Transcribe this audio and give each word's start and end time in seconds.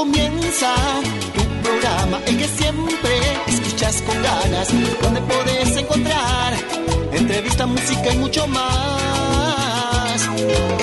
comienza 0.00 0.74
tu 1.34 1.42
programa, 1.62 2.16
el 2.26 2.38
que 2.38 2.48
siempre 2.48 3.12
escuchas 3.48 4.00
con 4.06 4.16
ganas, 4.22 4.68
donde 5.02 5.20
puedes 5.20 5.76
encontrar 5.76 6.54
entrevista, 7.12 7.66
música 7.66 8.08
y 8.14 8.16
mucho 8.16 8.46
más. 8.46 10.18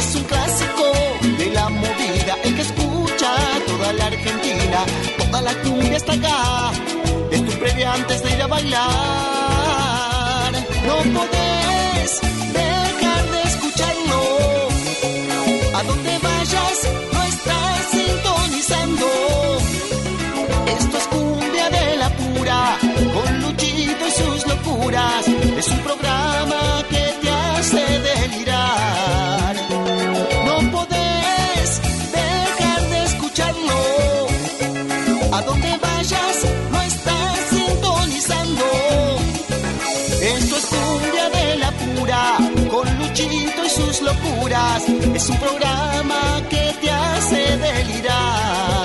Es 0.02 0.16
un 0.18 0.24
clásico 0.24 0.84
de 1.40 1.48
la 1.52 1.68
movida, 1.70 2.34
el 2.44 2.56
que 2.58 2.62
escucha 2.62 3.32
toda 3.66 3.94
la 3.94 4.06
Argentina, 4.06 4.80
toda 5.18 5.42
la 5.42 5.54
cumbia 5.64 5.98
está 5.98 6.14
acá. 6.14 6.72
Es 7.32 7.44
tu 7.44 7.52
previa 7.62 7.94
antes 7.94 8.22
de 8.24 8.30
ir 8.36 8.42
a 8.44 8.48
bailar. 8.48 8.88
No 10.88 10.96
podés 11.16 12.12
dejar 12.54 12.87
sus 43.78 44.02
locuras. 44.02 44.84
Es 45.14 45.30
un 45.30 45.38
programa 45.38 46.42
que 46.50 46.76
te 46.82 46.90
hace 46.90 47.58
delirar. 47.58 48.77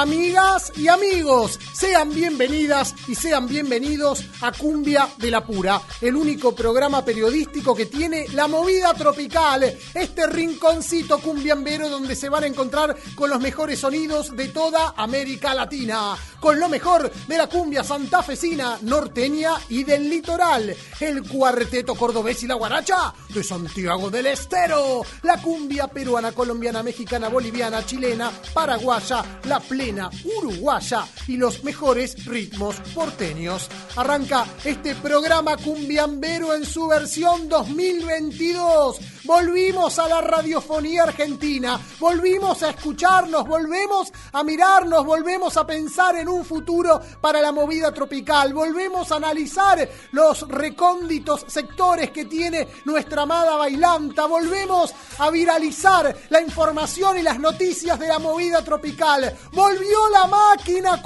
Amigas 0.00 0.72
y 0.76 0.88
amigos. 0.88 1.58
Sean 1.78 2.12
bienvenidas 2.12 2.92
y 3.06 3.14
sean 3.14 3.46
bienvenidos 3.46 4.24
a 4.40 4.50
Cumbia 4.50 5.08
de 5.16 5.30
la 5.30 5.46
Pura, 5.46 5.80
el 6.00 6.16
único 6.16 6.52
programa 6.52 7.04
periodístico 7.04 7.72
que 7.72 7.86
tiene 7.86 8.26
la 8.30 8.48
movida 8.48 8.92
tropical, 8.94 9.62
este 9.94 10.26
rinconcito 10.26 11.20
cumbiambero 11.20 11.88
donde 11.88 12.16
se 12.16 12.28
van 12.28 12.42
a 12.42 12.46
encontrar 12.48 12.96
con 13.14 13.30
los 13.30 13.38
mejores 13.38 13.78
sonidos 13.78 14.36
de 14.36 14.48
toda 14.48 14.94
América 14.96 15.54
Latina, 15.54 16.16
con 16.40 16.58
lo 16.58 16.68
mejor 16.68 17.12
de 17.12 17.36
la 17.36 17.46
cumbia 17.46 17.84
santafesina, 17.84 18.78
norteña 18.82 19.52
y 19.68 19.84
del 19.84 20.10
litoral, 20.10 20.74
el 20.98 21.28
cuarteto 21.28 21.94
cordobés 21.94 22.42
y 22.42 22.48
la 22.48 22.54
guaracha 22.54 23.14
de 23.28 23.44
Santiago 23.44 24.10
del 24.10 24.26
Estero, 24.26 25.02
la 25.22 25.40
cumbia 25.40 25.86
peruana, 25.86 26.32
colombiana, 26.32 26.82
mexicana, 26.82 27.28
boliviana, 27.28 27.86
chilena, 27.86 28.32
paraguaya, 28.52 29.24
la 29.44 29.60
plena, 29.60 30.10
uruguaya 30.24 31.06
y 31.28 31.36
los 31.36 31.62
mejores 31.68 32.24
ritmos 32.24 32.76
porteños. 32.94 33.68
Arranca 33.96 34.46
este 34.64 34.94
programa 34.94 35.54
cumbiambero 35.58 36.54
en 36.54 36.64
su 36.64 36.86
versión 36.86 37.46
2022. 37.46 38.98
Volvimos 39.24 39.98
a 39.98 40.08
la 40.08 40.22
radiofonía 40.22 41.02
argentina, 41.02 41.78
volvimos 42.00 42.62
a 42.62 42.70
escucharnos, 42.70 43.46
volvemos 43.46 44.10
a 44.32 44.42
mirarnos, 44.42 45.04
volvemos 45.04 45.58
a 45.58 45.66
pensar 45.66 46.16
en 46.16 46.30
un 46.30 46.42
futuro 46.46 46.98
para 47.20 47.42
la 47.42 47.52
movida 47.52 47.92
tropical, 47.92 48.54
volvemos 48.54 49.12
a 49.12 49.16
analizar 49.16 49.86
los 50.12 50.48
recónditos 50.48 51.44
sectores 51.48 52.10
que 52.10 52.24
tiene 52.24 52.66
nuestra 52.86 53.22
amada 53.24 53.56
bailanta, 53.56 54.24
volvemos 54.24 54.94
a 55.18 55.28
viralizar 55.28 56.16
la 56.30 56.40
información 56.40 57.18
y 57.18 57.22
las 57.22 57.38
noticias 57.38 57.98
de 57.98 58.08
la 58.08 58.18
movida 58.18 58.64
tropical. 58.64 59.36
Volvió 59.52 60.08
la 60.08 60.26
máquina 60.26 61.02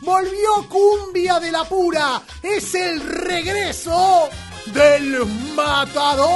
volvió 0.00 0.68
cumbia 0.68 1.40
de 1.40 1.50
la 1.50 1.64
pura, 1.64 2.22
es 2.42 2.74
el 2.74 3.00
regreso 3.00 4.28
del 4.66 5.26
matador. 5.54 6.28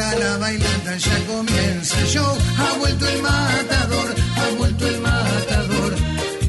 La 0.00 0.38
bailanta, 0.38 0.96
ya 0.96 1.18
comienza 1.26 2.00
el 2.00 2.06
show. 2.06 2.38
Ha 2.56 2.78
vuelto 2.78 3.06
el 3.06 3.20
matador, 3.20 4.14
ha 4.34 4.56
vuelto 4.56 4.88
el 4.88 5.00
matador. 5.00 5.94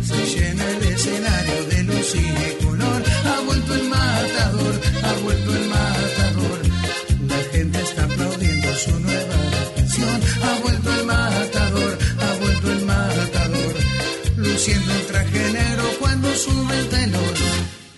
Se 0.07 0.25
llena 0.25 0.63
el 0.71 0.83
escenario 0.83 1.65
de 1.65 1.83
luz 1.83 2.15
y 2.15 2.63
color. 2.63 3.03
Ha 3.25 3.39
vuelto 3.41 3.73
el 3.75 3.83
matador, 3.89 4.73
ha 5.03 5.13
vuelto 5.23 5.53
el 5.53 5.67
matador. 5.67 6.59
La 7.27 7.37
gente 7.51 7.81
está 7.81 8.03
aplaudiendo 8.05 8.73
su 8.75 8.99
nueva 9.01 9.35
canción. 9.75 10.21
Ha 10.43 10.59
vuelto 10.61 10.93
el 10.93 11.05
matador, 11.05 11.97
ha 12.19 12.37
vuelto 12.39 12.71
el 12.71 12.85
matador. 12.85 13.73
Luciendo 14.37 14.93
el 14.93 15.05
traje 15.07 15.51
negro 15.51 15.83
cuando 15.99 16.33
sube 16.35 16.79
el 16.79 16.87
telón. 16.87 17.35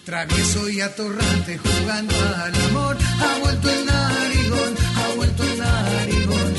Travieso 0.03 0.67
y 0.69 0.81
atorrante 0.81 1.59
jugando 1.59 2.15
al 2.43 2.55
amor. 2.69 2.97
Ha 3.21 3.39
vuelto 3.39 3.69
el 3.69 3.85
narigón, 3.85 4.75
vuelto 5.23 5.43
el 5.43 5.57
narigón. 5.57 6.53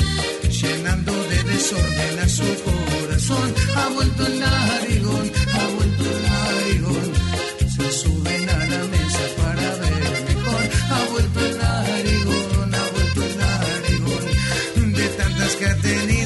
Llenando 0.59 1.13
de 1.29 1.43
desorden 1.43 2.19
a 2.19 2.27
su 2.27 2.47
corazón. 2.67 3.53
Ha 3.75 3.87
vuelto 3.89 4.25
el 4.25 4.39
narigón, 4.39 5.31
ha 5.53 5.67
vuelto 5.75 6.03
el 6.13 6.19
narigón. 6.31 7.07
Se 7.75 7.91
suben 8.01 8.49
a 8.49 8.59
la 8.73 8.83
mesa 8.93 9.25
para 9.37 9.67
ver 9.81 10.03
mejor. 10.29 10.63
Ha 10.93 11.01
vuelto 11.11 11.39
el 11.47 11.57
narigón, 11.57 12.75
ha 12.79 12.85
vuelto 12.93 13.19
el 13.27 13.33
narigón. 13.43 14.23
De 14.93 15.07
tantas 15.19 15.55
que 15.57 15.65
ha 15.67 15.75
tenido, 15.77 16.24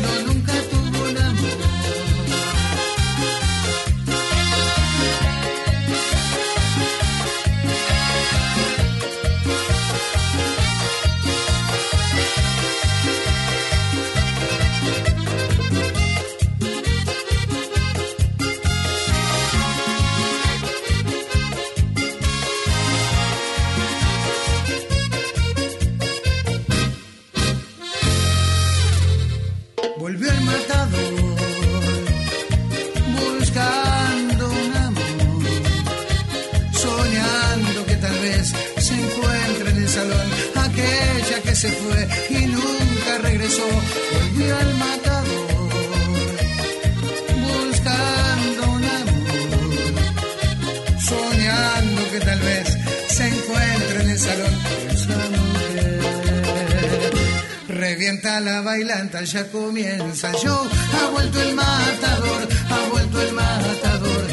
ya 59.25 59.45
comienza 59.51 60.30
el 60.30 60.36
show. 60.36 60.69
Ha 60.94 61.10
vuelto 61.10 61.42
el 61.42 61.56
matador, 61.56 62.48
ha 62.69 62.89
vuelto 62.89 63.21
el 63.21 63.33
matador. 63.33 64.27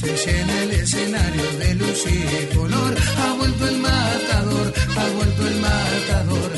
Se 0.00 0.16
llena 0.16 0.62
el 0.62 0.70
escenario 0.70 1.52
de 1.58 1.74
luz 1.74 2.04
y 2.06 2.54
color. 2.54 2.94
Ha 3.16 3.32
vuelto 3.34 3.68
el 3.68 3.78
matador, 3.78 4.72
ha 4.96 5.06
vuelto 5.16 5.46
el 5.46 5.60
matador. 5.60 6.50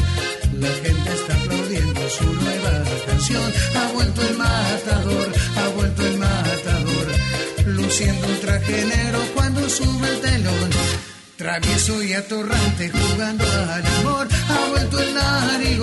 La 0.58 0.68
gente 0.68 1.12
está 1.14 1.34
aplaudiendo 1.34 2.10
su 2.10 2.24
nueva 2.24 2.84
canción. 3.06 3.52
Ha 3.76 3.92
vuelto 3.92 4.22
el 4.22 4.36
matador, 4.36 5.32
ha 5.56 5.68
vuelto 5.68 6.06
el 6.06 6.18
matador. 6.18 7.06
Luciendo 7.66 8.26
un 8.26 8.40
traje 8.40 8.84
negro 8.84 9.20
cuando 9.34 9.68
sube 9.68 10.08
el 10.08 10.20
telón. 10.20 10.70
Travieso 11.36 12.02
y 12.02 12.12
atorrante 12.12 12.90
jugando 12.90 13.44
al 13.44 13.86
amor. 13.86 14.28
Ha 14.48 14.68
vuelto 14.68 15.00
el 15.00 15.14
narigón, 15.14 15.79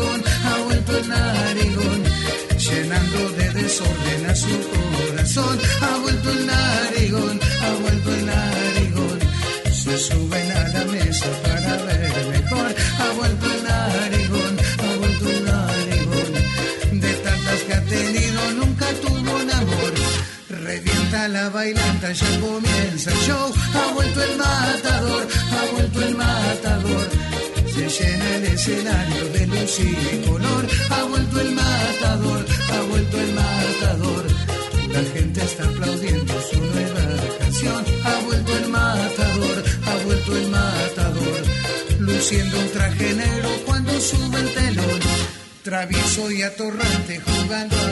Travieso 45.88 46.30
y 46.32 46.42
atorrante 46.42 47.22
jugando 47.22 47.87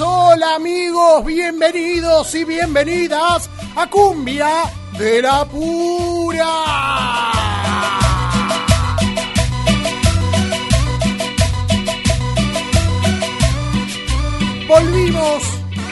hola 0.00 0.54
amigos, 0.54 1.24
bienvenidos 1.24 2.34
y 2.34 2.44
bienvenidas 2.44 3.50
a 3.74 3.88
Cumbia 3.90 4.48
de 4.96 5.22
la 5.22 5.44
Pura. 5.44 6.46
Volvimos 14.68 15.42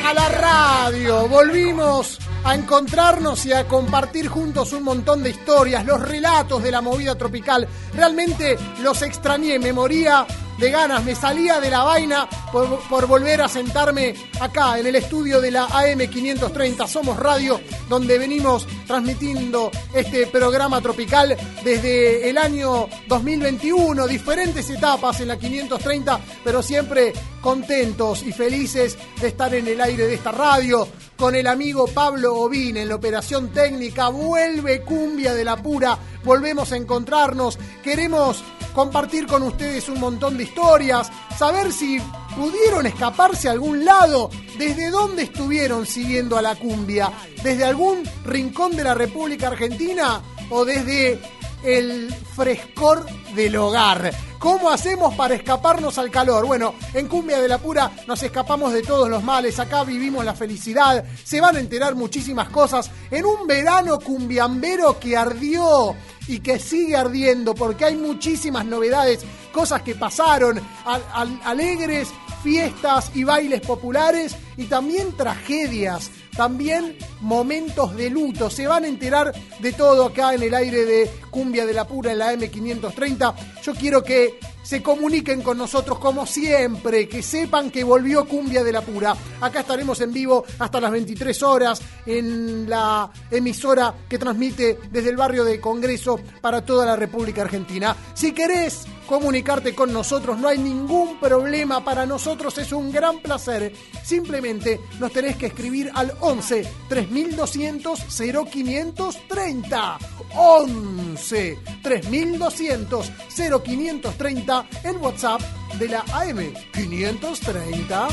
a 0.05 0.15
la 0.15 0.29
radio, 0.29 1.29
volvimos 1.29 2.19
a 2.45 2.55
encontrarnos 2.55 3.45
y 3.47 3.53
a 3.53 3.67
compartir 3.67 4.29
juntos 4.29 4.73
un 4.73 4.85
montón 4.85 5.23
de 5.23 5.31
historias, 5.31 5.85
los 5.85 6.01
relatos 6.01 6.63
de 6.63 6.71
la 6.71 6.81
movida 6.81 7.17
tropical. 7.17 7.67
Realmente 7.95 8.57
los 8.83 9.03
extrañé, 9.03 9.59
me 9.59 9.73
moría 9.73 10.27
de 10.59 10.71
ganas, 10.71 11.05
me 11.05 11.15
salía 11.15 11.61
de 11.61 11.71
la 11.71 11.83
vaina 11.83 12.29
por, 12.53 13.07
volver 13.07 13.43
a 13.43 13.49
sentarme 13.49 14.15
acá 14.41 14.79
en 14.79 14.87
el 14.87 14.97
estudio 14.97 15.41
de 15.41 15.51
la 15.51 15.69
AM530 15.69 16.87
Somos 16.87 17.17
Radio, 17.19 17.61
donde 17.89 18.19
venimos 18.19 18.67
transmitiendo 18.87 19.71
este 19.93 20.27
programa 20.27 20.81
tropical 20.81 21.37
desde 21.65 22.29
el 22.29 22.39
año 22.39 22.89
2021, 23.09 24.07
diferentes 24.07 24.69
etapas 24.71 25.21
en 25.21 25.29
la 25.29 25.39
530, 25.39 26.21
pero 26.45 26.63
siempre 26.63 27.13
contentos 27.41 28.23
y 28.23 28.33
felices 28.33 28.97
de 29.21 29.29
estar 29.29 29.55
en 29.55 29.69
el 29.69 29.81
aire 29.81 30.07
de 30.07 30.15
esta 30.15 30.33
radio 30.33 30.89
con 31.17 31.35
el 31.35 31.47
amigo 31.47 31.87
Pablo 31.87 32.35
Ovin 32.37 32.77
en 32.77 32.89
la 32.89 32.97
operación 32.97 33.51
técnica. 33.53 34.09
Vuelve 34.09 34.83
Cumbia 34.83 35.35
de 35.35 35.45
la 35.45 35.57
Pura, 35.57 35.99
volvemos 36.25 36.73
a 36.73 36.77
encontrarnos, 36.77 37.59
queremos 37.83 38.43
compartir 38.75 39.27
con 39.27 39.43
ustedes 39.45 39.89
un 39.89 40.01
montón 40.01 40.37
de 40.37 40.45
historias, 40.45 41.11
saber 41.39 41.73
si 41.73 41.99
pudieron 42.37 42.85
escaparse 42.85 43.49
a 43.49 43.53
algún 43.53 43.85
lado, 43.85 44.31
desde 44.59 44.91
dónde 44.91 45.23
estuvieron 45.23 45.87
siguiendo 45.87 46.37
a 46.37 46.43
la 46.43 46.57
cumbia, 46.57 47.11
desde 47.43 47.65
algún 47.65 48.03
rincón 48.25 48.77
de 48.77 48.85
la 48.85 48.95
República 48.95 49.47
Argentina 49.47 50.21
o 50.51 50.65
desde 50.65 51.21
el 51.63 52.13
frescor 52.35 53.07
del 53.35 53.57
hogar. 53.57 54.13
¿Cómo 54.39 54.69
hacemos 54.69 55.15
para 55.15 55.35
escaparnos 55.35 55.97
al 55.97 56.11
calor? 56.11 56.45
Bueno, 56.45 56.75
en 56.93 57.09
Cumbia 57.09 57.41
de 57.41 57.49
la 57.49 57.57
Pura 57.57 57.91
nos 58.07 58.23
escapamos 58.23 58.75
de 58.75 58.83
todos 58.83 59.09
los 59.09 59.23
males, 59.23 59.59
acá 59.59 59.85
vivimos 59.85 60.23
la 60.23 60.35
felicidad, 60.35 61.03
se 61.25 61.41
van 61.41 61.57
a 61.57 61.61
enterar 61.61 61.95
muchísimas 61.95 62.51
cosas 62.51 62.91
en 63.11 63.25
un 63.25 63.47
verano 63.47 63.99
cumbiambero 63.99 65.01
que 65.01 65.17
ardió 65.17 65.97
y 66.27 66.41
que 66.41 66.59
sigue 66.59 66.97
ardiendo 66.97 67.55
porque 67.55 67.85
hay 67.87 67.97
muchísimas 67.97 68.65
novedades, 68.65 69.21
cosas 69.53 69.83
que 69.83 69.95
pasaron, 69.95 70.61
al- 70.85 71.05
al- 71.13 71.41
alegres 71.45 72.09
fiestas 72.43 73.11
y 73.15 73.25
bailes 73.25 73.61
populares 73.63 74.37
y 74.57 74.65
también 74.65 75.17
tragedias, 75.17 76.11
también 76.37 76.97
momentos 77.21 77.97
de 77.97 78.11
luto. 78.11 78.51
Se 78.51 78.67
van 78.67 78.85
a 78.85 78.89
enterar 78.89 79.33
de 79.61 79.73
todo 79.73 80.07
acá 80.07 80.35
en 80.35 80.43
el 80.43 80.55
aire 80.55 80.85
de 80.85 81.11
Cumbia 81.31 81.67
de 81.67 81.75
la 81.75 81.87
Pura 81.87 82.13
en 82.13 82.19
la 82.19 82.33
M530. 82.35 83.35
Yo 83.63 83.75
quiero 83.75 84.03
que 84.03 84.39
se 84.65 84.83
comuniquen 84.83 85.43
con 85.43 85.59
nosotros 85.59 85.99
como 85.99 86.27
siempre, 86.27 87.07
que 87.07 87.23
sepan 87.23 87.71
que 87.71 87.85
volvió 87.85 88.27
Cumbia 88.27 88.65
de 88.65 88.73
la 88.73 88.81
Pura. 88.81 89.15
Acá 89.41 89.61
estaremos 89.61 90.01
en 90.01 90.13
vivo 90.13 90.45
hasta 90.59 90.81
las 90.81 90.91
23 90.91 91.43
horas 91.43 91.83
en 92.07 92.69
la 92.69 93.11
emisora 93.31 93.95
que 94.09 94.19
transmite 94.19 94.79
desde 94.91 95.11
el 95.11 95.17
barrio 95.17 95.45
de 95.45 95.61
Congreso 95.61 96.19
para 96.41 96.65
toda 96.65 96.87
la 96.87 96.97
República 96.97 97.43
Argentina. 97.43 97.95
Si 98.15 98.33
querés 98.33 98.87
comunicarte 99.07 99.75
con 99.75 99.93
nosotros, 99.93 100.39
no 100.39 100.49
hay 100.49 100.59
ningún 100.59 101.21
problema. 101.21 101.85
Para 101.85 102.07
nosotros 102.07 102.57
es 102.57 102.73
un 102.73 102.91
gran 102.91 103.21
placer. 103.21 103.73
Simplemente 104.03 104.81
nos 104.99 105.13
tenés 105.13 105.37
que 105.37 105.47
escribir 105.47 105.91
al 105.95 106.15
11 106.25 106.67
3200 106.89 108.01
0530. 108.19 109.99
11 110.35 111.59
3200 111.83 113.13
0530 113.29 114.67
el 114.85 114.97
WhatsApp 114.97 115.43
de 115.79 115.89
la 115.89 116.03
AM 116.15 116.55
530. 116.73 118.09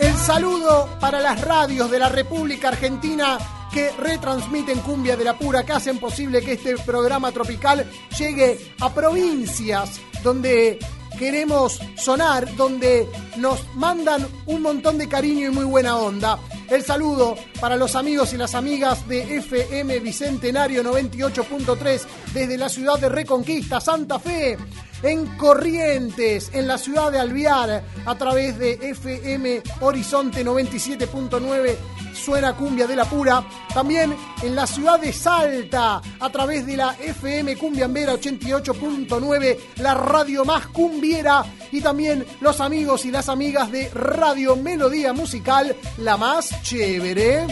El 0.00 0.16
saludo 0.16 0.88
para 0.98 1.20
las 1.20 1.38
radios 1.42 1.90
de 1.90 1.98
la 1.98 2.08
República 2.08 2.68
Argentina 2.68 3.38
que 3.74 3.90
retransmiten 3.90 4.78
Cumbia 4.78 5.16
de 5.16 5.24
la 5.24 5.36
Pura, 5.36 5.64
que 5.64 5.72
hacen 5.72 5.98
posible 5.98 6.42
que 6.42 6.52
este 6.52 6.76
programa 6.76 7.32
tropical 7.32 7.84
llegue 8.16 8.56
a 8.78 8.94
provincias 8.94 10.00
donde 10.22 10.78
queremos 11.18 11.80
sonar, 11.96 12.54
donde 12.54 13.08
nos 13.36 13.66
mandan 13.74 14.28
un 14.46 14.62
montón 14.62 14.96
de 14.96 15.08
cariño 15.08 15.48
y 15.48 15.50
muy 15.50 15.64
buena 15.64 15.96
onda. 15.96 16.38
El 16.70 16.84
saludo 16.84 17.34
para 17.60 17.74
los 17.74 17.96
amigos 17.96 18.32
y 18.32 18.36
las 18.36 18.54
amigas 18.54 19.08
de 19.08 19.38
FM 19.38 19.98
Bicentenario 19.98 20.84
98.3 20.84 22.02
desde 22.32 22.56
la 22.56 22.68
ciudad 22.68 23.00
de 23.00 23.08
Reconquista, 23.08 23.80
Santa 23.80 24.20
Fe 24.20 24.56
en 25.02 25.26
Corrientes, 25.36 26.50
en 26.54 26.68
la 26.68 26.78
ciudad 26.78 27.10
de 27.10 27.18
Alvear, 27.18 27.82
a 28.06 28.14
través 28.16 28.56
de 28.56 28.74
FM 28.74 29.62
Horizonte 29.80 30.44
97.9 30.44 31.76
suena 32.14 32.56
cumbia 32.56 32.86
de 32.86 32.96
la 32.96 33.04
pura. 33.04 33.44
También 33.72 34.14
en 34.42 34.54
la 34.54 34.66
ciudad 34.66 35.00
de 35.00 35.12
Salta, 35.12 36.00
a 36.20 36.30
través 36.30 36.66
de 36.66 36.76
la 36.76 36.94
FM 36.98 37.56
Cumbiambera 37.56 38.14
88.9, 38.14 39.58
la 39.76 39.94
radio 39.94 40.44
más 40.44 40.66
cumbiera. 40.68 41.44
Y 41.72 41.80
también 41.80 42.24
los 42.40 42.60
amigos 42.60 43.04
y 43.04 43.10
las 43.10 43.28
amigas 43.28 43.70
de 43.70 43.88
Radio 43.90 44.56
Melodía 44.56 45.12
Musical, 45.12 45.74
la 45.98 46.16
más 46.16 46.62
chévere. 46.62 47.46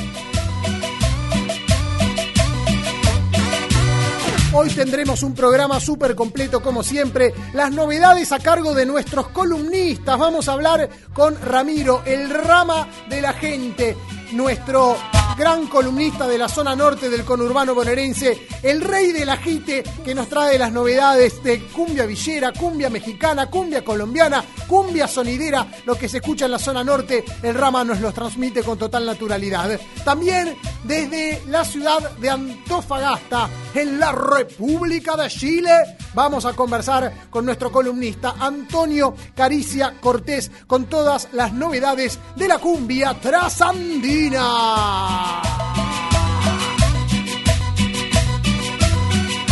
Hoy 4.55 4.69
tendremos 4.69 5.23
un 5.23 5.35
programa 5.35 5.81
súper 5.81 6.15
completo 6.15 6.61
como 6.61 6.83
siempre. 6.83 7.33
Las 7.55 7.73
novedades 7.73 8.33
a 8.33 8.39
cargo 8.39 8.75
de 8.75 8.85
nuestros 8.85 9.29
columnistas. 9.29 10.19
Vamos 10.19 10.47
a 10.47 10.53
hablar 10.53 10.91
con 11.15 11.41
Ramiro, 11.41 12.03
el 12.05 12.29
rama 12.29 12.87
de 13.09 13.23
la 13.23 13.33
gente, 13.33 13.97
nuestro 14.33 14.97
gran 15.37 15.67
columnista 15.67 16.27
de 16.27 16.39
la 16.39 16.49
zona 16.49 16.75
norte 16.77 17.09
del 17.09 17.25
conurbano 17.25 17.75
bonaerense, 17.75 18.47
el 18.63 18.81
rey 18.81 19.13
del 19.13 19.29
ajite 19.29 19.83
que 20.05 20.15
nos 20.15 20.29
trae 20.29 20.59
las 20.59 20.73
novedades 20.73 21.43
de 21.43 21.63
cumbia 21.67 22.07
villera, 22.07 22.53
cumbia 22.53 22.91
mexicana, 22.91 23.51
cumbia 23.51 23.85
colombiana, 23.85 24.45
cumbia 24.67 25.07
sonidera, 25.07 25.67
lo 25.87 25.95
que 25.95 26.09
se 26.09 26.19
escucha 26.19 26.45
en 26.47 26.53
la 26.53 26.59
zona 26.59 26.85
norte, 26.85 27.25
el 27.43 27.55
rama 27.55 27.85
nos 27.85 28.01
lo 28.01 28.13
transmite 28.13 28.63
con 28.63 28.79
total 28.79 29.07
naturalidad. 29.07 29.81
También 30.05 30.57
desde 30.85 31.43
la 31.47 31.65
ciudad 31.65 32.11
de 32.19 32.31
Antofagasta, 32.31 33.49
en 33.75 33.99
la 33.99 34.13
República 34.13 35.17
de 35.17 35.29
Chile, 35.29 35.71
vamos 36.15 36.45
a 36.45 36.53
conversar 36.53 37.29
con 37.31 37.47
nuestro 37.47 37.73
columnista 37.73 38.35
Antonio 38.39 39.15
Caricia 39.35 39.95
Cortés 40.01 40.51
con 40.67 40.87
todas 40.87 41.29
las 41.33 41.53
novedades 41.53 42.19
de 42.37 42.49
la 42.49 42.59
cumbia 42.59 43.15
trasandina. 43.21 44.43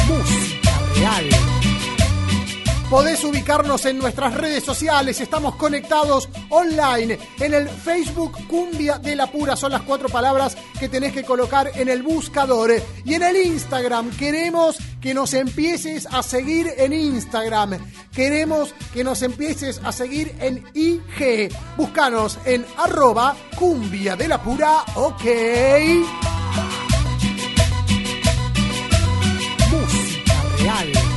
Música 0.08 0.70
real. 0.96 1.39
Podés 2.90 3.22
ubicarnos 3.22 3.86
en 3.86 3.98
nuestras 3.98 4.34
redes 4.34 4.64
sociales, 4.64 5.20
estamos 5.20 5.54
conectados 5.54 6.28
online 6.48 7.20
en 7.38 7.54
el 7.54 7.68
Facebook 7.68 8.36
Cumbia 8.48 8.98
de 8.98 9.14
la 9.14 9.30
Pura, 9.30 9.54
son 9.54 9.70
las 9.70 9.82
cuatro 9.82 10.08
palabras 10.08 10.56
que 10.80 10.88
tenés 10.88 11.12
que 11.12 11.22
colocar 11.22 11.70
en 11.76 11.88
el 11.88 12.02
buscador. 12.02 12.72
Y 13.04 13.14
en 13.14 13.22
el 13.22 13.36
Instagram 13.36 14.10
queremos 14.16 14.76
que 15.00 15.14
nos 15.14 15.34
empieces 15.34 16.08
a 16.10 16.24
seguir 16.24 16.74
en 16.76 16.92
Instagram, 16.92 17.78
queremos 18.12 18.74
que 18.92 19.04
nos 19.04 19.22
empieces 19.22 19.80
a 19.84 19.92
seguir 19.92 20.34
en 20.40 20.64
IG. 20.74 21.48
Búscanos 21.76 22.40
en 22.44 22.66
arroba 22.76 23.36
Cumbia 23.56 24.16
de 24.16 24.26
la 24.26 24.42
Pura, 24.42 24.82
ok. 24.96 25.24
Música 29.70 30.42
real. 30.58 31.09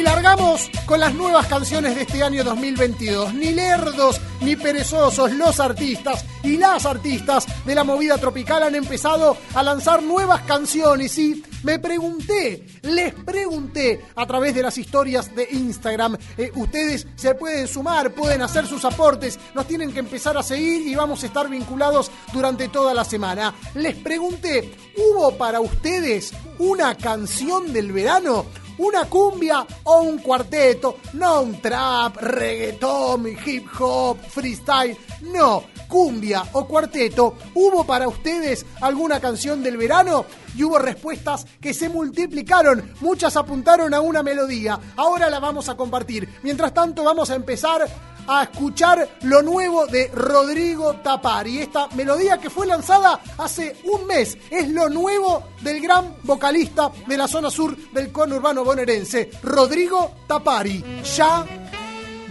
Y 0.00 0.02
largamos 0.02 0.70
con 0.86 0.98
las 0.98 1.12
nuevas 1.12 1.46
canciones 1.46 1.94
de 1.94 2.02
este 2.02 2.22
año 2.22 2.42
2022. 2.42 3.34
Ni 3.34 3.52
lerdos 3.52 4.18
ni 4.40 4.56
perezosos, 4.56 5.30
los 5.32 5.60
artistas 5.60 6.24
y 6.42 6.56
las 6.56 6.86
artistas 6.86 7.46
de 7.66 7.74
la 7.74 7.84
movida 7.84 8.16
tropical 8.16 8.62
han 8.62 8.74
empezado 8.74 9.36
a 9.54 9.62
lanzar 9.62 10.02
nuevas 10.02 10.40
canciones. 10.44 11.18
Y 11.18 11.44
me 11.64 11.78
pregunté, 11.78 12.66
les 12.80 13.12
pregunté 13.12 14.00
a 14.16 14.26
través 14.26 14.54
de 14.54 14.62
las 14.62 14.78
historias 14.78 15.34
de 15.34 15.46
Instagram, 15.50 16.16
eh, 16.38 16.50
ustedes 16.54 17.06
se 17.16 17.34
pueden 17.34 17.68
sumar, 17.68 18.14
pueden 18.14 18.40
hacer 18.40 18.66
sus 18.66 18.86
aportes, 18.86 19.38
nos 19.54 19.66
tienen 19.66 19.92
que 19.92 19.98
empezar 19.98 20.34
a 20.38 20.42
seguir 20.42 20.86
y 20.86 20.94
vamos 20.94 21.22
a 21.22 21.26
estar 21.26 21.50
vinculados 21.50 22.10
durante 22.32 22.68
toda 22.68 22.94
la 22.94 23.04
semana. 23.04 23.54
Les 23.74 23.96
pregunté, 23.96 24.74
¿hubo 24.96 25.36
para 25.36 25.60
ustedes 25.60 26.32
una 26.58 26.94
canción 26.94 27.74
del 27.74 27.92
verano? 27.92 28.46
Una 28.80 29.04
cumbia 29.04 29.66
o 29.84 30.00
un 30.00 30.18
cuarteto, 30.18 30.98
no 31.14 31.42
un 31.42 31.60
trap, 31.60 32.16
reggaetón, 32.16 33.26
hip 33.44 33.66
hop, 33.78 34.18
freestyle, 34.18 34.96
no, 35.32 35.64
cumbia 35.86 36.42
o 36.52 36.66
cuarteto. 36.66 37.34
¿Hubo 37.54 37.84
para 37.84 38.08
ustedes 38.08 38.64
alguna 38.80 39.20
canción 39.20 39.62
del 39.62 39.76
verano? 39.76 40.24
Y 40.60 40.64
hubo 40.64 40.78
respuestas 40.78 41.46
que 41.58 41.72
se 41.72 41.88
multiplicaron, 41.88 42.92
muchas 43.00 43.34
apuntaron 43.38 43.94
a 43.94 44.02
una 44.02 44.22
melodía. 44.22 44.78
Ahora 44.94 45.30
la 45.30 45.40
vamos 45.40 45.70
a 45.70 45.74
compartir. 45.74 46.28
Mientras 46.42 46.74
tanto 46.74 47.02
vamos 47.02 47.30
a 47.30 47.34
empezar 47.34 47.88
a 48.28 48.42
escuchar 48.42 49.08
lo 49.22 49.40
nuevo 49.40 49.86
de 49.86 50.08
Rodrigo 50.08 50.96
Tapari. 50.96 51.60
Esta 51.60 51.88
melodía 51.94 52.36
que 52.36 52.50
fue 52.50 52.66
lanzada 52.66 53.22
hace 53.38 53.74
un 53.84 54.06
mes 54.06 54.36
es 54.50 54.68
lo 54.68 54.90
nuevo 54.90 55.44
del 55.62 55.80
gran 55.80 56.16
vocalista 56.24 56.92
de 57.06 57.16
la 57.16 57.26
zona 57.26 57.48
sur 57.48 57.74
del 57.92 58.12
conurbano 58.12 58.62
bonaerense, 58.62 59.30
Rodrigo 59.42 60.10
Tapari. 60.26 60.84
Ya 61.16 61.46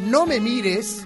no 0.06 0.28
me 0.28 0.40
mires 0.40 1.04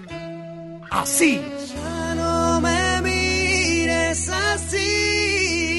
así. 0.90 1.40
Ya 1.74 2.14
no 2.16 2.60
me 2.60 3.00
mires 3.00 4.28
así. 4.28 5.73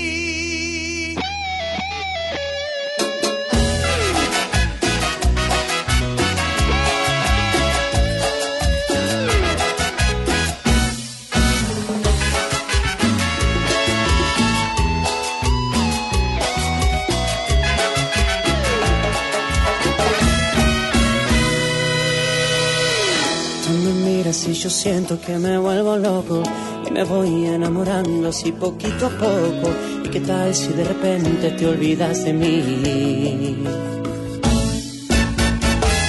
Y 24.43 24.53
yo 24.53 24.69
siento 24.69 25.19
que 25.19 25.37
me 25.39 25.57
vuelvo 25.57 25.95
loco 25.95 26.43
y 26.85 26.91
me 26.91 27.03
voy 27.05 27.45
enamorando 27.45 28.27
así 28.27 28.51
poquito 28.51 29.05
a 29.05 29.09
poco. 29.09 29.71
¿Y 30.03 30.09
qué 30.09 30.19
tal 30.19 30.53
si 30.53 30.73
de 30.73 30.83
repente 30.83 31.51
te 31.51 31.65
olvidas 31.65 32.25
de 32.25 32.33
mí? 32.33 33.63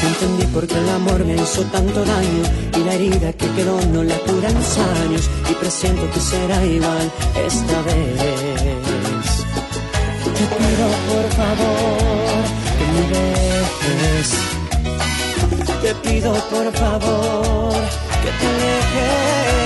No 0.03 0.09
entendí 0.09 0.45
por 0.53 0.67
qué 0.67 0.77
el 0.77 0.89
amor 0.89 1.25
me 1.25 1.37
hizo 1.37 1.63
tanto 1.71 2.05
daño 2.05 2.43
y 2.77 2.85
la 2.85 2.95
herida 2.95 3.33
que 3.33 3.49
quedó 3.51 3.81
no 3.93 4.03
la 4.03 4.19
curan 4.19 4.55
los 4.55 4.79
años 4.79 5.31
y 5.49 5.55
presiento 5.55 6.11
que 6.11 6.21
será 6.21 6.65
igual 6.67 7.13
esta 7.47 7.83
vez. 7.83 8.19
Te 10.37 10.47
pido 10.59 10.87
por 11.11 11.27
favor 11.39 12.43
que 12.77 12.87
me 12.93 13.03
dejes. 13.15 14.29
Te 15.83 15.95
pido 16.09 16.33
por 16.51 16.73
favor 16.73 18.06
que 18.27 18.33
te 18.33 18.47
alejes. 18.47 19.66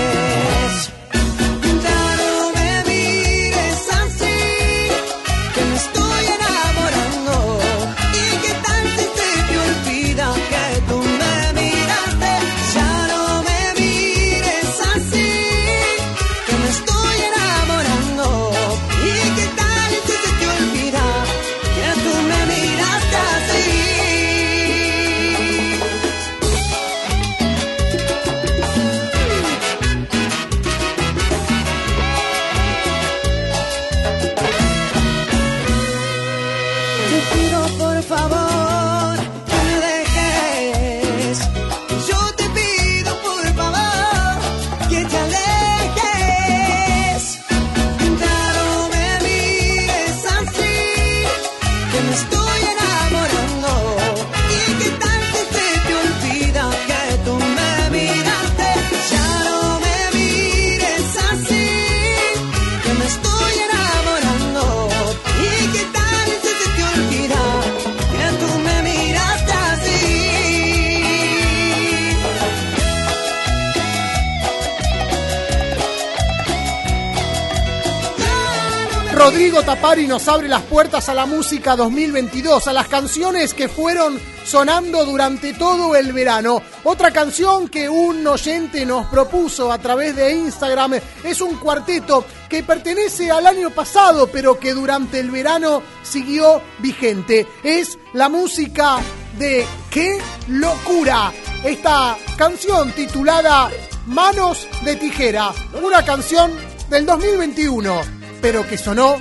Tapari 79.80 80.06
nos 80.06 80.28
abre 80.28 80.46
las 80.46 80.60
puertas 80.64 81.08
a 81.08 81.14
la 81.14 81.24
música 81.24 81.74
2022, 81.74 82.66
a 82.66 82.72
las 82.74 82.86
canciones 82.86 83.54
que 83.54 83.66
fueron 83.66 84.20
sonando 84.44 85.06
durante 85.06 85.54
todo 85.54 85.96
el 85.96 86.12
verano. 86.12 86.60
Otra 86.84 87.10
canción 87.12 87.66
que 87.66 87.88
un 87.88 88.26
oyente 88.26 88.84
nos 88.84 89.06
propuso 89.06 89.72
a 89.72 89.78
través 89.78 90.14
de 90.16 90.34
Instagram 90.34 91.00
es 91.24 91.40
un 91.40 91.56
cuarteto 91.56 92.26
que 92.50 92.62
pertenece 92.62 93.30
al 93.30 93.46
año 93.46 93.70
pasado, 93.70 94.26
pero 94.26 94.60
que 94.60 94.74
durante 94.74 95.18
el 95.18 95.30
verano 95.30 95.82
siguió 96.02 96.60
vigente. 96.80 97.46
Es 97.62 97.98
la 98.12 98.28
música 98.28 98.98
de 99.38 99.64
¡Qué 99.90 100.18
locura! 100.48 101.32
Esta 101.64 102.18
canción 102.36 102.92
titulada 102.92 103.70
Manos 104.04 104.68
de 104.84 104.96
Tijera, 104.96 105.54
una 105.82 106.04
canción 106.04 106.52
del 106.90 107.06
2021, 107.06 108.02
pero 108.42 108.68
que 108.68 108.76
sonó 108.76 109.16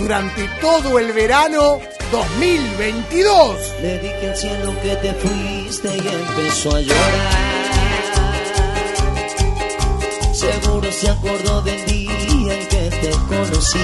durante 0.00 0.48
todo 0.62 0.98
el 0.98 1.12
verano 1.12 1.78
2022. 2.10 3.56
Le 3.82 3.98
dije 3.98 4.30
al 4.30 4.36
cielo 4.36 4.74
que 4.82 4.96
te 4.96 5.12
fuiste 5.14 5.88
y 5.94 6.08
empezó 6.08 6.74
a 6.74 6.80
llorar. 6.80 7.60
Seguro 10.32 10.90
se 10.90 11.10
acordó 11.10 11.62
del 11.62 11.84
día 11.84 12.54
en 12.54 12.68
que 12.68 12.90
te 13.02 13.10
conocí. 13.28 13.78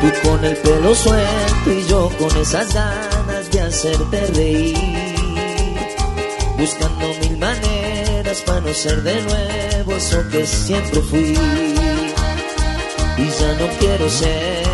Tú 0.00 0.28
con 0.28 0.44
el 0.44 0.56
pelo 0.56 0.94
suelto 0.94 1.70
y 1.70 1.86
yo 1.86 2.10
con 2.18 2.36
esas 2.38 2.72
ganas 2.74 3.50
de 3.50 3.60
hacerte 3.60 4.26
reír. 4.34 5.14
Buscando 6.56 7.08
mil 7.20 7.36
maneras 7.36 8.40
para 8.46 8.60
no 8.62 8.72
ser 8.72 9.02
de 9.02 9.20
nuevo 9.22 9.96
eso 9.96 10.22
que 10.30 10.46
siempre 10.46 11.00
fui. 11.02 11.73
Y 13.16 13.28
ya 13.28 13.52
no 13.54 13.68
quiero 13.78 14.10
ser. 14.10 14.64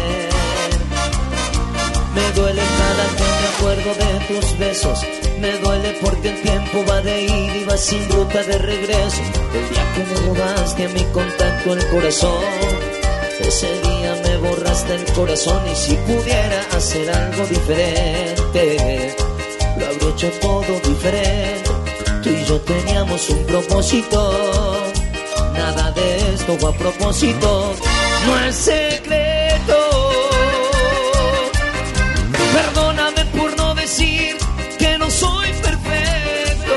Me 2.15 2.33
duele 2.33 2.63
cada 2.79 3.05
que 3.17 3.23
me 3.41 3.49
acuerdo 3.55 3.95
de 3.95 4.41
tus 4.41 4.59
besos. 4.59 4.99
Me 5.41 5.53
duele 5.59 5.99
porque 6.03 6.31
el 6.31 6.43
tiempo 6.43 6.85
va 6.89 7.01
de 7.01 7.23
ida 7.23 7.57
y 7.57 7.65
va 7.65 7.77
sin 7.77 8.09
ruta 8.11 8.43
de 8.43 8.59
regreso. 8.59 9.23
El 9.55 9.69
día 9.71 9.93
que 9.95 10.05
me 10.05 10.27
robaste 10.27 10.89
mi 10.89 11.05
contacto 11.13 11.73
el 11.75 11.87
corazón. 11.89 12.45
Ese 13.41 13.69
día 13.81 14.21
me 14.25 14.37
borraste 14.49 14.95
el 14.95 15.05
corazón 15.13 15.63
y 15.71 15.77
si 15.77 15.95
pudiera 15.97 16.61
hacer 16.77 17.11
algo 17.11 17.47
diferente, 17.47 19.17
lo 19.79 19.87
habría 19.87 20.09
hecho 20.11 20.31
todo 20.41 20.81
diferente. 20.85 21.71
Tú 22.23 22.29
y 22.29 22.45
yo 22.45 22.61
teníamos 22.61 23.31
un 23.31 23.45
propósito. 23.47 24.93
Nada 25.55 25.91
de 25.93 26.35
esto 26.35 26.57
fue 26.59 26.71
a 26.71 26.79
propósito. 26.79 27.75
No 28.27 28.39
es 28.41 28.55
secreto. 28.57 29.79
Perdóname 32.53 33.25
por 33.37 33.57
no 33.57 33.75
decir 33.75 34.37
que 34.79 34.99
no 34.99 35.11
soy 35.11 35.49
perfecto. 35.63 36.75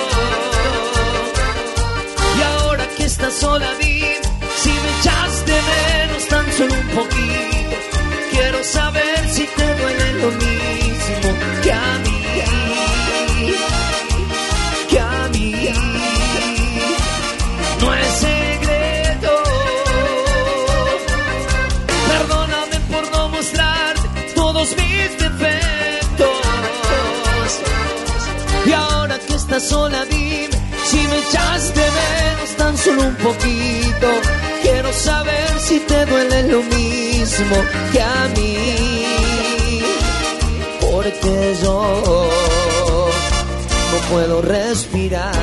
Y 2.40 2.42
ahora 2.42 2.88
que 2.96 3.06
estás 3.06 3.34
sola, 3.36 3.73
solo 32.84 33.04
un 33.04 33.16
poquito. 33.16 34.08
Quiero 34.62 34.92
saber 34.94 35.60
si 35.60 35.80
te 35.80 36.06
duele 36.06 36.44
lo 36.44 36.62
mismo 36.64 37.56
que 37.92 38.02
a 38.02 38.28
mí. 38.36 39.06
Porque 40.82 41.56
yo 41.64 42.30
no 43.92 43.98
puedo 44.10 44.42
respirar. 44.42 45.34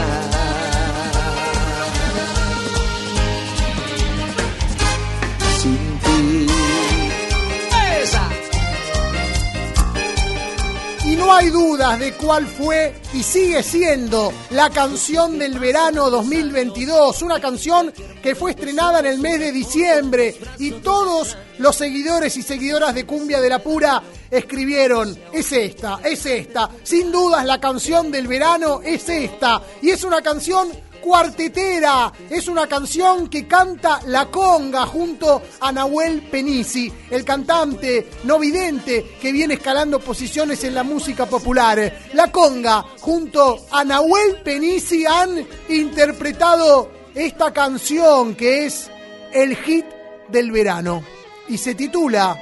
No 11.30 11.36
hay 11.36 11.50
dudas 11.50 11.96
de 12.00 12.12
cuál 12.14 12.44
fue 12.44 12.92
y 13.12 13.22
sigue 13.22 13.62
siendo 13.62 14.32
la 14.50 14.68
canción 14.68 15.38
del 15.38 15.60
verano 15.60 16.10
2022, 16.10 17.22
una 17.22 17.40
canción 17.40 17.92
que 18.20 18.34
fue 18.34 18.50
estrenada 18.50 18.98
en 18.98 19.06
el 19.06 19.18
mes 19.20 19.38
de 19.38 19.52
diciembre 19.52 20.34
y 20.58 20.72
todos 20.72 21.38
los 21.58 21.76
seguidores 21.76 22.36
y 22.36 22.42
seguidoras 22.42 22.96
de 22.96 23.06
Cumbia 23.06 23.40
de 23.40 23.48
la 23.48 23.60
Pura 23.60 24.02
escribieron, 24.28 25.16
es 25.32 25.52
esta, 25.52 26.00
es 26.02 26.26
esta, 26.26 26.68
sin 26.82 27.12
dudas 27.12 27.44
la 27.44 27.60
canción 27.60 28.10
del 28.10 28.26
verano 28.26 28.80
es 28.82 29.08
esta, 29.08 29.62
y 29.82 29.90
es 29.90 30.02
una 30.02 30.22
canción 30.22 30.68
cuartetera. 31.00 32.12
Es 32.28 32.48
una 32.48 32.66
canción 32.66 33.28
que 33.28 33.46
canta 33.46 34.00
La 34.06 34.26
Conga 34.26 34.86
junto 34.86 35.42
a 35.60 35.72
Nahuel 35.72 36.22
Penisi, 36.22 36.92
el 37.10 37.24
cantante 37.24 38.08
no 38.24 38.38
vidente 38.38 39.16
que 39.20 39.32
viene 39.32 39.54
escalando 39.54 40.00
posiciones 40.00 40.62
en 40.64 40.74
la 40.74 40.82
música 40.82 41.26
popular. 41.26 41.92
La 42.12 42.30
Conga 42.30 42.84
junto 43.00 43.66
a 43.70 43.84
Nahuel 43.84 44.36
Penisi 44.42 45.04
han 45.06 45.46
interpretado 45.68 46.90
esta 47.14 47.52
canción 47.52 48.34
que 48.34 48.66
es 48.66 48.90
el 49.32 49.56
hit 49.56 49.86
del 50.28 50.52
verano 50.52 51.02
y 51.48 51.58
se 51.58 51.74
titula 51.74 52.36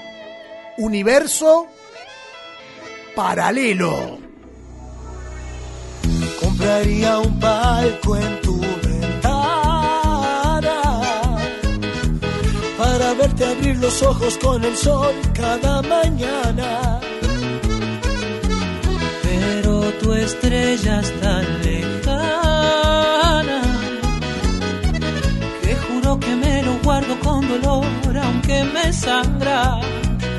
Universo 0.77 1.67
Paralelo. 3.15 4.28
Compraría 6.59 7.19
un 7.21 7.39
palco 7.39 8.17
en 8.17 8.41
tu 8.41 8.61
ventana 8.61 9.23
para 12.77 13.15
verte 13.15 13.45
abrir 13.45 13.77
los 13.77 14.03
ojos 14.03 14.37
con 14.39 14.65
el 14.65 14.77
sol 14.77 15.15
cada 15.35 15.81
mañana. 15.83 16.99
Pero 19.23 19.83
tu 20.03 20.13
estrella 20.15 21.01
es 21.01 21.21
tan 21.21 21.63
lejana 21.63 23.63
que 25.63 25.77
juro 25.77 26.19
que 26.19 26.35
me 26.35 26.65
lo 26.65 26.77
guardo 26.83 27.21
con 27.21 27.47
dolor 27.47 27.87
aunque 28.21 28.65
me 28.65 28.93
sangra. 28.93 29.79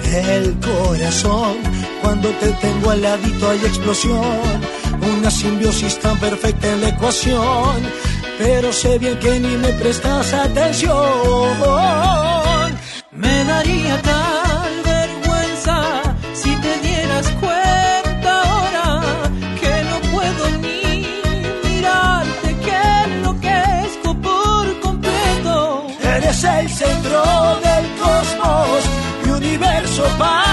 El 0.03 0.59
corazón, 0.59 1.55
cuando 2.01 2.27
te 2.41 2.51
tengo 2.51 2.91
al 2.91 3.03
ladito 3.03 3.51
hay 3.51 3.59
explosión, 3.59 4.78
una 5.07 5.31
simbiosis 5.31 5.99
tan 5.99 6.17
perfecta 6.17 6.67
en 6.67 6.81
la 6.81 6.89
ecuación, 6.89 7.77
pero 8.37 8.71
sé 8.73 8.97
bien 8.99 9.17
que 9.19 9.39
ni 9.39 9.55
me 9.57 9.73
prestas 9.73 10.33
atención. 10.33 10.97
Me 13.11 13.43
daría 13.43 14.01
tal 14.01 14.81
vergüenza 14.83 16.01
si 16.33 16.55
te 16.55 16.77
dieras 16.79 17.27
cuenta 17.41 18.41
ahora 18.43 19.01
que 19.59 19.83
no 19.89 20.11
puedo 20.11 20.49
ni 20.63 21.07
mirarte, 21.63 22.55
que 22.65 22.81
enloquezco 23.05 24.15
por 24.21 24.79
completo. 24.79 25.87
Eres 26.01 26.43
el 26.43 26.69
centro 26.69 27.23
del 27.65 27.85
cosmos, 28.01 28.81
mi 29.23 29.31
universo 29.31 30.03
paralelo. 30.17 30.48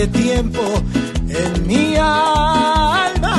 De 0.00 0.06
tiempo 0.06 0.62
en 1.28 1.66
mi 1.66 1.94
alma. 1.96 3.32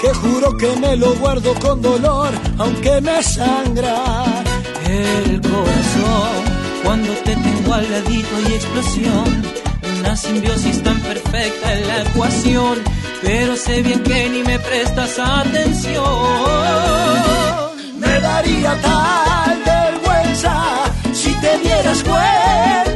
Que 0.00 0.12
juro 0.22 0.56
que 0.56 0.74
me 0.80 0.96
lo 0.96 1.14
guardo 1.16 1.54
con 1.54 1.80
dolor, 1.80 2.30
aunque 2.58 3.00
me 3.00 3.22
sangra. 3.22 3.96
El 4.86 5.40
corazón, 5.40 6.32
cuando 6.82 7.12
te 7.26 7.36
tengo 7.36 7.74
al 7.74 7.88
ladito 7.92 8.34
y 8.48 8.52
explosión. 8.54 9.42
Una 10.00 10.16
simbiosis 10.16 10.82
tan 10.82 10.98
perfecta 11.00 11.72
en 11.78 11.86
la 11.86 12.02
ecuación, 12.02 12.78
pero 13.22 13.56
sé 13.56 13.82
bien 13.82 14.02
que 14.02 14.30
ni 14.30 14.42
me 14.42 14.58
prestas 14.58 15.16
atención. 15.18 16.04
Me 17.98 18.20
daría 18.20 18.72
tal 18.80 19.62
vergüenza 19.64 20.54
si 21.12 21.32
te 21.34 21.58
dieras 21.58 22.02
cuenta 22.02 22.89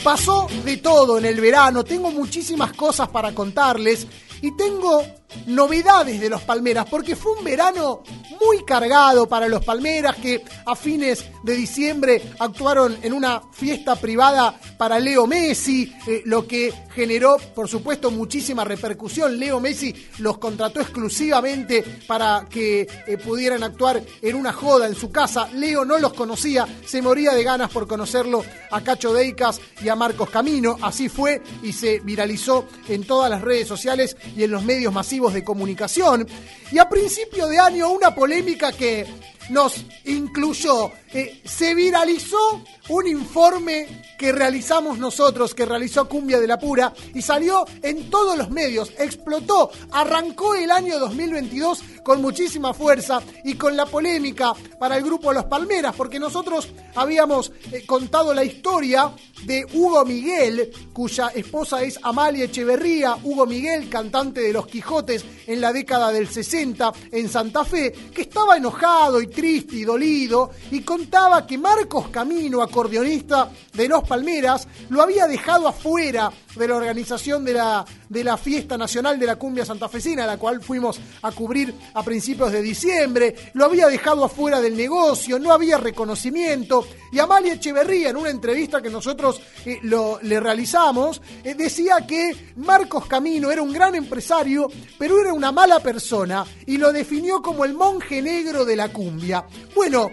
Pasó 0.06 0.46
de 0.64 0.76
todo 0.76 1.18
en 1.18 1.24
el 1.24 1.40
verano, 1.40 1.82
tengo 1.82 2.12
muchísimas 2.12 2.72
cosas 2.74 3.08
para 3.08 3.34
contarles 3.34 4.06
y 4.40 4.56
tengo 4.56 5.02
novedades 5.46 6.20
de 6.20 6.30
los 6.30 6.42
Palmeras, 6.42 6.86
porque 6.88 7.16
fue 7.16 7.32
un 7.32 7.44
verano 7.44 8.02
muy 8.40 8.64
cargado 8.64 9.28
para 9.28 9.48
los 9.48 9.64
Palmeras 9.64 10.16
que 10.16 10.42
a 10.64 10.76
fines 10.76 11.24
de 11.42 11.54
diciembre 11.54 12.22
actuaron 12.38 12.96
en 13.02 13.12
una 13.12 13.42
fiesta 13.52 13.96
privada 13.96 14.58
para 14.78 14.98
Leo 14.98 15.26
Messi, 15.26 15.92
eh, 16.06 16.22
lo 16.24 16.46
que 16.46 16.72
generó, 16.94 17.38
por 17.54 17.68
supuesto, 17.68 18.10
muchísima 18.10 18.64
repercusión. 18.64 19.38
Leo 19.38 19.60
Messi 19.60 19.94
los 20.18 20.38
contrató 20.38 20.80
exclusivamente 20.80 21.82
para 22.06 22.46
que 22.48 22.86
eh, 23.06 23.18
pudieran 23.18 23.62
actuar 23.62 24.02
en 24.22 24.36
una 24.36 24.52
joda 24.52 24.86
en 24.86 24.94
su 24.94 25.10
casa. 25.10 25.48
Leo 25.52 25.84
no 25.84 25.98
los 25.98 26.14
conocía, 26.14 26.66
se 26.86 27.02
moría 27.02 27.32
de 27.32 27.42
ganas 27.42 27.70
por 27.70 27.86
conocerlo 27.86 28.44
a 28.70 28.80
Cacho 28.80 29.12
Deicas 29.12 29.60
y 29.82 29.88
a 29.88 29.95
Marcos 29.96 30.30
Camino. 30.30 30.78
Así 30.82 31.08
fue 31.08 31.42
y 31.62 31.72
se 31.72 32.00
viralizó 32.00 32.66
en 32.88 33.04
todas 33.04 33.30
las 33.30 33.42
redes 33.42 33.66
sociales 33.66 34.16
y 34.36 34.44
en 34.44 34.50
los 34.50 34.64
medios 34.64 34.92
masivos 34.92 35.34
de 35.34 35.44
comunicación. 35.44 36.26
Y 36.70 36.78
a 36.78 36.88
principio 36.88 37.46
de 37.46 37.58
año 37.58 37.90
una 37.90 38.14
polémica 38.14 38.72
que 38.72 39.06
nos 39.50 39.84
incluyó. 40.04 40.90
Eh, 41.12 41.40
se 41.44 41.74
viralizó 41.74 42.62
un 42.88 43.06
informe 43.06 44.04
que 44.18 44.32
realizamos 44.32 44.98
nosotros, 44.98 45.54
que 45.54 45.66
realizó 45.66 46.08
Cumbia 46.08 46.40
de 46.40 46.46
la 46.46 46.58
Pura, 46.58 46.92
y 47.14 47.22
salió 47.22 47.64
en 47.82 48.10
todos 48.10 48.36
los 48.36 48.50
medios, 48.50 48.92
explotó, 48.98 49.70
arrancó 49.92 50.54
el 50.54 50.70
año 50.70 50.98
2022 50.98 51.82
con 52.02 52.20
muchísima 52.20 52.72
fuerza 52.72 53.22
y 53.44 53.54
con 53.54 53.76
la 53.76 53.86
polémica 53.86 54.52
para 54.78 54.96
el 54.96 55.04
grupo 55.04 55.32
Los 55.32 55.44
Palmeras, 55.44 55.94
porque 55.96 56.18
nosotros 56.18 56.68
habíamos 56.94 57.52
eh, 57.72 57.84
contado 57.86 58.32
la 58.34 58.44
historia 58.44 59.12
de 59.44 59.66
Hugo 59.72 60.04
Miguel, 60.04 60.72
cuya 60.92 61.28
esposa 61.28 61.82
es 61.82 61.98
Amalia 62.02 62.44
Echeverría, 62.44 63.16
Hugo 63.22 63.46
Miguel, 63.46 63.88
cantante 63.88 64.40
de 64.40 64.52
Los 64.52 64.66
Quijotes 64.66 65.24
en 65.46 65.60
la 65.60 65.72
década 65.72 66.10
del 66.10 66.28
60 66.28 66.92
en 67.12 67.28
Santa 67.28 67.64
Fe, 67.64 67.92
que 68.14 68.22
estaba 68.22 68.56
enojado 68.56 69.20
y 69.20 69.26
triste 69.36 69.76
y 69.76 69.84
dolido 69.84 70.50
y 70.70 70.80
contaba 70.80 71.46
que 71.46 71.58
Marcos 71.58 72.08
Camino, 72.08 72.62
acordeonista 72.62 73.50
de 73.74 73.86
Los 73.86 74.02
Palmeras, 74.02 74.66
lo 74.88 75.02
había 75.02 75.26
dejado 75.26 75.68
afuera 75.68 76.32
de 76.56 76.66
la 76.66 76.76
organización 76.76 77.44
de 77.44 77.52
la, 77.52 77.84
de 78.08 78.24
la 78.24 78.38
fiesta 78.38 78.78
nacional 78.78 79.18
de 79.18 79.26
la 79.26 79.36
cumbia 79.36 79.66
santafesina, 79.66 80.26
la 80.26 80.38
cual 80.38 80.62
fuimos 80.62 80.98
a 81.20 81.30
cubrir 81.32 81.74
a 81.92 82.02
principios 82.02 82.50
de 82.50 82.62
diciembre, 82.62 83.36
lo 83.52 83.66
había 83.66 83.88
dejado 83.88 84.24
afuera 84.24 84.60
del 84.60 84.74
negocio, 84.74 85.38
no 85.38 85.52
había 85.52 85.76
reconocimiento, 85.76 86.86
y 87.12 87.18
Amalia 87.18 87.54
Echeverría, 87.54 88.08
en 88.08 88.16
una 88.16 88.30
entrevista 88.30 88.80
que 88.80 88.88
nosotros 88.88 89.40
eh, 89.66 89.78
lo, 89.82 90.18
le 90.22 90.40
realizamos, 90.40 91.20
eh, 91.44 91.54
decía 91.54 92.06
que 92.06 92.34
Marcos 92.56 93.06
Camino 93.06 93.50
era 93.50 93.60
un 93.60 93.72
gran 93.72 93.94
empresario, 93.94 94.68
pero 94.98 95.20
era 95.20 95.34
una 95.34 95.52
mala 95.52 95.80
persona, 95.80 96.46
y 96.64 96.78
lo 96.78 96.90
definió 96.90 97.42
como 97.42 97.66
el 97.66 97.74
monje 97.74 98.22
negro 98.22 98.64
de 98.64 98.76
la 98.76 98.88
cumbia. 98.90 99.25
Bueno, 99.74 100.10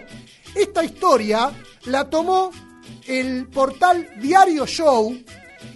esta 0.54 0.84
historia 0.84 1.50
la 1.84 2.08
tomó 2.08 2.50
el 3.06 3.46
portal 3.46 4.08
Diario 4.20 4.66
Show 4.66 5.16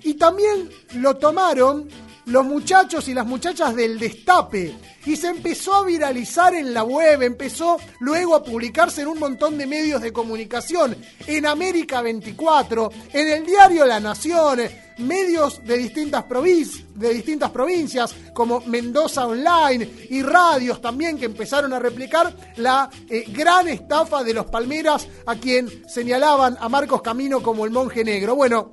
y 0.02 0.14
también 0.14 0.68
lo 0.94 1.16
tomaron 1.16 1.88
los 2.26 2.44
muchachos 2.44 3.08
y 3.08 3.14
las 3.14 3.26
muchachas 3.26 3.74
del 3.76 3.98
Destape 3.98 4.74
y 5.08 5.16
se 5.16 5.28
empezó 5.28 5.74
a 5.74 5.86
viralizar 5.86 6.54
en 6.54 6.74
la 6.74 6.84
web, 6.84 7.22
empezó 7.22 7.78
luego 8.00 8.36
a 8.36 8.42
publicarse 8.42 9.00
en 9.00 9.08
un 9.08 9.18
montón 9.18 9.56
de 9.56 9.66
medios 9.66 10.02
de 10.02 10.12
comunicación, 10.12 10.94
en 11.26 11.46
América 11.46 12.02
24, 12.02 12.92
en 13.14 13.28
el 13.28 13.46
diario 13.46 13.86
La 13.86 14.00
Nación, 14.00 14.60
medios 14.98 15.64
de 15.64 15.78
distintas, 15.78 16.26
de 16.28 17.14
distintas 17.14 17.50
provincias 17.50 18.14
como 18.34 18.60
Mendoza 18.66 19.26
Online 19.26 19.88
y 20.10 20.20
radios 20.20 20.82
también 20.82 21.16
que 21.16 21.24
empezaron 21.24 21.72
a 21.72 21.78
replicar 21.78 22.34
la 22.56 22.90
eh, 23.08 23.24
gran 23.28 23.66
estafa 23.68 24.22
de 24.22 24.34
los 24.34 24.44
Palmeras 24.44 25.08
a 25.24 25.36
quien 25.36 25.88
señalaban 25.88 26.58
a 26.60 26.68
Marcos 26.68 27.00
Camino 27.00 27.42
como 27.42 27.64
el 27.64 27.70
monje 27.70 28.04
negro. 28.04 28.34
Bueno, 28.34 28.72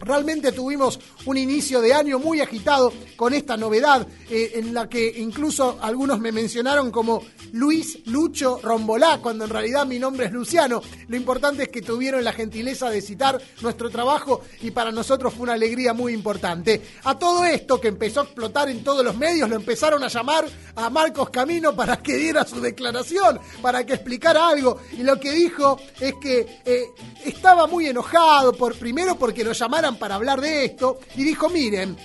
Realmente 0.00 0.52
tuvimos 0.52 0.98
un 1.26 1.36
inicio 1.36 1.80
de 1.80 1.92
año 1.92 2.18
muy 2.18 2.40
agitado 2.40 2.92
con 3.16 3.34
esta 3.34 3.56
novedad, 3.56 4.06
eh, 4.30 4.52
en 4.54 4.72
la 4.72 4.88
que 4.88 5.12
incluso 5.18 5.67
algunos 5.80 6.18
me 6.20 6.32
mencionaron 6.32 6.90
como 6.90 7.22
Luis 7.52 7.98
Lucho 8.06 8.60
Rombolá, 8.62 9.18
cuando 9.22 9.44
en 9.44 9.50
realidad 9.50 9.86
mi 9.86 9.98
nombre 9.98 10.26
es 10.26 10.32
Luciano. 10.32 10.82
Lo 11.08 11.16
importante 11.16 11.64
es 11.64 11.68
que 11.68 11.82
tuvieron 11.82 12.24
la 12.24 12.32
gentileza 12.32 12.90
de 12.90 13.00
citar 13.00 13.40
nuestro 13.60 13.90
trabajo 13.90 14.42
y 14.60 14.70
para 14.70 14.90
nosotros 14.90 15.34
fue 15.34 15.44
una 15.44 15.54
alegría 15.54 15.92
muy 15.92 16.12
importante. 16.12 16.82
A 17.04 17.18
todo 17.18 17.44
esto 17.44 17.80
que 17.80 17.88
empezó 17.88 18.20
a 18.20 18.24
explotar 18.24 18.68
en 18.68 18.84
todos 18.84 19.04
los 19.04 19.16
medios, 19.16 19.48
lo 19.48 19.56
empezaron 19.56 20.02
a 20.02 20.08
llamar 20.08 20.46
a 20.76 20.90
Marcos 20.90 21.30
Camino 21.30 21.74
para 21.74 21.96
que 21.98 22.16
diera 22.16 22.44
su 22.44 22.60
declaración, 22.60 23.40
para 23.62 23.84
que 23.84 23.94
explicara 23.94 24.48
algo. 24.48 24.78
Y 24.92 25.02
lo 25.02 25.18
que 25.18 25.32
dijo 25.32 25.78
es 26.00 26.14
que 26.14 26.60
eh, 26.64 26.86
estaba 27.24 27.66
muy 27.66 27.86
enojado, 27.86 28.52
por 28.52 28.76
primero 28.78 29.16
porque 29.16 29.44
lo 29.44 29.52
llamaran 29.52 29.96
para 29.96 30.14
hablar 30.14 30.40
de 30.40 30.64
esto 30.64 30.98
y 31.16 31.24
dijo, 31.24 31.48
miren, 31.48 31.96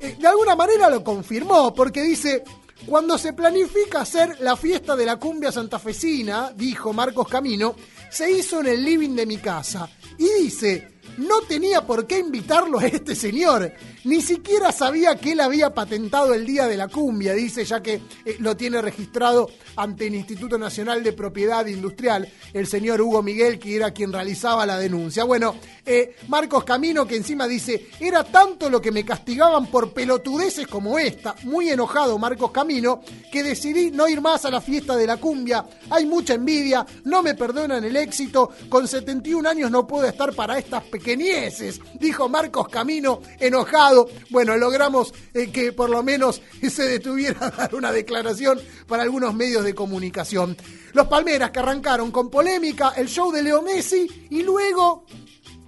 eh, 0.00 0.16
de 0.18 0.28
alguna 0.28 0.56
manera 0.56 0.90
lo 0.90 1.04
confirmó 1.04 1.72
porque 1.74 2.02
dice, 2.02 2.42
cuando 2.86 3.16
se 3.16 3.32
planifica 3.32 4.00
hacer 4.00 4.38
la 4.40 4.56
fiesta 4.56 4.96
de 4.96 5.06
la 5.06 5.16
cumbia 5.16 5.52
santafesina, 5.52 6.52
dijo 6.54 6.92
Marcos 6.92 7.28
Camino, 7.28 7.76
se 8.10 8.30
hizo 8.30 8.60
en 8.60 8.66
el 8.66 8.84
living 8.84 9.14
de 9.14 9.26
mi 9.26 9.38
casa. 9.38 9.88
Y 10.18 10.42
dice, 10.42 10.92
no 11.18 11.42
tenía 11.42 11.86
por 11.86 12.06
qué 12.06 12.18
invitarlo 12.18 12.78
a 12.78 12.86
este 12.86 13.14
señor. 13.14 13.72
Ni 14.04 14.20
siquiera 14.20 14.72
sabía 14.72 15.14
que 15.14 15.32
él 15.32 15.40
había 15.40 15.72
patentado 15.74 16.34
el 16.34 16.44
Día 16.44 16.66
de 16.66 16.76
la 16.76 16.88
Cumbia, 16.88 17.34
dice, 17.34 17.64
ya 17.64 17.80
que 17.80 18.00
eh, 18.24 18.36
lo 18.40 18.56
tiene 18.56 18.82
registrado 18.82 19.48
ante 19.76 20.08
el 20.08 20.16
Instituto 20.16 20.58
Nacional 20.58 21.04
de 21.04 21.12
Propiedad 21.12 21.64
Industrial, 21.66 22.28
el 22.52 22.66
señor 22.66 23.00
Hugo 23.00 23.22
Miguel, 23.22 23.60
que 23.60 23.76
era 23.76 23.92
quien 23.92 24.12
realizaba 24.12 24.66
la 24.66 24.76
denuncia. 24.76 25.22
Bueno, 25.22 25.54
eh, 25.86 26.16
Marcos 26.26 26.64
Camino, 26.64 27.06
que 27.06 27.14
encima 27.14 27.46
dice, 27.46 27.90
era 28.00 28.24
tanto 28.24 28.68
lo 28.68 28.80
que 28.80 28.90
me 28.90 29.04
castigaban 29.04 29.66
por 29.66 29.92
pelotudeces 29.92 30.66
como 30.66 30.98
esta, 30.98 31.36
muy 31.44 31.70
enojado 31.70 32.18
Marcos 32.18 32.50
Camino, 32.50 33.02
que 33.30 33.44
decidí 33.44 33.92
no 33.92 34.08
ir 34.08 34.20
más 34.20 34.44
a 34.44 34.50
la 34.50 34.60
fiesta 34.60 34.96
de 34.96 35.06
la 35.06 35.18
cumbia. 35.18 35.64
Hay 35.90 36.06
mucha 36.06 36.34
envidia, 36.34 36.84
no 37.04 37.22
me 37.22 37.36
perdonan 37.36 37.84
el 37.84 37.94
éxito, 37.94 38.50
con 38.68 38.88
71 38.88 39.48
años 39.48 39.70
no 39.70 39.86
puedo 39.86 40.06
estar 40.06 40.34
para 40.34 40.58
estas 40.58 40.82
pequeñeces, 40.84 41.80
dijo 42.00 42.28
Marcos 42.28 42.68
Camino, 42.68 43.20
enojado 43.38 43.91
bueno, 44.30 44.56
logramos 44.56 45.12
eh, 45.34 45.50
que 45.50 45.72
por 45.72 45.90
lo 45.90 46.02
menos 46.02 46.42
se 46.70 46.84
detuviera 46.84 47.46
a 47.46 47.50
dar 47.50 47.74
una 47.74 47.92
declaración 47.92 48.60
para 48.86 49.02
algunos 49.02 49.34
medios 49.34 49.64
de 49.64 49.74
comunicación. 49.74 50.56
Los 50.92 51.06
Palmeras 51.06 51.50
que 51.50 51.60
arrancaron 51.60 52.10
con 52.10 52.30
polémica, 52.30 52.92
el 52.96 53.08
show 53.08 53.32
de 53.32 53.42
Leo 53.42 53.62
Messi 53.62 54.28
y 54.30 54.42
luego 54.42 55.06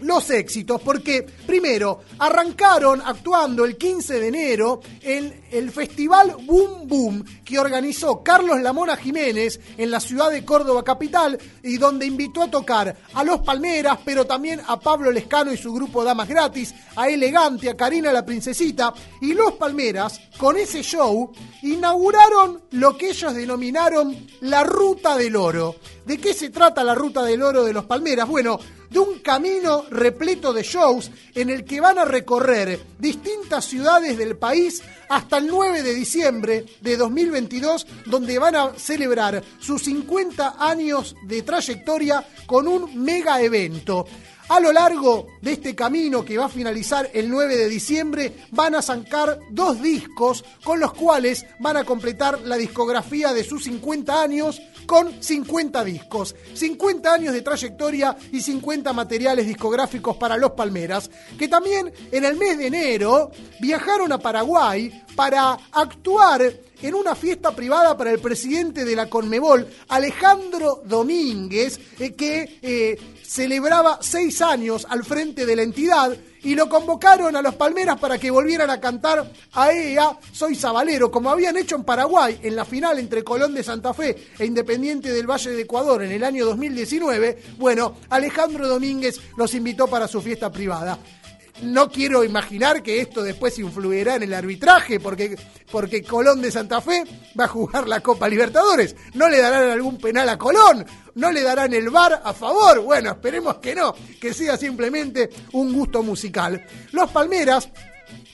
los 0.01 0.29
éxitos, 0.31 0.81
porque 0.81 1.27
primero 1.47 2.01
arrancaron 2.19 3.01
actuando 3.05 3.65
el 3.65 3.77
15 3.77 4.21
de 4.21 4.29
enero 4.29 4.81
en 5.01 5.45
el 5.51 5.71
festival 5.71 6.37
Boom 6.43 6.89
Boom 6.89 7.25
que 7.45 7.59
organizó 7.59 8.23
Carlos 8.23 8.61
Lamona 8.61 8.97
Jiménez 8.97 9.61
en 9.79 9.91
la 9.91 10.01
ciudad 10.01 10.31
de 10.31 10.45
Córdoba 10.45 10.83
capital 10.83 11.39
y 11.63 11.79
donde 11.79 12.07
invitó 12.07 12.43
a 12.43 12.51
tocar 12.51 12.97
a 13.13 13.25
Los 13.25 13.41
Palmeras, 13.41 13.99
pero 14.05 14.27
también 14.27 14.61
a 14.67 14.79
Pablo 14.79 15.11
Lescano 15.11 15.53
y 15.53 15.57
su 15.57 15.73
grupo 15.73 16.05
Damas 16.05 16.29
Gratis, 16.29 16.75
a 16.97 17.09
Elegante, 17.09 17.71
a 17.71 17.77
Karina 17.77 18.13
la 18.13 18.25
Princesita 18.25 18.93
y 19.21 19.35
Los 19.35 19.53
Palmeras 19.53 20.21
con 20.39 20.57
ese 20.57 20.83
show 20.83 21.33
inauguraron 21.63 22.63
lo 22.73 22.97
que 22.97 23.11
ellos 23.11 23.35
denominaron 23.35 24.27
la 24.41 24.65
Ruta 24.65 25.17
del 25.17 25.37
Oro. 25.37 25.77
¿De 26.05 26.19
qué 26.19 26.35
se 26.35 26.51
trata 26.51 26.85
la 26.85 26.95
Ruta 26.95 27.23
del 27.23 27.43
Oro 27.43 27.65
de 27.65 27.73
Los 27.73 27.87
Palmeras? 27.87 28.29
Bueno, 28.29 28.59
de 28.95 29.01
un 29.01 29.19
camino 29.19 29.85
repleto 29.91 30.53
de 30.53 30.63
shows 30.63 31.11
en 31.35 31.51
el 31.51 31.65
que 31.65 31.81
van 31.81 31.99
a 31.99 32.05
recorrer 32.05 32.81
distintas 32.97 33.65
ciudades 33.65 34.17
del 34.17 34.37
país 34.37 34.85
hasta 35.09 35.39
el 35.39 35.49
9 35.49 35.83
de 35.83 35.93
diciembre 35.93 36.65
de 36.81 36.97
2022, 36.97 37.89
donde 38.07 38.39
van 38.39 38.55
a 38.55 38.73
celebrar 38.77 39.43
sus 39.59 39.83
50 39.83 40.55
años 40.61 41.17
de 41.27 41.43
trayectoria 41.43 42.25
con 42.47 42.69
un 42.69 43.03
mega 43.03 43.43
evento. 43.43 44.07
A 44.49 44.61
lo 44.61 44.73
largo 44.73 45.27
de 45.41 45.55
este 45.55 45.75
camino 45.75 46.25
que 46.25 46.39
va 46.39 46.45
a 46.45 46.51
finalizar 46.51 47.11
el 47.15 47.29
9 47.29 47.57
de 47.57 47.69
diciembre, 47.69 48.33
van 48.53 48.77
a 48.77 48.83
sacar 48.83 49.41
dos 49.51 49.83
discos 49.83 50.45
con 50.63 50.79
los 50.79 50.93
cuales 50.93 51.45
van 51.59 51.79
a 51.79 51.85
completar 51.85 52.43
la 52.43 52.57
discografía 52.57 53.33
de 53.33 53.43
sus 53.43 53.65
50 53.65 54.23
años 54.23 54.61
con 54.87 55.23
50 55.23 55.85
discos, 55.85 56.35
50 56.55 57.13
años 57.13 57.35
de 57.35 57.43
trayectoria 57.43 58.17
y 58.33 58.41
50 58.41 58.93
materiales 58.93 59.47
discográficos 59.47 60.17
para 60.17 60.37
los 60.37 60.53
Palmeras, 60.53 61.11
que 61.39 61.49
también 61.49 61.93
en 62.11 62.25
el 62.25 62.37
mes 62.37 62.59
de 62.59 62.67
enero 62.67 63.31
viajaron 63.61 64.13
a 64.13 64.19
Paraguay 64.19 65.05
para 65.15 65.59
actuar 65.73 66.53
en 66.83 66.95
una 66.95 67.15
fiesta 67.15 67.55
privada 67.55 67.97
para 67.97 68.11
el 68.11 68.19
presidente 68.19 68.85
de 68.85 68.97
la 68.97 69.09
Conmebol, 69.09 69.67
Alejandro 69.89 70.83
Domínguez, 70.85 71.81
eh, 71.99 72.13
que 72.13 72.59
eh, 72.61 72.99
celebraba 73.23 73.99
seis 74.03 74.43
años 74.43 74.87
al 74.89 75.05
frente 75.05 75.47
de 75.47 75.57
la 75.57 75.63
entidad 75.63 76.15
y 76.45 76.55
lo 76.55 76.69
convocaron 76.69 77.35
a 77.35 77.43
los 77.43 77.55
Palmeras 77.55 77.99
para 77.99 78.19
que 78.19 78.31
volvieran 78.31 78.71
a 78.71 78.81
cantar 78.81 79.31
a 79.53 79.73
EA 79.73 80.19
Soy 80.33 80.55
Sabalero, 80.55 81.11
como 81.11 81.31
habían 81.31 81.57
hecho 81.57 81.77
en 81.77 81.85
Paraguay 81.85 82.39
en 82.43 82.55
la 82.55 82.65
final 82.65 82.99
entre 82.99 83.25
Colón 83.25 83.55
de 83.55 83.65
Santa 83.65 83.93
Fe 83.93 84.17
e 84.39 84.45
Independiente 84.45 85.13
del 85.13 85.29
Valle 85.29 85.51
de 85.51 85.63
Ecuador 85.63 86.03
en 86.03 86.13
el 86.13 86.23
año 86.23 86.45
2019. 86.47 87.39
Bueno, 87.59 87.97
Alejandro 88.11 88.69
Domínguez 88.69 89.21
los 89.37 89.55
invitó 89.55 89.87
para 89.87 90.07
su 90.07 90.21
fiesta 90.21 90.53
privada. 90.53 90.99
No 91.63 91.89
quiero 91.89 92.25
imaginar 92.25 92.83
que 92.83 93.01
esto 93.01 93.23
después 93.23 93.59
influirá 93.59 94.17
en 94.17 94.25
el 94.25 94.35
arbitraje, 94.35 94.99
porque, 94.99 95.39
porque 95.71 96.03
Colón 96.03 96.43
de 96.43 96.51
Santa 96.51 96.81
Fe 96.81 97.05
va 97.39 97.45
a 97.45 97.49
jugar 97.49 97.89
la 97.89 98.01
Copa 98.01 98.29
Libertadores. 98.29 98.97
No 99.15 99.29
le 99.29 99.41
darán 99.41 99.71
algún 99.71 99.99
penal 99.99 100.29
a 100.29 100.37
Colón, 100.37 100.85
no 101.15 101.31
le 101.31 101.43
darán 101.43 101.73
el 101.73 101.91
bar 101.91 102.21
a 102.25 102.33
favor. 102.33 102.81
Bueno, 102.81 103.13
esperemos 103.13 103.57
que 103.57 103.75
no, 103.75 103.95
que 104.21 104.35
sea 104.35 104.57
simplemente 104.57 105.31
un 105.53 105.73
gusto 105.73 106.03
musical. 106.03 106.65
Los 106.93 107.11
Palmeras 107.11 107.69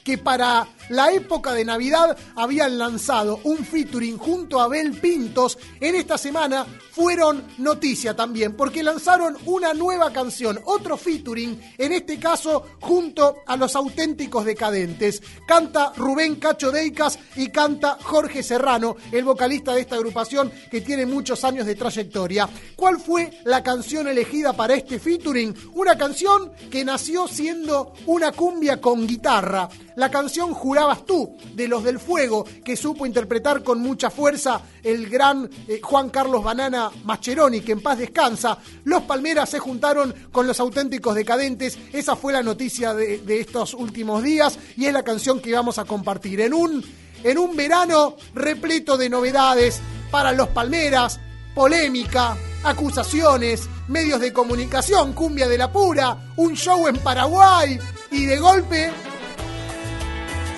que 0.02 0.18
para 0.18 0.66
la 0.90 1.12
época 1.12 1.54
de 1.54 1.64
Navidad 1.64 2.16
habían 2.36 2.78
lanzado 2.78 3.40
un 3.44 3.64
featuring 3.64 4.18
junto 4.18 4.60
a 4.60 4.68
Bel 4.68 4.92
Pintos, 4.92 5.58
en 5.80 5.94
esta 5.94 6.18
semana 6.18 6.66
fueron 6.92 7.44
noticia 7.58 8.14
también, 8.14 8.54
porque 8.54 8.82
lanzaron 8.82 9.36
una 9.46 9.72
nueva 9.72 10.12
canción, 10.12 10.60
otro 10.64 10.96
featuring, 10.96 11.58
en 11.78 11.92
este 11.92 12.18
caso 12.18 12.66
junto 12.80 13.36
a 13.46 13.56
los 13.56 13.74
auténticos 13.76 14.44
decadentes. 14.44 15.22
Canta 15.46 15.92
Rubén 15.96 16.36
Cacho 16.36 16.70
Deicas 16.70 17.18
y 17.36 17.48
canta 17.48 17.96
Jorge 18.02 18.42
Serrano, 18.42 18.96
el 19.12 19.24
vocalista 19.24 19.72
de 19.72 19.82
esta 19.82 19.96
agrupación 19.96 20.52
que 20.70 20.80
tiene 20.80 21.06
muchos 21.06 21.44
años 21.44 21.66
de 21.66 21.74
trayectoria. 21.74 22.48
¿Cuál 22.76 22.98
fue 22.98 23.30
la 23.44 23.62
canción 23.62 24.08
elegida 24.08 24.52
para 24.52 24.74
este 24.74 24.98
featuring? 24.98 25.54
Una 25.74 25.96
canción 25.96 26.52
que 26.70 26.84
nació 26.84 27.28
siendo 27.28 27.94
una 28.06 28.32
cumbia 28.32 28.80
con 28.80 29.06
guitarra. 29.06 29.68
La 29.96 30.10
canción 30.10 30.54
Jurabas 30.80 31.04
tú, 31.04 31.36
de 31.52 31.68
los 31.68 31.84
del 31.84 31.98
Fuego, 31.98 32.46
que 32.64 32.74
supo 32.74 33.04
interpretar 33.04 33.62
con 33.62 33.80
mucha 33.80 34.08
fuerza 34.08 34.62
el 34.82 35.10
gran 35.10 35.50
eh, 35.68 35.78
Juan 35.82 36.08
Carlos 36.08 36.42
Banana 36.42 36.90
Mascheroni, 37.04 37.60
que 37.60 37.72
en 37.72 37.82
paz 37.82 37.98
descansa. 37.98 38.56
Los 38.84 39.02
Palmeras 39.02 39.50
se 39.50 39.58
juntaron 39.58 40.14
con 40.32 40.46
los 40.46 40.58
auténticos 40.58 41.14
decadentes. 41.14 41.78
Esa 41.92 42.16
fue 42.16 42.32
la 42.32 42.42
noticia 42.42 42.94
de, 42.94 43.18
de 43.18 43.40
estos 43.40 43.74
últimos 43.74 44.22
días 44.22 44.58
y 44.74 44.86
es 44.86 44.92
la 44.94 45.02
canción 45.02 45.38
que 45.40 45.52
vamos 45.52 45.76
a 45.76 45.84
compartir 45.84 46.40
en 46.40 46.54
un, 46.54 46.82
en 47.24 47.36
un 47.36 47.54
verano 47.54 48.16
repleto 48.34 48.96
de 48.96 49.10
novedades 49.10 49.82
para 50.10 50.32
los 50.32 50.48
Palmeras, 50.48 51.20
polémica, 51.54 52.38
acusaciones, 52.64 53.68
medios 53.88 54.18
de 54.18 54.32
comunicación, 54.32 55.12
cumbia 55.12 55.46
de 55.46 55.58
la 55.58 55.70
pura, 55.70 56.32
un 56.38 56.56
show 56.56 56.88
en 56.88 56.96
Paraguay 56.96 57.78
y 58.10 58.24
de 58.24 58.38
golpe 58.38 58.90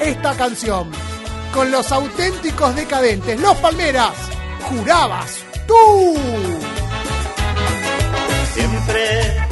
esta 0.02 0.34
canción. 0.36 0.90
Con 1.52 1.70
los 1.70 1.92
auténticos 1.92 2.74
decadentes, 2.74 3.38
los 3.40 3.56
Palmeras, 3.58 4.14
jurabas 4.68 5.38
tú. 5.66 6.16
Siempre 8.54 9.51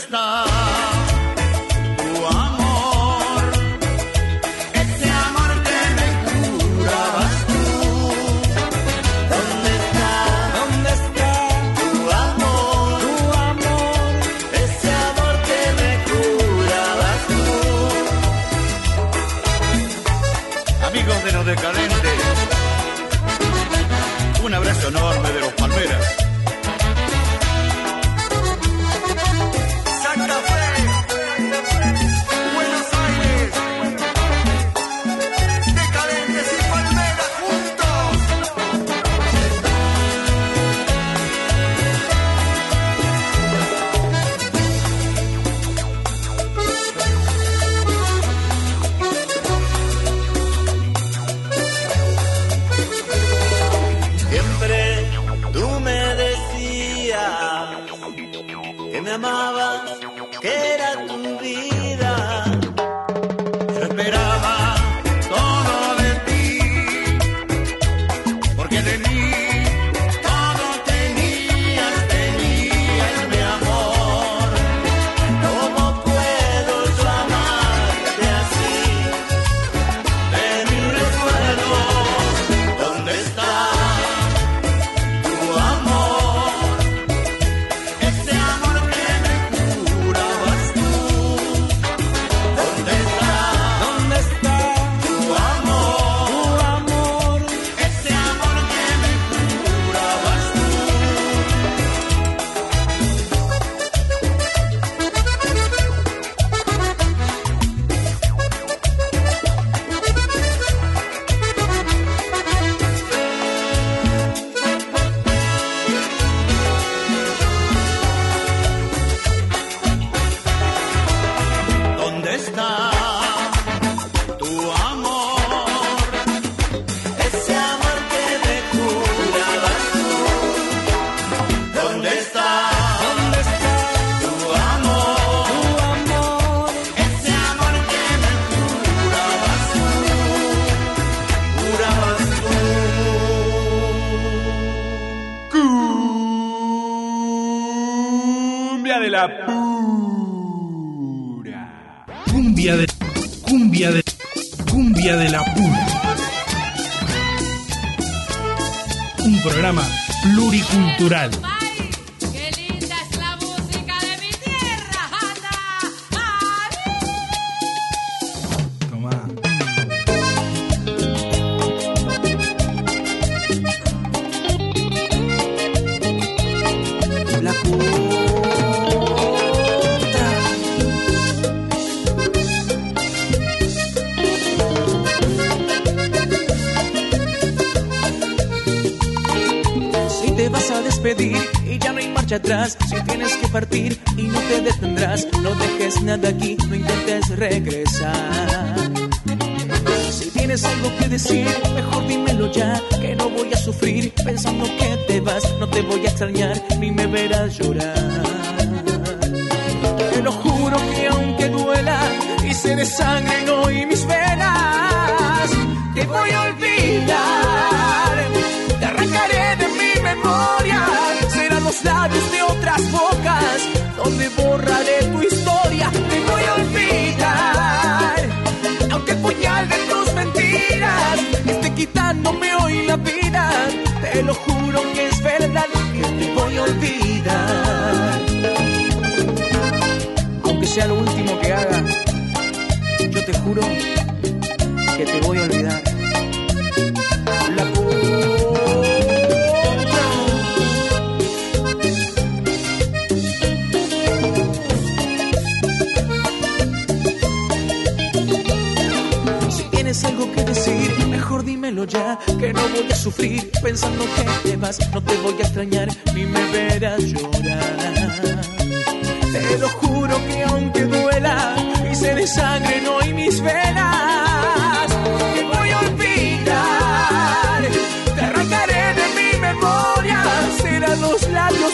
está 0.00 0.39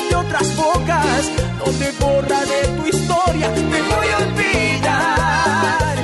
de 0.08 0.16
otras 0.16 0.56
bocas, 0.56 1.30
donde 1.64 1.92
borraré 1.98 2.68
tu 2.76 2.86
historia. 2.86 3.54
Te 3.54 3.82
voy 3.82 4.08
a 4.08 4.18
olvidar, 4.26 5.96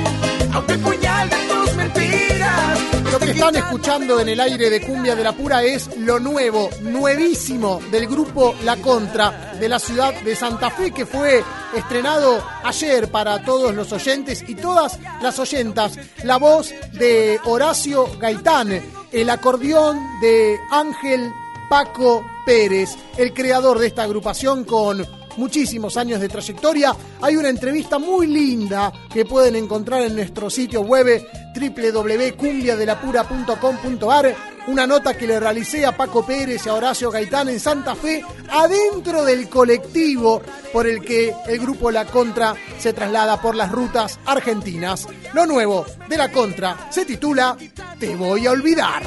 aunque 0.53 0.77
de 0.77 1.37
tus 1.47 1.75
mentiras 1.75 2.79
esté 3.15 3.31
están 3.31 3.55
escuchando 3.55 4.19
en 4.19 4.29
el 4.29 4.39
aire 4.39 4.69
de 4.69 4.81
Cumbia 4.81 5.15
de 5.15 5.23
la 5.23 5.33
Pura 5.33 5.63
es 5.63 5.97
lo 5.97 6.19
nuevo, 6.19 6.69
nuevísimo 6.81 7.79
del 7.91 8.07
grupo 8.07 8.55
La 8.63 8.77
Contra 8.77 9.53
de 9.59 9.69
la 9.69 9.79
ciudad 9.79 10.13
de 10.21 10.35
Santa 10.35 10.69
Fe 10.71 10.91
que 10.91 11.05
fue 11.05 11.43
estrenado 11.75 12.43
ayer 12.63 13.09
para 13.11 13.43
todos 13.43 13.73
los 13.73 13.91
oyentes 13.91 14.43
y 14.47 14.55
todas 14.55 14.99
las 15.21 15.37
oyentas. 15.39 15.97
La 16.23 16.37
voz 16.37 16.73
de 16.93 17.39
Horacio 17.45 18.07
Gaitán, 18.19 18.81
el 19.11 19.29
acordeón 19.29 19.99
de 20.19 20.57
Ángel 20.71 21.31
Paco 21.69 22.23
Pérez, 22.45 22.95
el 23.17 23.33
creador 23.33 23.79
de 23.79 23.87
esta 23.87 24.03
agrupación 24.03 24.63
con 24.63 25.05
muchísimos 25.37 25.97
años 25.97 26.19
de 26.19 26.29
trayectoria. 26.29 26.95
Hay 27.21 27.35
una 27.35 27.49
entrevista 27.49 27.99
muy 27.99 28.25
linda 28.27 28.93
que 29.11 29.25
pueden 29.25 29.55
encontrar 29.55 30.03
en 30.03 30.15
nuestro 30.15 30.49
sitio 30.49 30.81
web 30.81 31.23
www.cumbiadelapura.com.ar. 31.55 34.52
Una 34.65 34.87
nota 34.87 35.17
que 35.17 35.27
le 35.27 35.41
realicé 35.41 35.85
a 35.85 35.95
Paco 35.95 36.25
Pérez 36.25 36.65
y 36.65 36.69
a 36.69 36.73
Horacio 36.73 37.11
Gaitán 37.11 37.49
en 37.49 37.59
Santa 37.59 37.95
Fe, 37.95 38.23
adentro 38.49 39.25
del 39.25 39.49
colectivo 39.49 40.41
por 40.71 40.87
el 40.87 41.01
que 41.01 41.33
el 41.47 41.59
grupo 41.59 41.91
La 41.91 42.05
Contra 42.05 42.55
se 42.79 42.93
traslada 42.93 43.41
por 43.41 43.55
las 43.55 43.69
rutas 43.71 44.19
argentinas. 44.25 45.05
Lo 45.33 45.45
nuevo 45.45 45.85
de 46.07 46.17
La 46.17 46.31
Contra 46.31 46.87
se 46.89 47.03
titula 47.03 47.57
Te 47.99 48.15
voy 48.15 48.47
a 48.47 48.51
olvidar. 48.51 49.03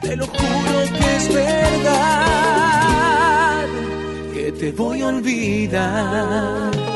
Te 0.00 0.16
lo 0.16 0.26
juro 0.26 0.80
que 0.98 1.16
es 1.16 1.34
verdad, 1.34 2.46
que 4.32 4.52
te 4.52 4.72
voy 4.72 5.02
a 5.02 5.06
olvidar. 5.08 6.91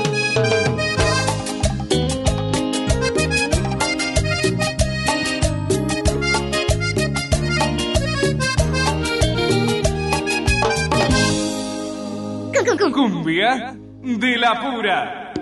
Cumbia 12.67 13.77
de 14.03 14.37
la 14.37 14.61
pura. 14.61 15.33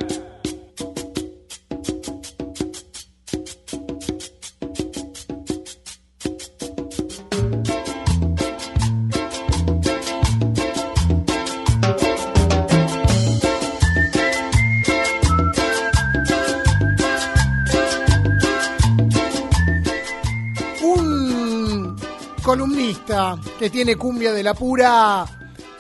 Un 20.83 21.97
columnista 22.43 23.37
que 23.59 23.71
tiene 23.71 23.97
cumbia 23.97 24.33
de 24.33 24.43
la 24.43 24.53
pura, 24.53 25.25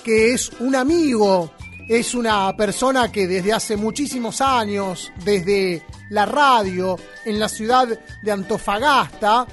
que 0.04 0.34
es 0.34 0.52
un 0.60 0.76
amigo, 0.76 1.50
es 1.88 2.14
una 2.14 2.54
persona 2.56 3.10
que 3.10 3.26
desde 3.26 3.54
hace 3.54 3.76
muchísimos 3.76 4.40
años, 4.40 5.10
desde 5.24 5.82
la 6.10 6.26
radio 6.26 6.96
en 7.24 7.40
la 7.40 7.48
ciudad 7.48 7.88
de 8.22 8.30
Antofagasta, 8.30 9.46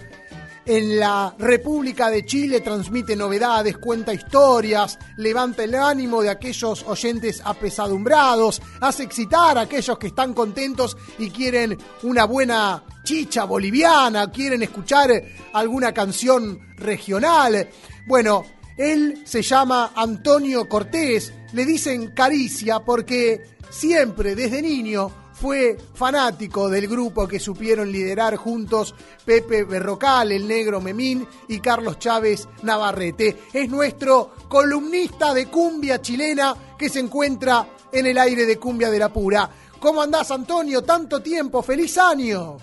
en 0.65 0.99
la 0.99 1.33
República 1.39 2.09
de 2.09 2.25
Chile 2.25 2.61
transmite 2.61 3.15
novedades, 3.15 3.77
cuenta 3.77 4.13
historias, 4.13 4.99
levanta 5.17 5.63
el 5.63 5.73
ánimo 5.73 6.21
de 6.21 6.29
aquellos 6.29 6.83
oyentes 6.83 7.41
apesadumbrados, 7.43 8.61
hace 8.81 9.03
excitar 9.03 9.57
a 9.57 9.61
aquellos 9.61 9.97
que 9.97 10.07
están 10.07 10.33
contentos 10.33 10.95
y 11.17 11.29
quieren 11.31 11.77
una 12.03 12.25
buena 12.25 12.83
chicha 13.03 13.45
boliviana, 13.45 14.29
quieren 14.29 14.61
escuchar 14.61 15.09
alguna 15.53 15.93
canción 15.93 16.59
regional. 16.75 17.69
Bueno, 18.05 18.45
él 18.77 19.21
se 19.25 19.41
llama 19.41 19.91
Antonio 19.95 20.67
Cortés, 20.67 21.33
le 21.53 21.65
dicen 21.65 22.11
caricia 22.11 22.79
porque 22.79 23.45
siempre 23.69 24.35
desde 24.35 24.61
niño 24.61 25.11
fue 25.33 25.75
fanático 25.95 26.69
del 26.69 26.87
grupo 26.87 27.27
que 27.27 27.39
supieron 27.39 27.91
liderar 27.91 28.35
juntos 28.35 28.93
Pepe 29.25 29.63
Berrocal, 29.63 30.31
el 30.31 30.47
negro 30.47 30.79
Memín 30.79 31.27
y 31.47 31.59
Carlos 31.59 31.97
Chávez 31.97 32.47
Navarrete. 32.61 33.39
Es 33.51 33.67
nuestro 33.67 34.33
columnista 34.47 35.33
de 35.33 35.47
cumbia 35.47 35.99
chilena 35.99 36.55
que 36.77 36.89
se 36.89 36.99
encuentra 36.99 37.67
en 37.91 38.05
el 38.05 38.19
aire 38.19 38.45
de 38.45 38.57
cumbia 38.57 38.91
de 38.91 38.99
la 38.99 39.11
pura. 39.11 39.49
¿Cómo 39.79 40.03
andás, 40.03 40.29
Antonio? 40.29 40.83
Tanto 40.83 41.21
tiempo, 41.23 41.63
feliz 41.63 41.97
año. 41.97 42.57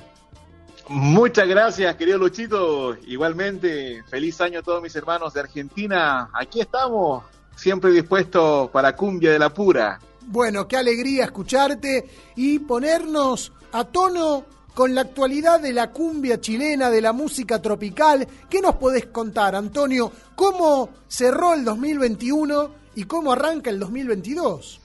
Muchas 0.89 1.47
gracias, 1.47 1.97
querido 1.97 2.17
Luchito. 2.17 2.97
Igualmente, 3.07 4.03
feliz 4.09 4.41
año 4.41 4.61
a 4.61 4.63
todos 4.63 4.83
mis 4.83 4.97
hermanos 4.97 5.35
de 5.35 5.41
Argentina. 5.41 6.31
Aquí 6.33 6.61
estamos, 6.61 7.25
siempre 7.55 7.91
dispuestos 7.91 8.71
para 8.71 8.97
cumbia 8.97 9.33
de 9.33 9.39
la 9.39 9.53
pura. 9.53 10.01
Bueno, 10.27 10.67
qué 10.67 10.77
alegría 10.77 11.25
escucharte 11.25 12.09
y 12.37 12.59
ponernos 12.61 13.53
a 13.73 13.85
tono 13.85 14.45
con 14.75 14.95
la 14.95 15.03
actualidad 15.03 15.61
de 15.61 15.73
la 15.73 15.91
cumbia 15.91 16.41
chilena, 16.41 16.89
de 16.89 17.03
la 17.03 17.13
música 17.13 17.61
tropical. 17.61 18.27
¿Qué 18.49 18.63
nos 18.63 18.77
podés 18.77 19.07
contar, 19.07 19.55
Antonio? 19.57 20.11
¿Cómo 20.35 20.91
cerró 21.07 21.53
el 21.53 21.65
2021 21.65 22.71
y 22.95 23.05
cómo 23.05 23.33
arranca 23.33 23.69
el 23.71 23.79
2022? 23.79 24.81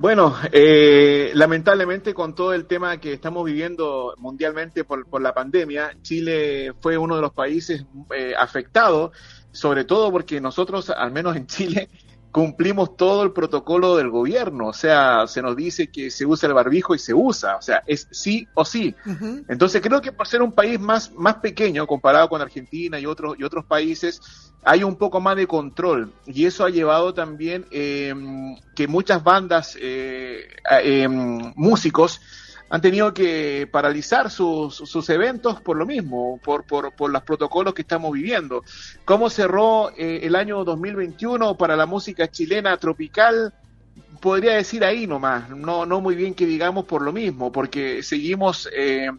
Bueno, 0.00 0.36
eh, 0.52 1.32
lamentablemente 1.34 2.14
con 2.14 2.32
todo 2.32 2.54
el 2.54 2.66
tema 2.66 3.00
que 3.00 3.14
estamos 3.14 3.44
viviendo 3.44 4.14
mundialmente 4.18 4.84
por, 4.84 5.04
por 5.08 5.20
la 5.20 5.34
pandemia, 5.34 5.90
Chile 6.02 6.72
fue 6.80 6.96
uno 6.96 7.16
de 7.16 7.22
los 7.22 7.32
países 7.32 7.84
eh, 8.16 8.32
afectados, 8.38 9.10
sobre 9.50 9.84
todo 9.84 10.12
porque 10.12 10.40
nosotros, 10.40 10.90
al 10.90 11.10
menos 11.10 11.34
en 11.34 11.48
Chile, 11.48 11.88
cumplimos 12.32 12.96
todo 12.96 13.22
el 13.22 13.32
protocolo 13.32 13.96
del 13.96 14.10
gobierno, 14.10 14.68
o 14.68 14.72
sea, 14.72 15.26
se 15.26 15.40
nos 15.40 15.56
dice 15.56 15.88
que 15.88 16.10
se 16.10 16.26
usa 16.26 16.46
el 16.46 16.54
barbijo 16.54 16.94
y 16.94 16.98
se 16.98 17.14
usa, 17.14 17.56
o 17.56 17.62
sea, 17.62 17.82
es 17.86 18.06
sí 18.10 18.46
o 18.54 18.64
sí. 18.64 18.94
Entonces 19.48 19.80
creo 19.80 20.00
que 20.00 20.12
por 20.12 20.26
ser 20.26 20.42
un 20.42 20.52
país 20.52 20.78
más, 20.78 21.12
más 21.12 21.36
pequeño 21.36 21.86
comparado 21.86 22.28
con 22.28 22.40
Argentina 22.40 22.98
y 23.00 23.06
otros, 23.06 23.36
y 23.38 23.44
otros 23.44 23.64
países, 23.64 24.20
hay 24.62 24.82
un 24.82 24.96
poco 24.96 25.20
más 25.20 25.36
de 25.36 25.46
control 25.46 26.12
y 26.26 26.44
eso 26.44 26.64
ha 26.64 26.70
llevado 26.70 27.14
también 27.14 27.64
eh, 27.70 28.14
que 28.74 28.86
muchas 28.88 29.22
bandas, 29.22 29.76
eh, 29.80 30.48
eh, 30.82 31.08
músicos, 31.08 32.20
han 32.70 32.80
tenido 32.80 33.14
que 33.14 33.68
paralizar 33.70 34.30
sus, 34.30 34.74
sus 34.74 35.08
eventos 35.10 35.60
por 35.60 35.76
lo 35.76 35.86
mismo, 35.86 36.38
por, 36.44 36.64
por, 36.64 36.92
por 36.92 37.10
los 37.10 37.22
protocolos 37.22 37.74
que 37.74 37.82
estamos 37.82 38.12
viviendo. 38.12 38.62
¿Cómo 39.04 39.30
cerró 39.30 39.90
eh, 39.96 40.20
el 40.22 40.36
año 40.36 40.64
2021 40.64 41.56
para 41.56 41.76
la 41.76 41.86
música 41.86 42.30
chilena 42.30 42.76
tropical? 42.76 43.54
Podría 44.20 44.54
decir 44.54 44.84
ahí 44.84 45.06
nomás, 45.06 45.48
no, 45.50 45.86
no 45.86 46.00
muy 46.00 46.14
bien 46.14 46.34
que 46.34 46.44
digamos 46.44 46.84
por 46.84 47.02
lo 47.02 47.12
mismo, 47.12 47.52
porque 47.52 48.02
seguimos 48.02 48.68
eh, 48.76 49.10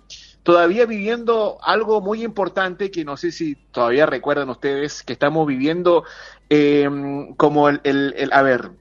todavía 0.43 0.85
viviendo 0.85 1.57
algo 1.61 2.01
muy 2.01 2.23
importante 2.23 2.91
que 2.91 3.05
no 3.05 3.17
sé 3.17 3.31
si 3.31 3.55
todavía 3.71 4.05
recuerdan 4.05 4.49
ustedes, 4.49 5.03
que 5.03 5.13
estamos 5.13 5.47
viviendo 5.47 6.03
eh, 6.49 6.89
como 7.37 7.69
el, 7.69 7.81
el, 7.83 8.29
a 8.33 8.41
ver, 8.41 8.71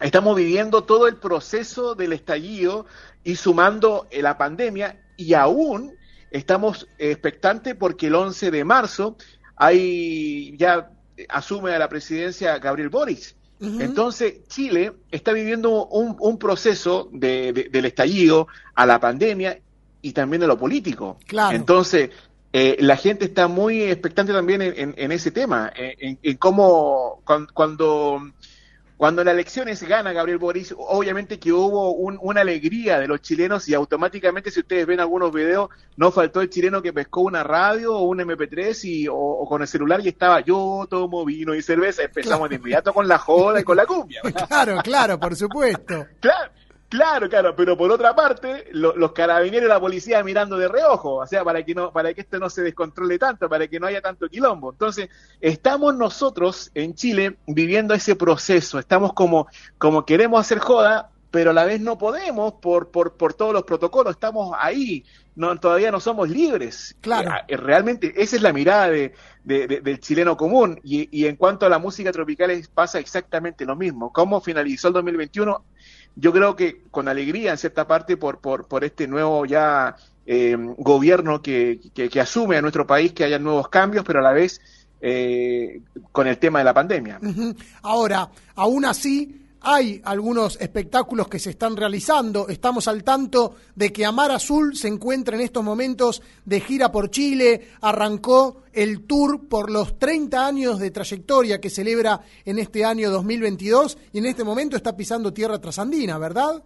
estamos 0.00 0.36
viviendo 0.36 0.84
todo 0.84 1.08
el 1.08 1.16
proceso 1.16 1.94
del 1.94 2.12
estallido 2.12 2.86
y 3.24 3.36
sumando 3.36 4.06
eh, 4.10 4.22
la 4.22 4.36
pandemia 4.38 4.96
y 5.16 5.34
aún 5.34 5.94
estamos 6.30 6.86
expectantes 6.98 7.74
porque 7.74 8.06
el 8.08 8.14
11 8.14 8.50
de 8.50 8.64
marzo 8.64 9.16
hay 9.56 10.56
ya 10.56 10.90
asume 11.28 11.72
a 11.72 11.78
la 11.78 11.88
presidencia 11.88 12.58
Gabriel 12.58 12.90
Boric. 12.90 13.34
Uh 13.60 13.66
-huh. 13.66 13.82
Entonces 13.82 14.46
Chile 14.46 14.92
está 15.10 15.32
viviendo 15.32 15.86
un, 15.86 16.16
un 16.20 16.38
proceso 16.38 17.08
de, 17.12 17.52
de, 17.52 17.68
del 17.70 17.86
estallido 17.86 18.46
a 18.74 18.86
la 18.86 19.00
pandemia 19.00 19.58
y 20.00 20.12
también 20.12 20.40
de 20.40 20.46
lo 20.46 20.56
político. 20.56 21.18
Claro. 21.26 21.56
Entonces 21.56 22.10
eh, 22.52 22.76
la 22.80 22.96
gente 22.96 23.24
está 23.26 23.48
muy 23.48 23.82
expectante 23.82 24.32
también 24.32 24.62
en, 24.62 24.74
en, 24.76 24.94
en 24.96 25.12
ese 25.12 25.30
tema, 25.30 25.70
en, 25.74 26.18
en 26.22 26.36
cómo 26.36 27.20
cuando, 27.24 27.52
cuando 27.52 28.32
cuando 28.98 29.22
las 29.22 29.32
elecciones 29.32 29.80
gana 29.84 30.12
Gabriel 30.12 30.38
Boric, 30.38 30.74
obviamente 30.76 31.38
que 31.38 31.52
hubo 31.52 31.92
un, 31.92 32.18
una 32.20 32.40
alegría 32.40 32.98
de 32.98 33.06
los 33.06 33.22
chilenos 33.22 33.68
y 33.68 33.74
automáticamente, 33.74 34.50
si 34.50 34.58
ustedes 34.58 34.86
ven 34.86 34.98
algunos 34.98 35.32
videos, 35.32 35.70
no 35.96 36.10
faltó 36.10 36.40
el 36.40 36.50
chileno 36.50 36.82
que 36.82 36.92
pescó 36.92 37.20
una 37.20 37.44
radio 37.44 37.96
o 37.96 38.02
un 38.02 38.18
MP3 38.18 38.84
y, 38.84 39.06
o, 39.06 39.14
o 39.14 39.48
con 39.48 39.62
el 39.62 39.68
celular 39.68 40.00
y 40.04 40.08
estaba 40.08 40.40
yo 40.40 40.84
tomo 40.90 41.24
vino 41.24 41.54
y 41.54 41.62
cerveza. 41.62 42.02
Empezamos 42.02 42.38
claro. 42.38 42.48
de 42.48 42.56
inmediato 42.56 42.92
con 42.92 43.06
la 43.06 43.18
joda 43.18 43.60
y 43.60 43.62
con 43.62 43.76
la 43.76 43.86
cumbia. 43.86 44.20
claro, 44.48 44.78
claro, 44.82 45.20
por 45.20 45.36
supuesto. 45.36 46.04
claro. 46.18 46.57
Claro, 46.90 47.28
claro, 47.28 47.54
pero 47.54 47.76
por 47.76 47.90
otra 47.92 48.14
parte, 48.16 48.64
lo, 48.72 48.96
los 48.96 49.12
carabineros 49.12 49.66
y 49.66 49.68
la 49.68 49.78
policía 49.78 50.24
mirando 50.24 50.56
de 50.56 50.68
reojo, 50.68 51.16
o 51.16 51.26
sea, 51.26 51.44
para 51.44 51.62
que 51.62 51.74
no, 51.74 51.92
para 51.92 52.14
que 52.14 52.22
esto 52.22 52.38
no 52.38 52.48
se 52.48 52.62
descontrole 52.62 53.18
tanto, 53.18 53.46
para 53.46 53.68
que 53.68 53.78
no 53.78 53.86
haya 53.86 54.00
tanto 54.00 54.26
quilombo. 54.26 54.70
Entonces, 54.72 55.10
estamos 55.38 55.94
nosotros 55.94 56.70
en 56.74 56.94
Chile 56.94 57.36
viviendo 57.46 57.92
ese 57.92 58.16
proceso, 58.16 58.78
estamos 58.78 59.12
como, 59.12 59.48
como 59.76 60.06
queremos 60.06 60.40
hacer 60.40 60.60
joda, 60.60 61.10
pero 61.30 61.50
a 61.50 61.52
la 61.52 61.64
vez 61.66 61.78
no 61.78 61.98
podemos 61.98 62.54
por, 62.54 62.90
por, 62.90 63.18
por 63.18 63.34
todos 63.34 63.52
los 63.52 63.64
protocolos, 63.64 64.12
estamos 64.14 64.56
ahí, 64.58 65.04
no, 65.34 65.60
todavía 65.60 65.90
no 65.90 66.00
somos 66.00 66.30
libres. 66.30 66.96
Claro. 67.02 67.32
Eh, 67.48 67.56
realmente 67.58 68.14
esa 68.16 68.36
es 68.36 68.42
la 68.42 68.54
mirada 68.54 68.88
de, 68.88 69.12
de- 69.44 69.66
de- 69.66 69.80
del 69.82 70.00
chileno 70.00 70.38
común. 70.38 70.80
Y, 70.82 71.06
y 71.16 71.26
en 71.26 71.36
cuanto 71.36 71.66
a 71.66 71.68
la 71.68 71.78
música 71.78 72.10
tropical 72.12 72.50
es- 72.50 72.68
pasa 72.68 72.98
exactamente 72.98 73.66
lo 73.66 73.76
mismo. 73.76 74.10
¿Cómo 74.10 74.40
finalizó 74.40 74.88
el 74.88 74.94
2021? 74.94 75.64
Yo 76.16 76.32
creo 76.32 76.56
que 76.56 76.82
con 76.90 77.08
alegría 77.08 77.52
en 77.52 77.58
cierta 77.58 77.86
parte 77.86 78.16
por, 78.16 78.40
por, 78.40 78.66
por 78.66 78.84
este 78.84 79.06
nuevo 79.06 79.46
ya 79.46 79.96
eh, 80.26 80.56
gobierno 80.76 81.40
que, 81.40 81.80
que, 81.94 82.20
asume 82.20 82.56
a 82.56 82.62
nuestro 82.62 82.86
país, 82.86 83.12
que 83.12 83.24
haya 83.24 83.38
nuevos 83.38 83.68
cambios, 83.68 84.04
pero 84.04 84.18
a 84.18 84.22
la 84.22 84.32
vez 84.32 84.60
eh, 85.00 85.80
con 86.12 86.26
el 86.26 86.38
tema 86.38 86.58
de 86.58 86.64
la 86.66 86.74
pandemia. 86.74 87.20
Ahora, 87.82 88.28
aún 88.56 88.84
así, 88.84 89.47
hay 89.60 90.00
algunos 90.04 90.60
espectáculos 90.60 91.28
que 91.28 91.38
se 91.38 91.50
están 91.50 91.76
realizando. 91.76 92.48
Estamos 92.48 92.88
al 92.88 93.02
tanto 93.02 93.56
de 93.74 93.92
que 93.92 94.06
Amar 94.06 94.30
Azul 94.30 94.76
se 94.76 94.88
encuentra 94.88 95.36
en 95.36 95.42
estos 95.42 95.64
momentos 95.64 96.22
de 96.44 96.60
gira 96.60 96.92
por 96.92 97.10
Chile. 97.10 97.68
Arrancó 97.80 98.62
el 98.72 99.02
tour 99.06 99.48
por 99.48 99.70
los 99.70 99.98
30 99.98 100.46
años 100.46 100.78
de 100.78 100.90
trayectoria 100.90 101.60
que 101.60 101.70
celebra 101.70 102.20
en 102.44 102.58
este 102.58 102.84
año 102.84 103.10
2022 103.10 103.98
y 104.12 104.18
en 104.18 104.26
este 104.26 104.44
momento 104.44 104.76
está 104.76 104.96
pisando 104.96 105.32
tierra 105.32 105.60
trasandina, 105.60 106.18
¿verdad? 106.18 106.62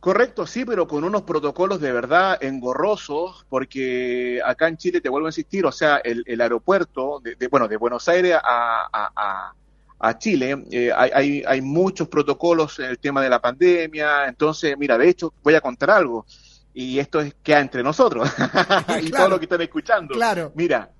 Correcto, 0.00 0.46
sí, 0.46 0.64
pero 0.64 0.88
con 0.88 1.04
unos 1.04 1.22
protocolos 1.22 1.78
de 1.78 1.92
verdad 1.92 2.42
engorrosos, 2.42 3.44
porque 3.50 4.40
acá 4.42 4.66
en 4.68 4.78
Chile, 4.78 5.02
te 5.02 5.10
vuelvo 5.10 5.26
a 5.26 5.28
insistir, 5.28 5.66
o 5.66 5.72
sea, 5.72 5.98
el, 5.98 6.40
aeropuerto, 6.40 7.20
de, 7.20 7.48
bueno, 7.48 7.68
de 7.68 7.76
Buenos 7.76 8.08
Aires 8.08 8.34
a- 8.42 9.52
a 10.02 10.16
Chile, 10.18 10.64
eh, 10.70 10.90
hay, 10.96 11.44
hay, 11.46 11.60
muchos 11.60 12.08
protocolos 12.08 12.78
en 12.78 12.86
el 12.86 12.98
tema 12.98 13.20
de 13.20 13.28
la 13.28 13.38
pandemia, 13.38 14.26
entonces, 14.26 14.74
mira, 14.78 14.96
de 14.96 15.06
hecho, 15.08 15.34
voy 15.42 15.54
a 15.54 15.60
contar 15.60 15.90
algo, 15.90 16.24
y 16.72 16.98
esto 16.98 17.20
es 17.20 17.34
queda 17.42 17.60
entre 17.60 17.82
nosotros, 17.82 18.30
y 19.02 19.10
Claro. 19.10 19.24
todo 19.24 19.28
lo 19.28 19.38
que 19.38 19.44
están 19.44 19.60
escuchando. 19.60 20.14
Claro. 20.14 20.52
Mira, 20.54 20.90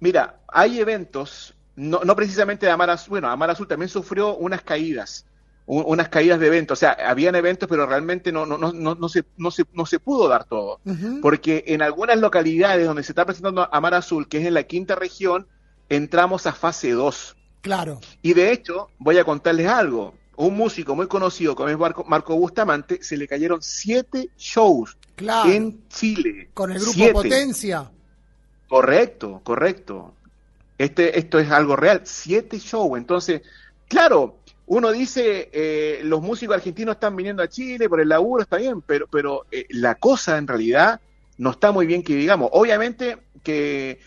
mira, 0.00 0.40
hay 0.48 0.80
eventos, 0.80 1.54
no, 1.76 2.00
no 2.04 2.16
precisamente 2.16 2.64
de 2.64 2.72
Amar 2.72 2.88
Azul, 2.88 3.10
bueno, 3.10 3.28
Amar 3.28 3.50
Azul 3.50 3.68
también 3.68 3.90
sufrió 3.90 4.34
unas 4.36 4.62
caídas, 4.62 5.26
unas 5.66 6.08
caídas 6.08 6.40
de 6.40 6.46
eventos, 6.46 6.78
o 6.78 6.80
sea, 6.80 6.92
habían 6.92 7.34
eventos, 7.34 7.68
pero 7.68 7.84
realmente 7.84 8.32
no, 8.32 8.46
no, 8.46 8.56
no, 8.56 8.72
no, 8.72 8.94
no 8.94 9.08
se, 9.10 9.24
no, 9.36 9.50
se, 9.50 9.64
no 9.74 9.84
se 9.84 10.00
pudo 10.00 10.26
dar 10.26 10.44
todo, 10.44 10.80
porque 11.20 11.64
en 11.66 11.82
algunas 11.82 12.18
localidades 12.18 12.86
donde 12.86 13.02
se 13.02 13.12
está 13.12 13.26
presentando 13.26 13.68
Amar 13.70 13.92
Azul, 13.92 14.26
que 14.26 14.38
es 14.38 14.46
en 14.46 14.54
la 14.54 14.62
quinta 14.62 14.94
región, 14.94 15.46
entramos 15.90 16.46
a 16.46 16.52
fase 16.52 16.92
2. 16.92 17.35
Claro. 17.66 18.00
Y 18.22 18.32
de 18.32 18.52
hecho, 18.52 18.90
voy 18.98 19.18
a 19.18 19.24
contarles 19.24 19.66
algo. 19.66 20.14
Un 20.36 20.56
músico 20.56 20.94
muy 20.94 21.08
conocido 21.08 21.56
como 21.56 21.68
es 21.68 21.76
Marco, 21.76 22.04
Marco 22.04 22.36
Bustamante, 22.36 23.02
se 23.02 23.16
le 23.16 23.26
cayeron 23.26 23.60
siete 23.60 24.28
shows 24.38 24.96
Claro. 25.16 25.50
en 25.50 25.80
Chile. 25.88 26.48
Con 26.54 26.70
el 26.70 26.78
grupo 26.78 26.92
Siete. 26.92 27.12
Potencia. 27.12 27.90
Correcto, 28.68 29.40
correcto. 29.42 30.14
Este, 30.78 31.18
esto 31.18 31.40
es 31.40 31.50
algo 31.50 31.74
real. 31.74 32.02
Siete 32.04 32.60
shows. 32.60 32.98
Entonces, 32.98 33.42
claro, 33.88 34.36
uno 34.66 34.92
dice, 34.92 35.50
eh, 35.52 36.02
los 36.04 36.22
músicos 36.22 36.54
argentinos 36.54 36.94
están 36.94 37.16
viniendo 37.16 37.42
a 37.42 37.48
Chile 37.48 37.88
por 37.88 38.00
el 38.00 38.08
laburo, 38.08 38.44
está 38.44 38.58
bien, 38.58 38.80
pero, 38.80 39.08
pero 39.08 39.44
eh, 39.50 39.66
la 39.70 39.96
cosa 39.96 40.38
en 40.38 40.46
realidad 40.46 41.00
no 41.38 41.50
está 41.50 41.72
muy 41.72 41.86
bien 41.86 42.04
que 42.04 42.14
digamos. 42.14 42.48
Obviamente 42.52 43.18
que 43.42 43.98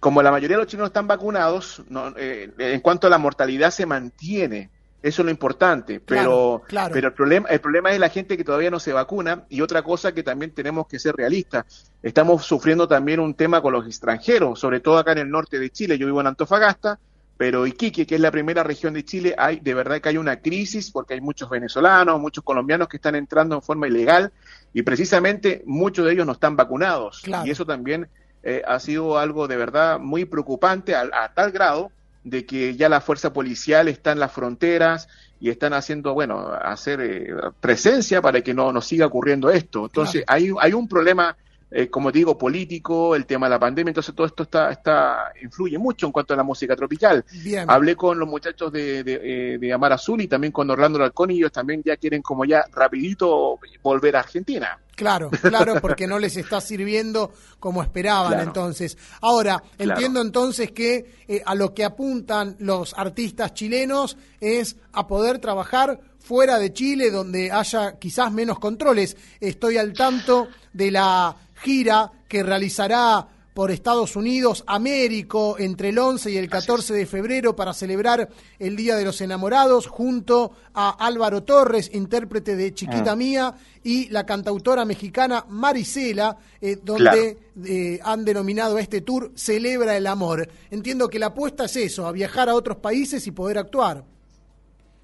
como 0.00 0.22
la 0.22 0.30
mayoría 0.30 0.56
de 0.56 0.62
los 0.62 0.70
chilenos 0.70 0.88
están 0.88 1.06
vacunados, 1.06 1.82
no, 1.88 2.14
eh, 2.16 2.50
en 2.58 2.80
cuanto 2.80 3.06
a 3.06 3.10
la 3.10 3.18
mortalidad 3.18 3.70
se 3.70 3.86
mantiene. 3.86 4.70
Eso 5.00 5.22
es 5.22 5.26
lo 5.26 5.30
importante, 5.30 6.00
pero, 6.00 6.04
Claro, 6.04 6.62
claro. 6.66 6.92
pero 6.92 7.08
el 7.08 7.14
problema, 7.14 7.48
el 7.48 7.60
problema 7.60 7.92
es 7.92 8.00
la 8.00 8.08
gente 8.08 8.36
que 8.36 8.42
todavía 8.42 8.70
no 8.70 8.80
se 8.80 8.92
vacuna 8.92 9.44
y 9.48 9.60
otra 9.60 9.82
cosa 9.82 10.12
que 10.12 10.24
también 10.24 10.50
tenemos 10.50 10.88
que 10.88 10.98
ser 10.98 11.14
realistas. 11.14 11.92
Estamos 12.02 12.44
sufriendo 12.44 12.88
también 12.88 13.20
un 13.20 13.34
tema 13.34 13.62
con 13.62 13.72
los 13.72 13.86
extranjeros, 13.86 14.58
sobre 14.58 14.80
todo 14.80 14.98
acá 14.98 15.12
en 15.12 15.18
el 15.18 15.30
norte 15.30 15.60
de 15.60 15.70
Chile. 15.70 15.98
Yo 15.98 16.06
vivo 16.06 16.20
en 16.20 16.26
Antofagasta, 16.26 16.98
pero 17.36 17.64
Iquique, 17.64 18.04
que 18.08 18.16
es 18.16 18.20
la 18.20 18.32
primera 18.32 18.64
región 18.64 18.94
de 18.94 19.04
Chile, 19.04 19.36
hay 19.38 19.60
de 19.60 19.72
verdad 19.72 20.00
que 20.00 20.08
hay 20.08 20.16
una 20.16 20.40
crisis 20.40 20.90
porque 20.90 21.14
hay 21.14 21.20
muchos 21.20 21.48
venezolanos, 21.48 22.20
muchos 22.20 22.42
colombianos 22.42 22.88
que 22.88 22.96
están 22.96 23.14
entrando 23.14 23.54
en 23.54 23.62
forma 23.62 23.86
ilegal 23.86 24.32
y 24.74 24.82
precisamente 24.82 25.62
muchos 25.64 26.06
de 26.06 26.12
ellos 26.12 26.26
no 26.26 26.32
están 26.32 26.56
vacunados. 26.56 27.20
Claro. 27.22 27.46
Y 27.46 27.50
eso 27.52 27.64
también 27.64 28.08
eh, 28.42 28.62
ha 28.66 28.78
sido 28.80 29.18
algo 29.18 29.48
de 29.48 29.56
verdad 29.56 29.98
muy 29.98 30.24
preocupante 30.24 30.94
a, 30.94 31.08
a 31.12 31.32
tal 31.34 31.52
grado 31.52 31.90
de 32.24 32.44
que 32.44 32.76
ya 32.76 32.88
la 32.88 33.00
fuerza 33.00 33.32
policial 33.32 33.88
está 33.88 34.12
en 34.12 34.20
las 34.20 34.32
fronteras 34.32 35.08
y 35.40 35.50
están 35.50 35.72
haciendo, 35.72 36.14
bueno, 36.14 36.48
hacer 36.48 37.00
eh, 37.00 37.28
presencia 37.60 38.20
para 38.20 38.40
que 38.40 38.54
no 38.54 38.72
nos 38.72 38.86
siga 38.86 39.06
ocurriendo 39.06 39.50
esto. 39.50 39.84
Entonces, 39.86 40.24
hay, 40.26 40.50
hay 40.60 40.72
un 40.72 40.88
problema, 40.88 41.36
eh, 41.70 41.88
como 41.88 42.10
digo, 42.10 42.36
político, 42.36 43.14
el 43.14 43.24
tema 43.24 43.46
de 43.46 43.50
la 43.50 43.58
pandemia, 43.58 43.90
entonces 43.90 44.14
todo 44.14 44.26
esto 44.26 44.42
está, 44.42 44.70
está 44.70 45.32
influye 45.40 45.78
mucho 45.78 46.06
en 46.06 46.12
cuanto 46.12 46.34
a 46.34 46.36
la 46.36 46.42
música 46.42 46.74
tropical. 46.74 47.24
Bien. 47.44 47.70
Hablé 47.70 47.94
con 47.94 48.18
los 48.18 48.28
muchachos 48.28 48.72
de, 48.72 49.04
de, 49.04 49.20
eh, 49.54 49.58
de 49.58 49.72
Amar 49.72 49.92
Azul 49.92 50.20
y 50.20 50.26
también 50.26 50.52
con 50.52 50.68
Orlando 50.68 50.98
Larcón 50.98 51.30
y 51.30 51.38
ellos 51.38 51.52
también 51.52 51.82
ya 51.84 51.96
quieren 51.96 52.20
como 52.20 52.44
ya 52.44 52.64
rapidito 52.72 53.58
volver 53.82 54.16
a 54.16 54.20
Argentina. 54.20 54.78
Claro, 54.98 55.30
claro, 55.42 55.80
porque 55.80 56.08
no 56.08 56.18
les 56.18 56.36
está 56.36 56.60
sirviendo 56.60 57.32
como 57.60 57.82
esperaban 57.84 58.32
Claro. 58.32 58.44
entonces. 58.48 58.98
Ahora, 59.20 59.62
Claro. 59.76 59.92
entiendo 59.92 60.20
entonces 60.20 60.72
que 60.72 61.14
eh, 61.28 61.40
a 61.46 61.54
lo 61.54 61.72
que 61.72 61.84
apuntan 61.84 62.56
los 62.58 62.92
artistas 62.94 63.54
chilenos 63.54 64.16
es 64.40 64.74
a 64.92 65.06
poder 65.06 65.38
trabajar 65.38 66.00
fuera 66.18 66.58
de 66.58 66.72
Chile, 66.72 67.12
donde 67.12 67.52
haya 67.52 67.96
quizás 67.98 68.32
menos 68.32 68.58
controles. 68.58 69.16
Estoy 69.40 69.76
al 69.78 69.92
tanto 69.92 70.48
de 70.72 70.90
la 70.90 71.36
gira 71.62 72.10
que 72.28 72.42
realizará 72.42 73.26
por 73.58 73.72
Estados 73.72 74.14
Unidos, 74.14 74.62
Américo, 74.68 75.56
entre 75.58 75.88
el 75.88 75.98
11 75.98 76.30
y 76.30 76.36
el 76.36 76.48
14 76.48 76.94
de 76.94 77.06
febrero 77.06 77.56
para 77.56 77.74
celebrar 77.74 78.28
el 78.56 78.76
Día 78.76 78.94
de 78.94 79.04
los 79.04 79.20
Enamorados, 79.20 79.88
junto 79.88 80.52
a 80.74 80.90
Álvaro 81.04 81.42
Torres, 81.42 81.90
intérprete 81.92 82.54
de 82.54 82.72
Chiquita 82.72 83.10
Ah. 83.10 83.16
Mía, 83.16 83.54
y 83.82 84.10
la 84.10 84.24
cantautora 84.24 84.84
mexicana 84.84 85.44
Marisela, 85.48 86.36
eh, 86.60 86.78
donde 86.80 87.36
eh, 87.64 87.98
han 88.04 88.24
denominado 88.24 88.76
a 88.76 88.80
este 88.80 89.00
tour 89.00 89.32
Celebra 89.34 89.96
el 89.96 90.06
Amor. 90.06 90.48
Entiendo 90.70 91.08
que 91.08 91.18
la 91.18 91.26
apuesta 91.26 91.64
es 91.64 91.74
eso, 91.74 92.06
a 92.06 92.12
viajar 92.12 92.48
a 92.48 92.54
otros 92.54 92.76
países 92.76 93.26
y 93.26 93.32
poder 93.32 93.58
actuar. 93.58 94.04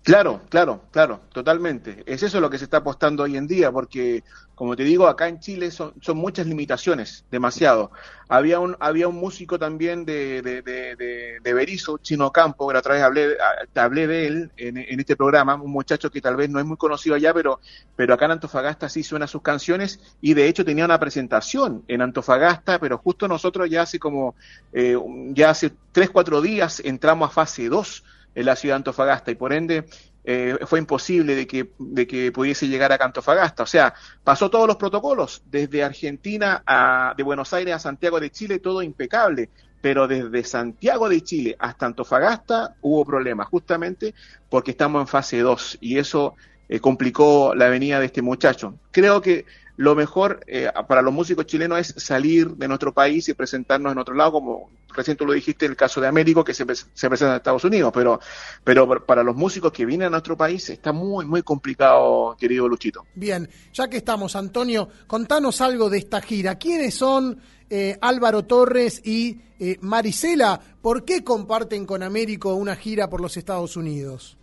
Claro, 0.04 0.42
claro, 0.50 0.82
claro, 0.90 1.22
totalmente. 1.32 2.02
Es 2.04 2.22
eso 2.22 2.38
lo 2.38 2.50
que 2.50 2.58
se 2.58 2.64
está 2.64 2.76
apostando 2.76 3.22
hoy 3.22 3.38
en 3.38 3.46
día, 3.46 3.72
porque, 3.72 4.22
como 4.54 4.76
te 4.76 4.84
digo, 4.84 5.06
acá 5.06 5.28
en 5.28 5.40
Chile 5.40 5.70
son, 5.70 5.94
son 6.02 6.18
muchas 6.18 6.46
limitaciones, 6.46 7.24
demasiado. 7.30 7.90
Había 8.28 8.60
un, 8.60 8.76
había 8.80 9.08
un 9.08 9.14
músico 9.16 9.58
también 9.58 10.04
de, 10.04 10.42
de, 10.42 10.60
de, 10.60 11.40
de, 11.42 11.54
Berizo, 11.54 11.96
Chino 11.96 12.30
Campo, 12.32 12.68
que 12.68 12.76
otra 12.76 12.92
vez 12.92 13.02
hablé, 13.02 13.38
hablé 13.74 14.06
de 14.06 14.26
él 14.26 14.50
en, 14.58 14.76
en 14.76 15.00
este 15.00 15.16
programa, 15.16 15.54
un 15.54 15.70
muchacho 15.70 16.10
que 16.10 16.20
tal 16.20 16.36
vez 16.36 16.50
no 16.50 16.58
es 16.58 16.66
muy 16.66 16.76
conocido 16.76 17.14
allá, 17.14 17.32
pero, 17.32 17.60
pero 17.96 18.12
acá 18.12 18.26
en 18.26 18.32
Antofagasta 18.32 18.90
sí 18.90 19.02
suena 19.02 19.26
sus 19.26 19.40
canciones, 19.40 20.00
y 20.20 20.34
de 20.34 20.48
hecho 20.48 20.66
tenía 20.66 20.84
una 20.84 21.00
presentación 21.00 21.82
en 21.88 22.02
Antofagasta, 22.02 22.78
pero 22.78 22.98
justo 22.98 23.26
nosotros 23.26 23.70
ya 23.70 23.80
hace 23.80 23.98
como, 23.98 24.34
eh, 24.74 24.98
ya 25.30 25.48
hace 25.48 25.72
tres, 25.92 26.10
cuatro 26.10 26.42
días 26.42 26.82
entramos 26.84 27.30
a 27.30 27.32
fase 27.32 27.70
2 27.70 28.04
en 28.34 28.46
la 28.46 28.56
ciudad 28.56 28.74
de 28.74 28.78
Antofagasta 28.78 29.30
y 29.30 29.34
por 29.34 29.52
ende 29.52 29.84
eh, 30.26 30.56
fue 30.66 30.78
imposible 30.78 31.34
de 31.34 31.46
que, 31.46 31.70
de 31.78 32.06
que 32.06 32.32
pudiese 32.32 32.66
llegar 32.66 32.92
a 32.92 33.04
Antofagasta. 33.04 33.62
O 33.62 33.66
sea, 33.66 33.94
pasó 34.22 34.50
todos 34.50 34.66
los 34.66 34.76
protocolos, 34.76 35.42
desde 35.50 35.84
Argentina 35.84 36.62
a, 36.66 37.14
de 37.16 37.22
Buenos 37.22 37.52
Aires 37.52 37.74
a 37.74 37.78
Santiago 37.78 38.18
de 38.18 38.30
Chile, 38.30 38.58
todo 38.58 38.82
impecable. 38.82 39.50
Pero 39.82 40.08
desde 40.08 40.42
Santiago 40.44 41.10
de 41.10 41.20
Chile 41.20 41.56
hasta 41.58 41.84
Antofagasta 41.84 42.74
hubo 42.80 43.04
problemas, 43.04 43.48
justamente 43.48 44.14
porque 44.48 44.70
estamos 44.70 45.02
en 45.02 45.06
fase 45.06 45.40
2 45.40 45.78
y 45.82 45.98
eso 45.98 46.36
eh, 46.70 46.80
complicó 46.80 47.54
la 47.54 47.68
venida 47.68 48.00
de 48.00 48.06
este 48.06 48.22
muchacho. 48.22 48.78
Creo 48.90 49.20
que 49.20 49.44
lo 49.76 49.94
mejor 49.94 50.40
eh, 50.46 50.70
para 50.86 51.02
los 51.02 51.12
músicos 51.12 51.46
chilenos 51.46 51.78
es 51.80 51.94
salir 52.04 52.50
de 52.50 52.68
nuestro 52.68 52.92
país 52.92 53.28
y 53.28 53.34
presentarnos 53.34 53.92
en 53.92 53.98
otro 53.98 54.14
lado, 54.14 54.32
como 54.32 54.70
recién 54.94 55.16
tú 55.16 55.26
lo 55.26 55.32
dijiste, 55.32 55.66
el 55.66 55.74
caso 55.74 56.00
de 56.00 56.06
Américo, 56.06 56.44
que 56.44 56.54
se, 56.54 56.64
pre- 56.64 56.76
se 56.76 57.08
presenta 57.08 57.32
en 57.32 57.36
Estados 57.38 57.64
Unidos, 57.64 57.90
pero, 57.92 58.20
pero 58.62 59.04
para 59.04 59.24
los 59.24 59.34
músicos 59.34 59.72
que 59.72 59.84
vienen 59.84 60.06
a 60.06 60.10
nuestro 60.10 60.36
país 60.36 60.70
está 60.70 60.92
muy, 60.92 61.26
muy 61.26 61.42
complicado, 61.42 62.36
querido 62.38 62.68
Luchito. 62.68 63.04
Bien, 63.16 63.48
ya 63.72 63.88
que 63.88 63.96
estamos, 63.96 64.36
Antonio, 64.36 64.88
contanos 65.08 65.60
algo 65.60 65.90
de 65.90 65.98
esta 65.98 66.20
gira. 66.20 66.56
¿Quiénes 66.56 66.94
son 66.94 67.40
eh, 67.68 67.98
Álvaro 68.00 68.44
Torres 68.44 69.02
y 69.04 69.40
eh, 69.58 69.78
Marisela? 69.80 70.60
¿Por 70.80 71.04
qué 71.04 71.24
comparten 71.24 71.84
con 71.86 72.04
Américo 72.04 72.54
una 72.54 72.76
gira 72.76 73.10
por 73.10 73.20
los 73.20 73.36
Estados 73.36 73.76
Unidos? 73.76 74.36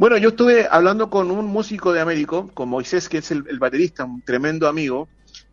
Bueno, 0.00 0.16
yo 0.16 0.30
estuve 0.30 0.66
hablando 0.70 1.10
con 1.10 1.30
un 1.30 1.44
músico 1.44 1.92
de 1.92 2.00
Américo, 2.00 2.48
con 2.54 2.70
Moisés, 2.70 3.06
que 3.06 3.18
es 3.18 3.30
el, 3.32 3.42
baterista, 3.58 4.06
un 4.06 4.22
tremendo 4.22 4.66
amigo. 4.66 5.10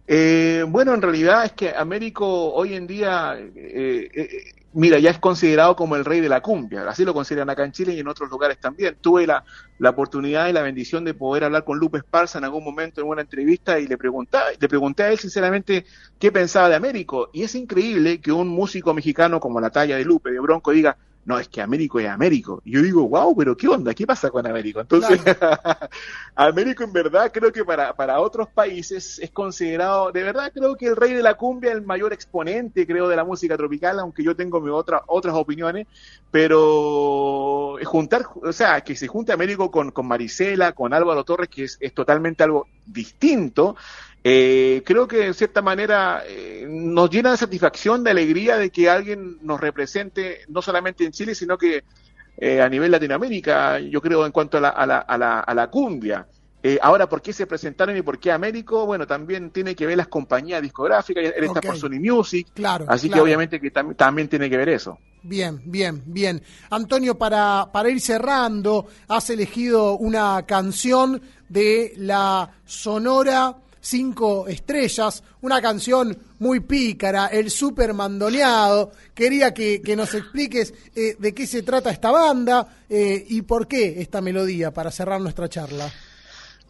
Eh, 0.08 0.64
bueno, 0.70 0.94
en 0.94 1.02
realidad 1.02 1.44
es 1.44 1.52
que 1.52 1.72
Américo 1.76 2.54
hoy 2.54 2.74
en 2.74 2.88
día, 2.88 3.38
eh, 3.38 4.10
eh, 4.16 4.30
mira, 4.72 5.00
ya 5.00 5.10
es 5.10 5.20
considerado 5.20 5.76
como 5.76 5.98
el 5.98 6.06
rey 6.06 6.22
de 6.22 6.30
la 6.30 6.40
cumbia, 6.40 6.88
así 6.88 7.04
lo 7.04 7.14
consideran 7.14 7.50
acá 7.50 7.66
en 7.66 7.74
Chile 7.74 7.94
y 7.94 8.00
en 8.00 8.08
otros 8.08 8.30
lugares 8.30 8.58
también. 8.58 8.96
Tuve 9.02 9.28
la, 9.28 9.44
la 9.80 9.90
oportunidad 9.90 10.48
y 10.48 10.54
la 10.54 10.62
bendición 10.62 11.04
de 11.04 11.14
poder 11.14 11.44
hablar 11.44 11.66
con 11.66 11.78
Lupe 11.78 11.98
Esparza 11.98 12.38
en 12.38 12.46
algún 12.46 12.64
momento 12.64 13.02
en 13.02 13.08
una 13.08 13.24
entrevista 13.24 13.78
y 13.82 13.86
le, 13.86 13.98
preguntaba, 13.98 14.46
le 14.58 14.70
pregunté 14.70 15.04
a 15.04 15.12
él 15.12 15.20
sinceramente 15.20 15.86
qué 16.18 16.32
pensaba 16.32 16.70
de 16.70 16.76
Américo. 16.76 17.32
Y 17.34 17.44
es 17.44 17.54
increíble 17.54 18.22
que 18.22 18.32
un 18.32 18.48
músico 18.48 18.94
mexicano 18.94 19.42
como 19.42 19.60
la 19.60 19.72
talla 19.72 19.98
de 19.98 20.06
Lupe, 20.06 20.32
de 20.32 20.40
Bronco, 20.40 20.72
diga, 20.72 20.96
no, 21.28 21.38
es 21.38 21.50
que 21.50 21.62
Américo 21.62 22.00
es 22.00 22.08
Américo. 22.08 22.62
Y 22.64 22.72
yo 22.72 22.82
digo, 22.82 23.06
wow, 23.10 23.36
pero 23.36 23.58
¿qué 23.58 23.68
onda? 23.68 23.94
¿Qué 23.94 24.08
pasa 24.08 24.30
con 24.30 24.48
Américo? 24.48 24.80
Entonces, 24.80 25.20
Américo 26.36 26.86
en 26.86 26.94
verdad 26.94 27.30
creo 27.34 27.52
que 27.52 27.66
para, 27.66 27.94
para 27.94 28.22
otros 28.22 28.48
países 28.48 29.20
es 29.20 29.30
considerado, 29.32 30.14
de 30.14 30.24
verdad 30.24 30.54
creo 30.54 30.78
que 30.78 30.86
el 30.86 30.96
rey 30.96 31.14
de 31.14 31.22
la 31.22 31.34
cumbia, 31.34 31.74
el 31.74 31.82
mayor 31.82 32.14
exponente, 32.14 32.88
creo, 32.88 33.10
de 33.10 33.18
la 33.18 33.26
música 33.26 33.58
tropical, 33.58 34.00
aunque 34.00 34.24
yo 34.24 34.38
tengo 34.38 34.62
mi 34.62 34.70
otra, 34.70 35.02
otras 35.08 35.36
opiniones, 35.36 35.86
pero 36.32 37.76
juntar, 37.84 38.28
o 38.42 38.54
sea, 38.54 38.80
que 38.80 38.96
se 38.96 39.08
junte 39.08 39.34
Américo 39.34 39.70
con, 39.70 39.92
con 39.92 40.08
Marisela, 40.08 40.72
con 40.72 40.94
Álvaro 40.94 41.26
Torres, 41.26 41.50
que 41.50 41.66
es, 41.66 41.78
es 41.82 41.94
totalmente 41.94 42.42
algo 42.44 42.68
distinto, 42.88 43.76
eh, 44.24 44.84
creo 44.86 45.08
que 45.08 45.28
en 45.28 45.34
cierta 45.34 45.62
manera 45.62 46.24
eh, 46.28 46.66
nos 46.68 47.10
llena 47.10 47.32
de 47.32 47.38
satisfacción, 47.38 48.04
de 48.04 48.12
alegría 48.12 48.58
de 48.58 48.70
que 48.70 48.90
alguien 48.90 49.38
nos 49.42 49.60
represente, 49.60 50.42
no 50.50 50.62
solamente 50.62 51.06
en 51.06 51.12
Chile, 51.12 51.36
sino 51.36 51.58
que 51.58 51.84
eh, 52.38 52.62
a 52.62 52.70
nivel 52.70 52.92
Latinoamérica, 52.92 53.80
yo 53.80 54.02
creo, 54.02 54.26
en 54.26 54.32
cuanto 54.32 54.58
a 54.58 54.62
la, 54.62 54.70
a 54.70 54.86
la, 54.86 54.98
a 55.00 55.18
la, 55.18 55.40
a 55.40 55.54
la 55.54 55.70
cumbia. 55.70 56.28
Eh, 56.70 56.80
ahora, 56.82 57.08
¿por 57.08 57.22
qué 57.22 57.32
se 57.32 57.48
presentaron 57.48 57.96
y 57.96 58.02
por 58.02 58.20
qué 58.20 58.30
Américo? 58.32 58.86
Bueno, 58.86 59.08
también 59.08 59.52
tiene 59.52 59.74
que 59.74 59.86
ver 59.86 59.96
las 59.96 60.08
compañías 60.10 60.62
discográficas, 60.62 61.24
él 61.24 61.44
está 61.46 61.62
por 61.62 61.78
Sony 61.78 62.00
Music, 62.02 62.48
Claro, 62.54 62.84
así 62.90 63.10
que 63.10 63.22
obviamente 63.22 63.60
que 63.62 63.72
tam- 63.72 63.96
también 63.96 64.28
tiene 64.28 64.50
que 64.50 64.58
ver 64.58 64.68
eso. 64.70 64.98
Bien, 65.24 65.62
bien, 65.64 66.04
bien. 66.06 66.42
Antonio, 66.70 67.18
para, 67.18 67.70
para 67.72 67.90
ir 67.90 68.02
cerrando, 68.02 68.86
has 69.08 69.30
elegido 69.30 69.98
una 69.98 70.46
canción 70.46 71.22
de 71.48 71.94
la 71.98 72.52
Sonora 72.66 73.56
Cinco 73.80 74.48
Estrellas, 74.50 75.24
una 75.42 75.62
canción 75.62 76.18
muy 76.40 76.60
pícara, 76.60 77.28
el 77.28 77.50
super 77.50 77.94
mandoneado. 77.94 78.92
Quería 79.14 79.54
que, 79.54 79.82
que 79.82 79.96
nos 79.96 80.14
expliques 80.14 80.74
eh, 80.96 81.16
de 81.18 81.34
qué 81.34 81.48
se 81.48 81.64
trata 81.64 81.90
esta 81.92 82.12
banda 82.12 82.68
eh, 82.90 83.26
y 83.30 83.44
por 83.44 83.68
qué 83.68 84.02
esta 84.02 84.20
melodía 84.20 84.72
para 84.72 84.92
cerrar 84.92 85.22
nuestra 85.22 85.48
charla. 85.48 85.90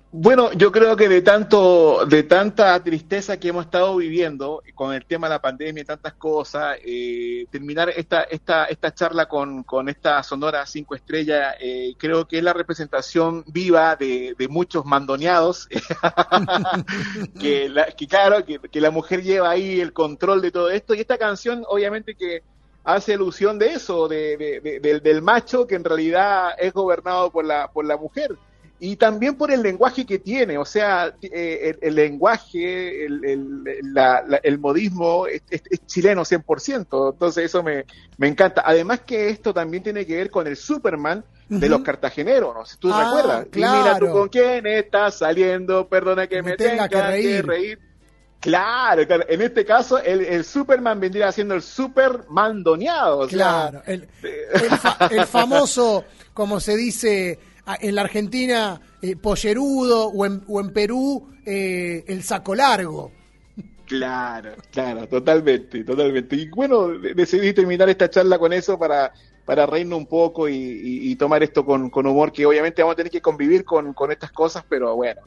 Bueno, 0.10 0.53
yo 0.53 0.72
creo 0.72 0.95
que 0.95 1.10
de 1.10 1.22
tanto, 1.22 2.05
de 2.05 2.24
tanta 2.24 2.82
tristeza 2.82 3.38
que 3.38 3.49
hemos 3.49 3.66
estado 3.66 3.97
viviendo 3.97 4.64
con 4.74 4.93
el 4.93 5.05
tema 5.05 5.28
de 5.28 5.34
la 5.36 5.41
pandemia 5.41 5.82
y 5.84 5.86
tantas 5.86 6.14
cosas, 6.14 6.78
eh, 6.86 7.45
terminar 7.51 7.89
esta, 7.89 8.24
esta, 8.24 8.66
esta 8.66 8.93
charla 8.93 9.28
con, 9.28 9.64
con 9.64 9.89
esta 9.89 10.24
sonora 10.24 10.66
cinco 10.66 10.95
estrellas, 10.95 11.55
eh, 11.60 11.93
creo 11.97 12.26
que 12.26 12.38
es 12.38 12.43
la 12.43 12.53
representación 12.53 13.43
viva 13.47 13.97
de, 13.97 14.34
muchos 14.49 14.86
mandoneados, 14.86 15.68
que, 17.39 17.70
la, 17.70 17.88
que 17.91 18.08
claro, 18.08 18.45
que, 18.45 18.60
que 18.60 18.82
la 18.82 18.91
mujer 18.91 19.22
lleva 19.24 19.49
ahí 19.49 19.80
el 19.82 19.93
control 19.93 20.41
de 20.41 20.51
todo 20.51 20.70
esto, 20.70 20.93
y 20.95 21.01
esta 21.01 21.18
canción 21.18 21.64
obviamente 21.68 22.16
que 22.16 22.43
hace 22.84 23.14
alusión 23.16 23.60
de 23.60 23.74
eso, 23.74 24.08
de, 24.08 24.38
de- 24.38 24.62
de- 24.62 24.80
del, 24.80 25.01
del 25.01 25.22
macho 25.22 25.68
que 25.68 25.76
en 25.76 25.84
realidad 25.84 26.51
es 26.58 26.72
gobernado 26.74 27.30
por 27.32 27.43
la, 27.45 27.70
por 27.72 27.86
la 27.86 27.97
mujer 27.97 28.38
y 28.80 28.95
también 28.95 29.36
por 29.36 29.51
el 29.51 29.63
lenguaje 29.63 30.05
que 30.05 30.19
tiene, 30.19 30.57
o 30.57 30.65
sea, 30.65 31.13
eh, 31.21 31.71
el, 31.71 31.80
el 31.82 31.95
lenguaje, 31.95 33.05
el, 33.05 33.25
el- 33.25 33.63
la- 33.93 34.23
la- 34.28 34.39
el 34.43 34.59
modismo 34.59 35.25
es, 35.28 35.41
es- 35.49 35.63
es 35.69 35.86
chileno 35.88 36.23
100%, 36.23 37.11
entonces 37.13 37.45
eso 37.45 37.63
me, 37.63 37.86
me 38.17 38.28
encanta. 38.28 38.61
Además 38.65 39.01
que 39.01 39.30
esto 39.30 39.53
también 39.53 39.82
tiene 39.84 40.05
que 40.05 40.15
ver 40.17 40.30
con 40.30 40.45
el 40.47 40.55
Superman 40.57 41.23
de 41.49 41.69
los 41.69 41.82
cartageneros, 41.82 42.53
no 42.53 42.65
si 42.65 42.78
tú 42.78 42.91
Ah, 42.93 43.05
recuerdas. 43.05 43.47
Y 43.53 43.57
mira 43.57 43.93
tú 43.97 44.05
claro. 44.05 44.11
con 44.13 44.30
quién 44.30 44.67
estás 44.67 45.17
saliendo, 45.17 45.88
perdona 45.88 46.28
que 46.28 46.43
me, 46.43 46.55
tenga 46.57 46.88
tenga, 46.88 47.13
que 47.13 47.21
que 47.21 47.41
reír. 47.41 47.80
Claro, 48.39 49.07
claro, 49.07 49.25
en 49.28 49.41
este 49.41 49.65
caso 49.65 49.97
el, 49.97 50.21
el 50.21 50.45
Superman 50.45 50.99
vendría 50.99 51.32
siendo 51.32 51.55
el 51.55 51.63
Superman 51.63 52.61
doneado. 52.63 53.19
o 53.19 53.28
sea, 53.30 53.69
Claro, 53.71 53.82
el, 53.88 54.07
el 54.21 54.69
fa- 54.78 55.07
el 55.09 55.25
famoso, 55.25 56.05
como 56.34 56.59
se 56.59 56.75
dice 56.78 57.39
en 57.76 57.95
la 57.95 58.01
Argentina, 58.01 58.80
eh, 59.01 59.15
pollerudo 59.15 60.07
o 60.07 60.26
en, 60.26 60.43
o 60.47 60.59
en 60.61 60.72
Perú, 60.72 61.28
eh, 61.45 62.03
el 62.07 62.24
saco 62.24 62.55
largo. 62.55 63.11
Claro, 63.86 64.51
claro, 64.72 65.07
totalmente, 65.07 65.84
totalmente. 65.84 66.36
Y 66.36 66.49
bueno, 66.49 66.89
de- 66.89 67.13
decidí 67.13 67.53
terminar 67.53 67.88
esta 67.89 68.09
charla 68.09 68.38
con 68.38 68.51
eso 68.51 68.78
para, 68.78 69.13
para 69.45 69.65
reírnos 69.65 69.97
un 69.99 70.07
poco 70.07 70.49
y, 70.49 70.55
y- 70.55 71.09
y 71.11 71.15
tomar 71.15 71.41
esto 71.41 71.65
con, 71.65 71.89
con 71.89 72.05
humor, 72.05 72.34
que 72.34 72.45
obviamente 72.45 72.82
vamos 72.82 72.95
a 72.95 72.97
tener 72.97 73.11
que 73.11 73.22
convivir 73.22 73.63
con, 73.63 73.93
con 73.93 74.11
estas 74.11 74.34
cosas, 74.34 74.65
pero 74.68 74.93
bueno, 74.97 75.22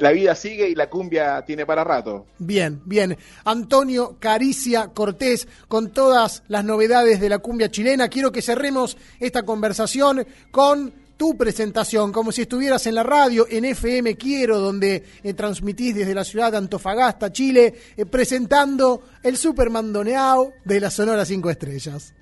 la 0.00 0.10
vida 0.10 0.34
sigue 0.34 0.68
y 0.68 0.74
la 0.74 0.90
cumbia 0.90 1.44
tiene 1.44 1.64
para 1.64 1.84
rato. 1.84 2.26
Bien, 2.38 2.80
bien. 2.86 3.16
Antonio 3.44 4.16
Caricia 4.18 4.88
Cortés, 4.88 5.46
con 5.68 5.92
todas 5.92 6.42
las 6.48 6.64
novedades 6.64 7.20
de 7.20 7.28
la 7.28 7.38
cumbia 7.38 7.70
chilena, 7.70 8.08
quiero 8.08 8.32
que 8.32 8.42
cerremos 8.42 8.96
esta 9.20 9.44
conversación 9.44 10.26
con 10.50 10.92
tu 11.16 11.36
presentación, 11.36 12.12
como 12.12 12.32
si 12.32 12.42
estuvieras 12.42 12.86
en 12.86 12.94
la 12.94 13.02
radio, 13.02 13.46
en 13.48 13.64
FM 13.64 14.16
Quiero, 14.16 14.58
donde 14.58 15.04
eh, 15.22 15.34
transmitís 15.34 15.94
desde 15.94 16.14
la 16.14 16.24
ciudad 16.24 16.52
de 16.52 16.58
Antofagasta, 16.58 17.32
Chile, 17.32 17.74
eh, 17.96 18.06
presentando 18.06 19.02
el 19.22 19.36
supermandoneado 19.36 20.52
de 20.64 20.80
la 20.80 20.90
Sonora 20.90 21.24
Cinco 21.24 21.50
Estrellas. 21.50 22.14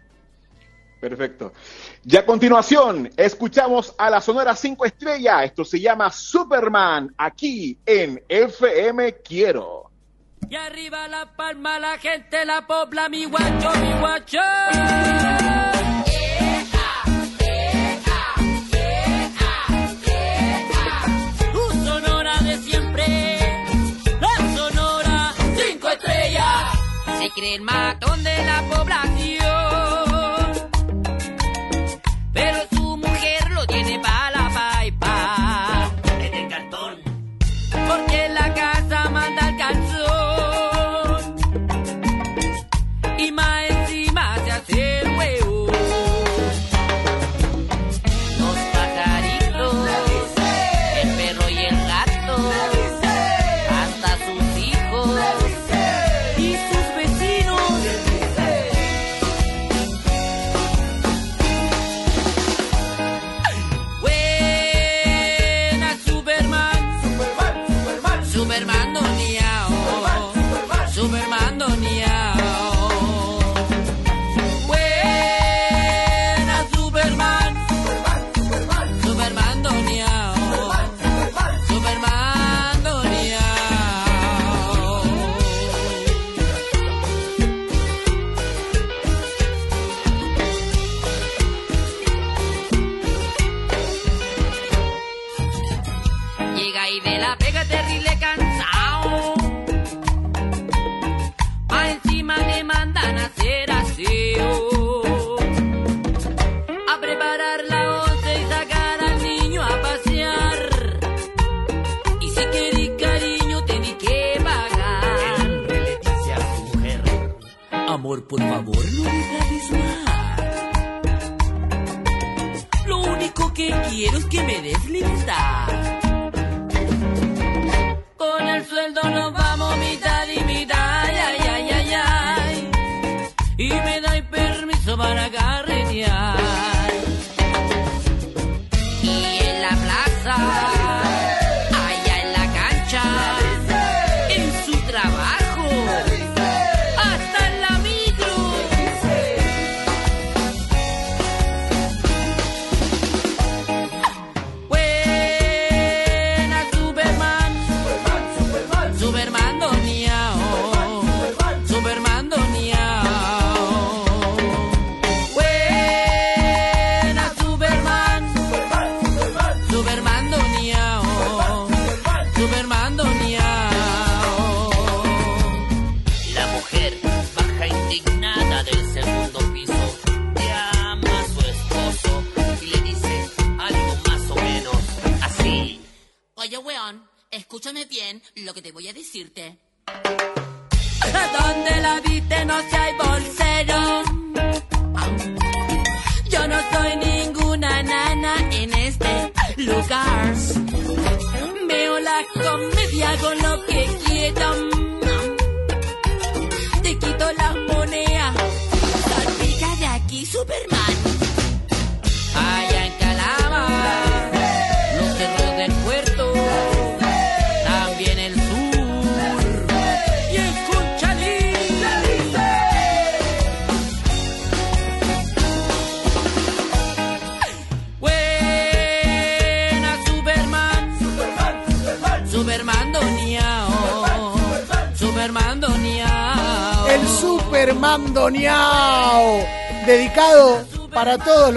Perfecto. 1.00 1.54
Y 2.04 2.16
a 2.16 2.26
continuación, 2.26 3.10
escuchamos 3.16 3.94
a 3.96 4.10
la 4.10 4.20
Sonora 4.20 4.54
5 4.54 4.84
Estrella. 4.84 5.42
Esto 5.44 5.64
se 5.64 5.80
llama 5.80 6.10
Superman, 6.12 7.14
aquí 7.16 7.78
en 7.86 8.22
FM 8.28 9.14
Quiero. 9.24 9.90
Y 10.48 10.56
arriba 10.56 11.08
la 11.08 11.34
palma, 11.34 11.78
la 11.78 11.96
gente 11.96 12.44
la 12.44 12.66
pobla, 12.66 13.08
mi 13.08 13.24
guacho, 13.24 13.70
mi 13.80 13.98
guacho. 13.98 15.69
Cree 27.34 27.54
el 27.54 27.62
matón 27.62 28.22
de 28.22 28.44
la 28.44 28.62
población, 28.62 29.39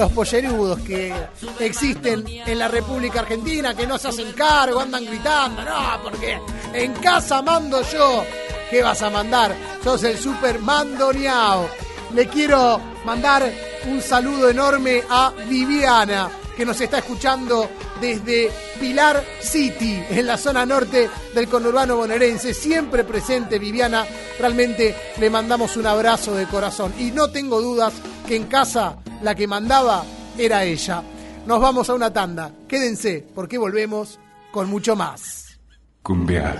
los 0.04 0.12
pollerudos 0.12 0.80
que 0.80 1.14
existen 1.62 2.26
en 2.28 2.60
la 2.60 2.68
República 2.68 3.22
Argentina, 3.22 3.74
que 3.74 3.88
no 3.88 3.98
se 3.98 4.10
hacen 4.10 4.34
cargo, 4.34 4.82
andan 4.82 5.06
gritando, 5.06 5.64
no, 5.64 6.04
porque 6.04 6.38
en 6.74 6.92
casa 6.96 7.42
mando 7.42 7.82
yo. 7.84 8.26
¿Qué 8.70 8.84
vas 8.84 9.02
a 9.02 9.10
mandar? 9.10 9.56
Sos 9.82 10.04
el 10.04 10.18
Superman 10.18 10.98
Doniao. 10.98 11.70
Le 12.14 12.28
quiero 12.28 12.82
mandar 13.06 13.50
un 13.90 14.02
saludo 14.02 14.50
enorme 14.50 15.04
a 15.10 15.32
Viviana, 15.48 16.30
que 16.58 16.66
nos 16.66 16.82
está 16.82 16.98
escuchando 16.98 17.70
desde 18.02 18.52
Pilar 18.82 19.24
City, 19.40 20.04
en 20.10 20.28
la 20.28 20.38
zona 20.38 20.66
norte 20.66 21.10
del 21.34 21.48
conurbano 21.48 21.96
bonaerense. 21.96 22.54
Siempre 22.54 23.06
presente, 23.06 23.58
Viviana. 23.58 24.06
Realmente 24.38 25.14
le 25.18 25.30
mandamos 25.30 25.78
un 25.78 25.88
abrazo 25.88 26.36
de 26.36 26.46
corazón. 26.46 26.94
Y 27.00 27.12
no 27.12 27.30
tengo 27.30 27.62
dudas 27.62 27.94
que 28.28 28.36
en 28.36 28.48
casa 28.48 28.98
la 29.24 29.34
que 29.36 29.48
mandaba 29.48 30.04
era 30.38 30.64
ella. 30.64 31.02
Nos 31.46 31.60
vamos 31.60 31.90
a 31.90 31.94
una 31.94 32.12
tanda. 32.12 32.52
Quédense, 32.68 33.26
porque 33.34 33.58
volvemos 33.58 34.20
con 34.52 34.70
mucho 34.70 34.96
más. 34.96 35.58
Cumbia 36.02 36.56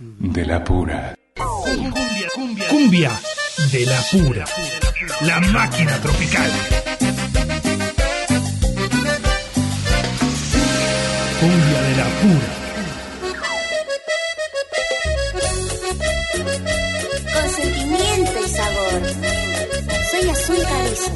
de 0.00 0.46
la 0.46 0.62
pura. 0.62 1.14
Cumbia, 1.36 2.28
cumbia, 2.34 2.68
cumbia 2.68 3.12
de 3.72 3.86
la 3.86 4.00
pura. 4.10 4.44
La 5.22 5.40
máquina 5.40 6.00
tropical. 6.00 6.50
Cumbia 11.40 11.82
de 11.82 11.96
la 11.96 12.04
pura. 12.20 12.57
Soy 20.18 20.28
Azul 20.30 20.56
Carrizo, 20.64 21.12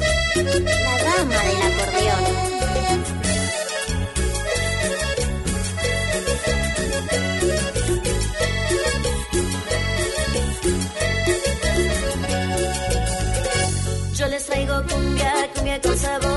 la 0.63 1.03
dama 1.03 1.37
del 1.43 1.61
acordeón. 1.61 2.23
Yo 14.15 14.27
les 14.27 14.45
traigo 14.45 14.75
cumbia, 14.87 15.33
cumbia 15.53 15.81
con 15.81 15.97
sabor, 15.97 16.32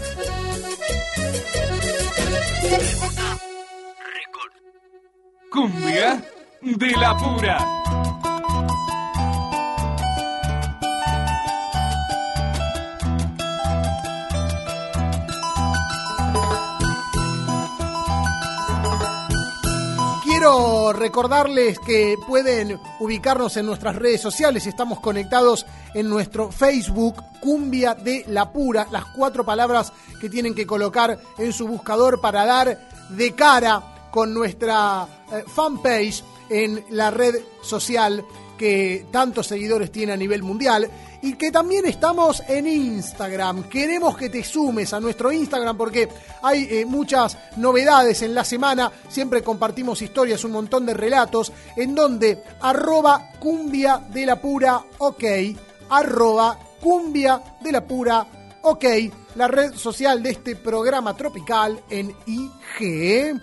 Cumbia 5.51 6.23
de 6.61 6.91
la 6.93 7.17
pura. 7.17 8.28
Bueno, 20.51 20.95
recordarles 20.95 21.79
que 21.79 22.17
pueden 22.27 22.81
ubicarnos 23.01 23.59
en 23.59 23.67
nuestras 23.67 23.97
redes 23.97 24.23
sociales. 24.23 24.67
Estamos 24.67 24.99
conectados 24.99 25.67
en 25.93 26.09
nuestro 26.09 26.51
Facebook, 26.51 27.23
Cumbia 27.39 27.93
de 27.95 28.25
la 28.29 28.51
Pura. 28.51 28.87
Las 28.91 29.05
cuatro 29.15 29.45
palabras 29.45 29.93
que 30.23 30.31
tienen 30.31 30.55
que 30.55 30.67
colocar 30.67 31.19
en 31.37 31.53
su 31.53 31.69
buscador 31.69 32.23
para 32.23 32.47
dar 32.47 32.79
de 33.11 33.35
cara 33.35 34.09
con 34.11 34.33
nuestra 34.33 35.07
eh, 35.31 35.45
fanpage 35.47 36.25
en 36.49 36.83
la 36.89 37.11
red 37.11 37.35
social 37.61 38.25
que 38.59 39.07
tantos 39.11 39.47
seguidores 39.47 39.91
tiene 39.91 40.13
a 40.13 40.17
nivel 40.17 40.43
mundial 40.43 40.91
y 41.23 41.35
que 41.35 41.51
también 41.51 41.87
estamos 41.87 42.43
en 42.49 42.67
Instagram. 42.67 43.65
Queremos 43.71 44.17
que 44.17 44.29
te 44.29 44.45
sumes 44.45 44.93
a 44.93 45.01
nuestro 45.01 45.33
Instagram 45.33 45.77
porque 45.77 46.09
hay 46.43 46.69
eh, 46.71 46.85
muchas 46.85 47.39
novedades 47.57 48.21
en 48.23 48.35
la 48.35 48.45
semana. 48.45 48.93
Siempre 49.09 49.43
compartimos 49.43 50.03
historias, 50.03 50.45
un 50.45 50.53
montón 50.53 50.85
de 50.85 50.93
relatos 50.93 51.53
en 51.77 51.95
donde 51.95 52.43
arroba 52.61 53.31
cumbia 53.39 54.03
de 54.11 54.27
la 54.27 54.41
pura 54.41 54.83
ok, 54.99 55.25
arroba 55.89 56.59
cumbia 56.81 57.41
de 57.63 57.73
la 57.73 57.87
pura 57.87 58.27
ok, 58.63 58.85
la 59.37 59.49
red 59.49 59.75
social 59.75 60.23
de 60.23 60.31
este 60.31 60.57
programa 60.57 61.17
tropical 61.17 61.81
en 61.89 62.15
IG. 62.27 63.41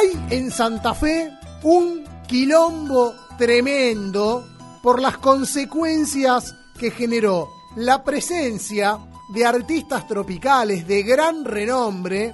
Hay 0.00 0.18
en 0.30 0.50
Santa 0.50 0.94
Fe 0.94 1.30
un 1.62 2.04
quilombo 2.26 3.14
tremendo 3.36 4.48
por 4.82 4.98
las 4.98 5.18
consecuencias 5.18 6.54
que 6.78 6.90
generó 6.90 7.50
la 7.76 8.02
presencia 8.02 8.98
de 9.28 9.44
artistas 9.44 10.08
tropicales 10.08 10.86
de 10.86 11.02
gran 11.02 11.44
renombre 11.44 12.32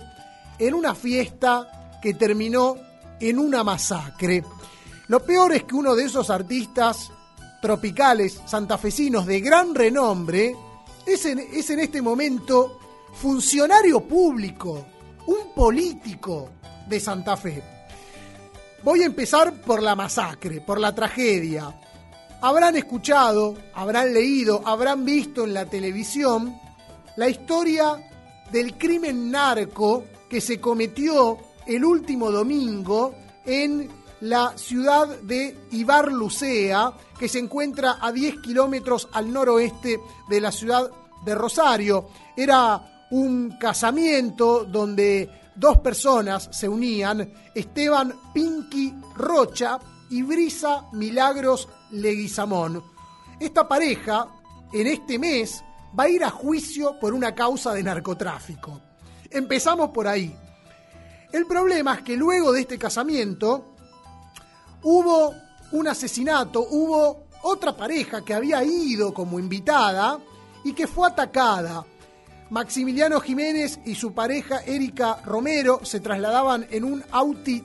en 0.60 0.74
una 0.74 0.94
fiesta 0.94 1.98
que 2.00 2.14
terminó 2.14 2.76
en 3.18 3.36
una 3.40 3.64
masacre. 3.64 4.44
Lo 5.08 5.24
peor 5.24 5.52
es 5.52 5.64
que 5.64 5.74
uno 5.74 5.96
de 5.96 6.04
esos 6.04 6.30
artistas 6.30 7.10
tropicales 7.60 8.40
santafesinos 8.46 9.26
de 9.26 9.40
gran 9.40 9.74
renombre 9.74 10.54
es 11.04 11.26
en, 11.26 11.40
es 11.40 11.68
en 11.70 11.80
este 11.80 12.00
momento 12.00 12.78
funcionario 13.12 14.06
público, 14.06 14.86
un 15.26 15.52
político 15.52 16.50
de 16.86 17.00
Santa 17.00 17.36
Fe. 17.36 17.62
Voy 18.82 19.02
a 19.02 19.06
empezar 19.06 19.52
por 19.52 19.82
la 19.82 19.94
masacre, 19.94 20.60
por 20.60 20.78
la 20.78 20.94
tragedia. 20.94 21.74
Habrán 22.40 22.76
escuchado, 22.76 23.54
habrán 23.74 24.12
leído, 24.12 24.62
habrán 24.64 25.04
visto 25.04 25.44
en 25.44 25.54
la 25.54 25.66
televisión 25.66 26.56
la 27.16 27.28
historia 27.28 27.96
del 28.52 28.76
crimen 28.76 29.30
narco 29.30 30.04
que 30.28 30.40
se 30.40 30.60
cometió 30.60 31.38
el 31.66 31.84
último 31.84 32.30
domingo 32.30 33.14
en 33.44 33.88
la 34.20 34.56
ciudad 34.56 35.08
de 35.20 35.56
Ibarlucea, 35.72 36.92
que 37.18 37.28
se 37.28 37.38
encuentra 37.38 37.98
a 38.00 38.12
10 38.12 38.40
kilómetros 38.40 39.08
al 39.12 39.32
noroeste 39.32 39.98
de 40.28 40.40
la 40.40 40.52
ciudad 40.52 40.90
de 41.24 41.34
Rosario. 41.34 42.08
Era 42.36 43.08
un 43.10 43.56
casamiento 43.58 44.64
donde 44.64 45.45
dos 45.56 45.78
personas 45.78 46.48
se 46.52 46.68
unían, 46.68 47.32
Esteban 47.54 48.14
Pinky 48.32 48.94
Rocha 49.16 49.78
y 50.10 50.22
Brisa 50.22 50.86
Milagros 50.92 51.68
Leguizamón. 51.90 52.82
Esta 53.40 53.66
pareja, 53.66 54.28
en 54.72 54.86
este 54.86 55.18
mes, 55.18 55.62
va 55.98 56.04
a 56.04 56.08
ir 56.08 56.24
a 56.24 56.30
juicio 56.30 56.98
por 57.00 57.14
una 57.14 57.34
causa 57.34 57.72
de 57.72 57.82
narcotráfico. 57.82 58.80
Empezamos 59.30 59.90
por 59.90 60.06
ahí. 60.06 60.34
El 61.32 61.46
problema 61.46 61.94
es 61.94 62.02
que 62.02 62.16
luego 62.16 62.52
de 62.52 62.60
este 62.60 62.78
casamiento 62.78 63.74
hubo 64.82 65.34
un 65.72 65.88
asesinato, 65.88 66.66
hubo 66.70 67.26
otra 67.42 67.76
pareja 67.76 68.24
que 68.24 68.34
había 68.34 68.62
ido 68.64 69.12
como 69.12 69.38
invitada 69.38 70.18
y 70.64 70.72
que 70.72 70.86
fue 70.86 71.08
atacada. 71.08 71.84
Maximiliano 72.50 73.20
Jiménez 73.20 73.80
y 73.84 73.96
su 73.96 74.12
pareja 74.12 74.60
Erika 74.64 75.20
Romero 75.24 75.80
se 75.84 76.00
trasladaban 76.00 76.66
en 76.70 76.84
un 76.84 77.02
auti, 77.10 77.64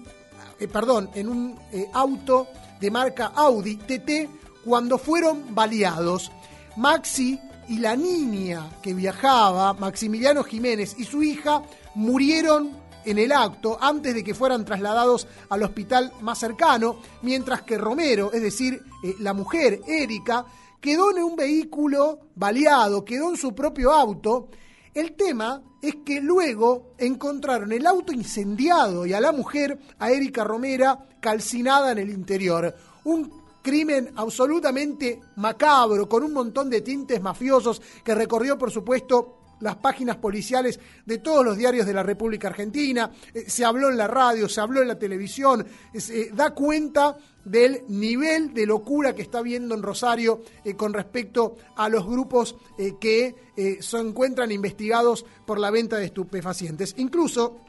eh, 0.59 0.67
perdón, 0.67 1.09
en 1.13 1.27
un 1.29 1.59
eh, 1.71 1.87
auto 1.93 2.47
de 2.79 2.89
marca 2.89 3.27
Audi 3.35 3.75
TT 3.75 4.29
cuando 4.65 4.97
fueron 4.97 5.53
baleados. 5.53 6.31
Maxi 6.77 7.39
y 7.67 7.77
la 7.77 7.95
niña 7.95 8.69
que 8.81 8.93
viajaba, 8.93 9.73
Maximiliano 9.73 10.43
Jiménez 10.43 10.95
y 10.97 11.03
su 11.03 11.21
hija, 11.21 11.61
murieron 11.93 12.71
en 13.05 13.19
el 13.19 13.31
acto 13.31 13.77
antes 13.79 14.15
de 14.15 14.23
que 14.23 14.33
fueran 14.33 14.65
trasladados 14.65 15.27
al 15.49 15.63
hospital 15.63 16.11
más 16.21 16.39
cercano, 16.39 16.97
mientras 17.21 17.61
que 17.61 17.77
Romero, 17.77 18.31
es 18.33 18.41
decir, 18.41 18.83
eh, 19.03 19.15
la 19.19 19.33
mujer, 19.33 19.81
Erika, 19.87 20.45
quedó 20.79 21.11
en 21.11 21.23
un 21.23 21.35
vehículo 21.35 22.19
baleado, 22.35 23.05
quedó 23.05 23.29
en 23.29 23.37
su 23.37 23.53
propio 23.53 23.91
auto. 23.91 24.49
El 24.93 25.13
tema 25.13 25.61
es 25.81 25.95
que 26.05 26.19
luego 26.19 26.93
encontraron 26.97 27.71
el 27.71 27.87
auto 27.87 28.11
incendiado 28.11 29.05
y 29.05 29.13
a 29.13 29.21
la 29.21 29.31
mujer, 29.31 29.79
a 29.99 30.11
Erika 30.11 30.43
Romera, 30.43 31.07
calcinada 31.21 31.93
en 31.93 31.99
el 31.99 32.09
interior. 32.09 32.75
Un 33.05 33.41
crimen 33.61 34.11
absolutamente 34.15 35.21
macabro, 35.37 36.09
con 36.09 36.23
un 36.23 36.33
montón 36.33 36.69
de 36.69 36.81
tintes 36.81 37.21
mafiosos 37.21 37.81
que 38.03 38.15
recorrió, 38.15 38.57
por 38.57 38.69
supuesto, 38.69 39.37
las 39.61 39.77
páginas 39.77 40.17
policiales 40.17 40.79
de 41.05 41.19
todos 41.19 41.45
los 41.45 41.55
diarios 41.55 41.85
de 41.85 41.93
la 41.93 42.03
República 42.03 42.49
Argentina, 42.49 43.11
eh, 43.33 43.45
se 43.47 43.63
habló 43.63 43.89
en 43.89 43.97
la 43.97 44.07
radio, 44.07 44.49
se 44.49 44.59
habló 44.59 44.81
en 44.81 44.87
la 44.87 44.99
televisión, 44.99 45.65
se 45.93 46.31
da 46.31 46.51
cuenta 46.51 47.15
del 47.45 47.83
nivel 47.87 48.53
de 48.53 48.65
locura 48.65 49.15
que 49.15 49.21
está 49.21 49.39
habiendo 49.39 49.75
en 49.75 49.83
Rosario 49.83 50.41
eh, 50.63 50.75
con 50.75 50.93
respecto 50.93 51.57
a 51.75 51.89
los 51.89 52.05
grupos 52.05 52.55
eh, 52.77 52.93
que 52.99 53.35
se 53.79 53.97
encuentran 53.99 54.51
investigados 54.51 55.23
por 55.45 55.59
la 55.59 55.69
venta 55.69 55.97
de 55.97 56.05
estupefacientes. 56.05 56.95
Incluso 56.97 57.59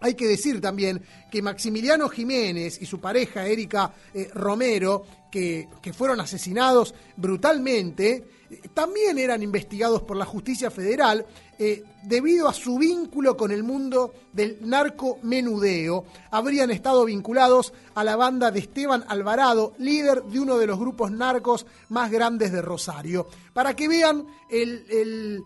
hay 0.00 0.14
que 0.14 0.26
decir 0.26 0.60
también 0.60 1.02
que 1.30 1.42
Maximiliano 1.42 2.08
Jiménez 2.08 2.80
y 2.80 2.86
su 2.86 2.98
pareja 2.98 3.46
Erika 3.46 3.92
Romero, 4.32 5.04
que, 5.30 5.68
que, 5.82 5.92
fueron 5.92 6.20
asesinados 6.20 6.94
brutalmente, 7.16 8.24
también 8.72 9.18
eran 9.18 9.42
investigados 9.42 10.02
por 10.02 10.16
la 10.16 10.24
justicia 10.24 10.70
federal 10.70 11.26
eh, 11.58 11.84
debido 12.02 12.48
a 12.48 12.54
su 12.54 12.78
vínculo 12.78 13.36
con 13.36 13.50
el 13.50 13.62
mundo 13.62 14.12
del 14.32 14.58
narcomenudeo. 14.60 16.04
Habrían 16.30 16.70
estado 16.70 17.04
vinculados 17.04 17.72
a 17.94 18.04
la 18.04 18.16
banda 18.16 18.50
de 18.50 18.60
Esteban 18.60 19.04
Alvarado, 19.08 19.74
líder 19.78 20.22
de 20.24 20.40
uno 20.40 20.58
de 20.58 20.66
los 20.66 20.78
grupos 20.78 21.10
narcos 21.10 21.66
más 21.88 22.10
grandes 22.10 22.52
de 22.52 22.62
Rosario. 22.62 23.26
Para 23.52 23.74
que 23.74 23.88
vean 23.88 24.26
el, 24.48 25.42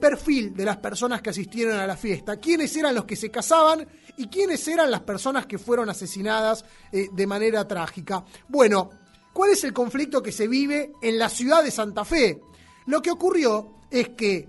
perfil 0.00 0.54
de 0.54 0.64
las 0.64 0.78
personas 0.78 1.22
que 1.22 1.30
asistieron 1.30 1.78
a 1.78 1.86
la 1.86 1.96
fiesta, 1.96 2.36
quiénes 2.36 2.76
eran 2.76 2.94
los 2.94 3.04
que 3.04 3.16
se 3.16 3.30
casaban 3.30 3.86
y 4.16 4.28
quiénes 4.28 4.66
eran 4.68 4.90
las 4.90 5.00
personas 5.00 5.46
que 5.46 5.58
fueron 5.58 5.88
asesinadas 5.90 6.64
eh, 6.92 7.08
de 7.12 7.26
manera 7.26 7.66
trágica. 7.66 8.24
Bueno, 8.48 8.90
¿Cuál 9.32 9.50
es 9.50 9.62
el 9.64 9.72
conflicto 9.72 10.22
que 10.22 10.32
se 10.32 10.48
vive 10.48 10.92
en 11.00 11.18
la 11.18 11.28
ciudad 11.28 11.62
de 11.62 11.70
Santa 11.70 12.04
Fe? 12.04 12.40
Lo 12.86 13.00
que 13.00 13.12
ocurrió 13.12 13.74
es 13.90 14.10
que 14.10 14.48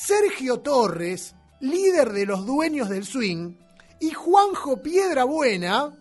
Sergio 0.00 0.60
Torres, 0.60 1.34
líder 1.58 2.12
de 2.12 2.24
los 2.24 2.46
dueños 2.46 2.88
del 2.88 3.04
swing, 3.04 3.54
y 4.00 4.12
Juanjo 4.12 4.80
Piedrabuena 4.80 5.92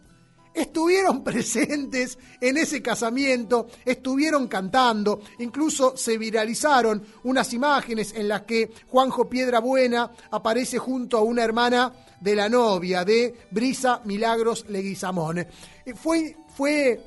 estuvieron 0.53 1.23
presentes 1.23 2.19
en 2.39 2.57
ese 2.57 2.83
casamiento, 2.83 3.65
estuvieron 3.83 4.47
cantando, 4.47 5.21
incluso 5.39 5.97
se 5.97 6.19
viralizaron 6.19 7.03
unas 7.23 7.51
imágenes 7.53 8.13
en 8.15 8.27
las 8.27 8.43
que 8.43 8.69
Juanjo 8.87 9.27
Piedrabuena 9.27 10.11
aparece 10.29 10.77
junto 10.77 11.17
a 11.17 11.23
una 11.23 11.43
hermana 11.43 11.91
de 12.21 12.35
la 12.35 12.49
novia 12.49 13.03
de 13.03 13.47
Brisa 13.49 14.01
Milagros 14.05 14.65
Leguizamón. 14.69 15.39
Eh, 15.39 15.47
fue, 15.95 17.01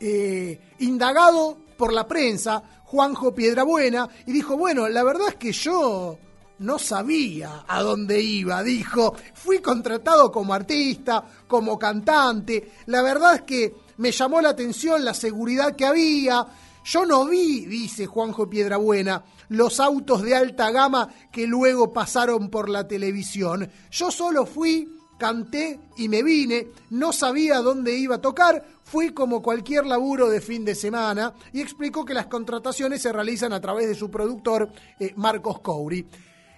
eh, 0.00 0.60
indagado 0.80 1.58
por 1.78 1.92
la 1.92 2.08
prensa, 2.08 2.81
Juanjo 2.92 3.34
Piedrabuena, 3.34 4.06
y 4.26 4.32
dijo, 4.32 4.54
bueno, 4.58 4.86
la 4.86 5.02
verdad 5.02 5.28
es 5.28 5.36
que 5.36 5.50
yo 5.50 6.18
no 6.58 6.78
sabía 6.78 7.64
a 7.66 7.80
dónde 7.80 8.20
iba, 8.20 8.62
dijo, 8.62 9.14
fui 9.32 9.60
contratado 9.60 10.30
como 10.30 10.52
artista, 10.52 11.24
como 11.48 11.78
cantante, 11.78 12.72
la 12.84 13.00
verdad 13.00 13.36
es 13.36 13.42
que 13.44 13.74
me 13.96 14.12
llamó 14.12 14.42
la 14.42 14.50
atención 14.50 15.06
la 15.06 15.14
seguridad 15.14 15.74
que 15.74 15.86
había, 15.86 16.46
yo 16.84 17.06
no 17.06 17.24
vi, 17.24 17.64
dice 17.64 18.04
Juanjo 18.04 18.50
Piedrabuena, 18.50 19.24
los 19.48 19.80
autos 19.80 20.20
de 20.20 20.34
alta 20.34 20.70
gama 20.70 21.08
que 21.32 21.46
luego 21.46 21.94
pasaron 21.94 22.50
por 22.50 22.68
la 22.68 22.86
televisión, 22.86 23.70
yo 23.90 24.10
solo 24.10 24.44
fui 24.44 25.00
canté 25.22 25.78
y 25.98 26.08
me 26.08 26.20
vine, 26.24 26.66
no 26.90 27.12
sabía 27.12 27.58
dónde 27.58 27.96
iba 27.96 28.16
a 28.16 28.20
tocar, 28.20 28.66
fui 28.82 29.14
como 29.14 29.40
cualquier 29.40 29.86
laburo 29.86 30.28
de 30.28 30.40
fin 30.40 30.64
de 30.64 30.74
semana 30.74 31.32
y 31.52 31.60
explicó 31.60 32.04
que 32.04 32.12
las 32.12 32.26
contrataciones 32.26 33.02
se 33.02 33.12
realizan 33.12 33.52
a 33.52 33.60
través 33.60 33.86
de 33.86 33.94
su 33.94 34.10
productor 34.10 34.72
eh, 34.98 35.12
Marcos 35.14 35.60
Couri. 35.60 36.04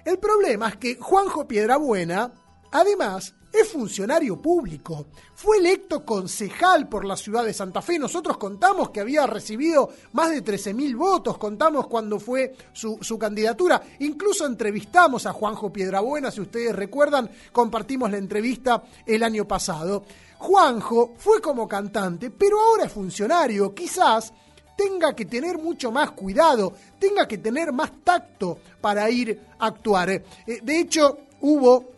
El 0.02 0.18
problema 0.18 0.70
es 0.70 0.76
que 0.76 0.96
Juanjo 0.96 1.46
Piedrabuena, 1.46 2.32
además, 2.72 3.34
es 3.60 3.68
funcionario 3.68 4.40
público. 4.40 5.06
Fue 5.34 5.58
electo 5.58 6.04
concejal 6.04 6.88
por 6.88 7.04
la 7.04 7.16
ciudad 7.16 7.44
de 7.44 7.54
Santa 7.54 7.82
Fe. 7.82 7.98
Nosotros 7.98 8.36
contamos 8.36 8.90
que 8.90 9.00
había 9.00 9.26
recibido 9.26 9.90
más 10.12 10.30
de 10.30 10.44
13.000 10.44 10.96
votos, 10.96 11.38
contamos 11.38 11.86
cuando 11.86 12.18
fue 12.18 12.54
su, 12.72 12.98
su 13.00 13.18
candidatura. 13.18 13.82
Incluso 14.00 14.46
entrevistamos 14.46 15.26
a 15.26 15.32
Juanjo 15.32 15.72
Piedrabuena, 15.72 16.30
si 16.30 16.40
ustedes 16.40 16.74
recuerdan, 16.74 17.30
compartimos 17.52 18.10
la 18.10 18.18
entrevista 18.18 18.82
el 19.06 19.22
año 19.22 19.46
pasado. 19.46 20.04
Juanjo 20.38 21.14
fue 21.16 21.40
como 21.40 21.66
cantante, 21.68 22.30
pero 22.30 22.60
ahora 22.60 22.84
es 22.84 22.92
funcionario. 22.92 23.74
Quizás 23.74 24.32
tenga 24.76 25.14
que 25.14 25.24
tener 25.24 25.58
mucho 25.58 25.90
más 25.92 26.10
cuidado, 26.10 26.72
tenga 26.98 27.26
que 27.26 27.38
tener 27.38 27.72
más 27.72 27.92
tacto 28.02 28.58
para 28.80 29.08
ir 29.10 29.40
a 29.58 29.66
actuar. 29.66 30.10
Eh, 30.10 30.22
De 30.62 30.80
hecho, 30.80 31.18
hubo 31.40 31.92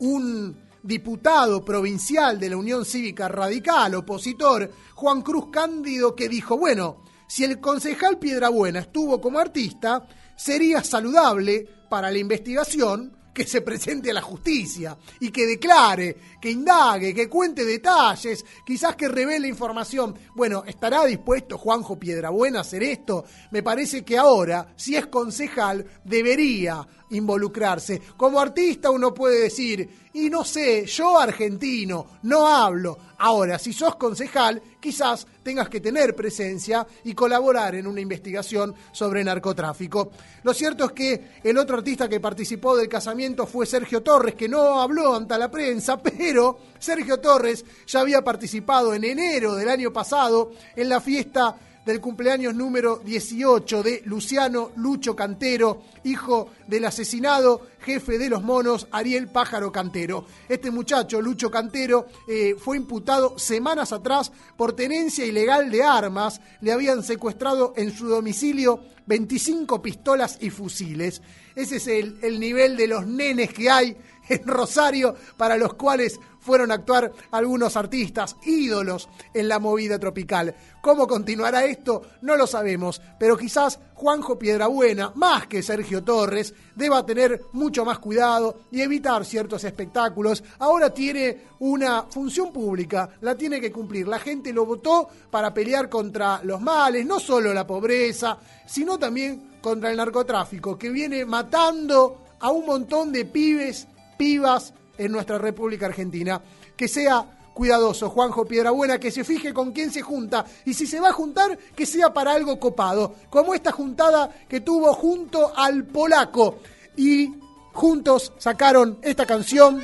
un 0.00 0.61
diputado 0.82 1.64
provincial 1.64 2.38
de 2.38 2.50
la 2.50 2.56
Unión 2.56 2.84
Cívica 2.84 3.28
Radical, 3.28 3.94
opositor, 3.94 4.70
Juan 4.94 5.22
Cruz 5.22 5.46
Cándido, 5.50 6.14
que 6.14 6.28
dijo, 6.28 6.58
bueno, 6.58 7.02
si 7.26 7.44
el 7.44 7.60
concejal 7.60 8.18
Piedrabuena 8.18 8.80
estuvo 8.80 9.20
como 9.20 9.38
artista, 9.38 10.06
sería 10.36 10.82
saludable 10.82 11.66
para 11.88 12.10
la 12.10 12.18
investigación 12.18 13.16
que 13.32 13.46
se 13.46 13.62
presente 13.62 14.10
a 14.10 14.14
la 14.14 14.22
justicia 14.22 14.96
y 15.20 15.30
que 15.30 15.46
declare, 15.46 16.16
que 16.40 16.50
indague, 16.50 17.14
que 17.14 17.28
cuente 17.28 17.64
detalles, 17.64 18.44
quizás 18.66 18.94
que 18.96 19.08
revele 19.08 19.48
información. 19.48 20.14
Bueno, 20.34 20.64
¿estará 20.66 21.04
dispuesto 21.04 21.56
Juanjo 21.56 21.98
Piedrabuena 21.98 22.58
a 22.58 22.62
hacer 22.62 22.82
esto? 22.82 23.24
Me 23.50 23.62
parece 23.62 24.04
que 24.04 24.18
ahora, 24.18 24.74
si 24.76 24.96
es 24.96 25.06
concejal, 25.06 25.86
debería 26.04 26.86
involucrarse. 27.12 28.00
Como 28.16 28.40
artista 28.40 28.90
uno 28.90 29.14
puede 29.14 29.42
decir, 29.42 29.88
y 30.14 30.28
no 30.28 30.44
sé, 30.44 30.84
yo 30.86 31.18
argentino, 31.18 32.06
no 32.22 32.46
hablo. 32.46 32.98
Ahora, 33.18 33.58
si 33.58 33.72
sos 33.72 33.96
concejal, 33.96 34.60
quizás 34.80 35.26
tengas 35.42 35.68
que 35.68 35.80
tener 35.80 36.14
presencia 36.14 36.86
y 37.04 37.14
colaborar 37.14 37.74
en 37.76 37.86
una 37.86 38.00
investigación 38.00 38.74
sobre 38.90 39.24
narcotráfico. 39.24 40.10
Lo 40.42 40.52
cierto 40.52 40.86
es 40.86 40.92
que 40.92 41.30
el 41.42 41.56
otro 41.56 41.76
artista 41.76 42.08
que 42.08 42.20
participó 42.20 42.76
del 42.76 42.88
casamiento 42.88 43.46
fue 43.46 43.64
Sergio 43.64 44.02
Torres, 44.02 44.34
que 44.34 44.48
no 44.48 44.80
habló 44.80 45.14
ante 45.14 45.38
la 45.38 45.50
prensa, 45.50 46.02
pero 46.02 46.58
Sergio 46.78 47.20
Torres 47.20 47.64
ya 47.86 48.00
había 48.00 48.22
participado 48.22 48.92
en 48.92 49.04
enero 49.04 49.54
del 49.54 49.68
año 49.68 49.92
pasado 49.92 50.52
en 50.74 50.88
la 50.88 51.00
fiesta 51.00 51.56
del 51.84 52.00
cumpleaños 52.00 52.54
número 52.54 52.98
18 52.98 53.82
de 53.82 54.02
Luciano 54.04 54.70
Lucho 54.76 55.16
Cantero, 55.16 55.82
hijo 56.04 56.50
del 56.66 56.84
asesinado 56.84 57.66
jefe 57.80 58.18
de 58.18 58.28
los 58.28 58.42
monos 58.42 58.86
Ariel 58.92 59.28
Pájaro 59.28 59.72
Cantero. 59.72 60.24
Este 60.48 60.70
muchacho, 60.70 61.20
Lucho 61.20 61.50
Cantero, 61.50 62.06
eh, 62.28 62.54
fue 62.56 62.76
imputado 62.76 63.38
semanas 63.38 63.92
atrás 63.92 64.30
por 64.56 64.74
tenencia 64.74 65.24
ilegal 65.24 65.70
de 65.70 65.82
armas. 65.82 66.40
Le 66.60 66.72
habían 66.72 67.02
secuestrado 67.02 67.72
en 67.76 67.90
su 67.92 68.06
domicilio 68.06 68.84
25 69.06 69.82
pistolas 69.82 70.38
y 70.40 70.50
fusiles. 70.50 71.22
Ese 71.56 71.76
es 71.76 71.88
el, 71.88 72.18
el 72.22 72.38
nivel 72.38 72.76
de 72.76 72.86
los 72.86 73.06
nenes 73.06 73.52
que 73.52 73.68
hay 73.68 73.96
en 74.28 74.46
Rosario 74.46 75.14
para 75.36 75.56
los 75.56 75.74
cuales 75.74 76.20
fueron 76.42 76.70
a 76.70 76.74
actuar 76.74 77.12
algunos 77.30 77.76
artistas, 77.76 78.36
ídolos 78.44 79.08
en 79.32 79.48
la 79.48 79.58
movida 79.58 79.98
tropical. 79.98 80.54
¿Cómo 80.82 81.06
continuará 81.06 81.64
esto? 81.64 82.02
No 82.22 82.36
lo 82.36 82.46
sabemos, 82.46 83.00
pero 83.18 83.36
quizás 83.36 83.78
Juanjo 83.94 84.36
Piedrabuena, 84.38 85.12
más 85.14 85.46
que 85.46 85.62
Sergio 85.62 86.02
Torres, 86.02 86.52
deba 86.74 87.06
tener 87.06 87.40
mucho 87.52 87.84
más 87.84 88.00
cuidado 88.00 88.62
y 88.72 88.80
evitar 88.80 89.24
ciertos 89.24 89.62
espectáculos. 89.62 90.42
Ahora 90.58 90.92
tiene 90.92 91.44
una 91.60 92.02
función 92.02 92.52
pública, 92.52 93.08
la 93.20 93.36
tiene 93.36 93.60
que 93.60 93.70
cumplir. 93.70 94.08
La 94.08 94.18
gente 94.18 94.52
lo 94.52 94.66
votó 94.66 95.08
para 95.30 95.54
pelear 95.54 95.88
contra 95.88 96.40
los 96.42 96.60
males, 96.60 97.06
no 97.06 97.20
solo 97.20 97.54
la 97.54 97.66
pobreza, 97.66 98.36
sino 98.66 98.98
también 98.98 99.58
contra 99.60 99.90
el 99.90 99.96
narcotráfico, 99.96 100.76
que 100.76 100.90
viene 100.90 101.24
matando 101.24 102.18
a 102.40 102.50
un 102.50 102.66
montón 102.66 103.12
de 103.12 103.24
pibes, 103.24 103.86
pibas, 104.18 104.74
en 105.04 105.12
nuestra 105.12 105.38
República 105.38 105.86
Argentina. 105.86 106.40
Que 106.76 106.88
sea 106.88 107.24
cuidadoso, 107.52 108.10
Juanjo 108.10 108.46
Piedrabuena, 108.46 108.98
que 108.98 109.10
se 109.10 109.24
fije 109.24 109.52
con 109.52 109.72
quién 109.72 109.90
se 109.90 110.02
junta 110.02 110.44
y 110.64 110.74
si 110.74 110.86
se 110.86 111.00
va 111.00 111.10
a 111.10 111.12
juntar, 111.12 111.58
que 111.74 111.86
sea 111.86 112.12
para 112.12 112.32
algo 112.32 112.58
copado, 112.58 113.14
como 113.30 113.54
esta 113.54 113.72
juntada 113.72 114.30
que 114.48 114.60
tuvo 114.60 114.92
junto 114.94 115.52
al 115.56 115.84
polaco. 115.84 116.58
Y 116.96 117.34
juntos 117.72 118.32
sacaron 118.38 118.98
esta 119.02 119.26
canción 119.26 119.82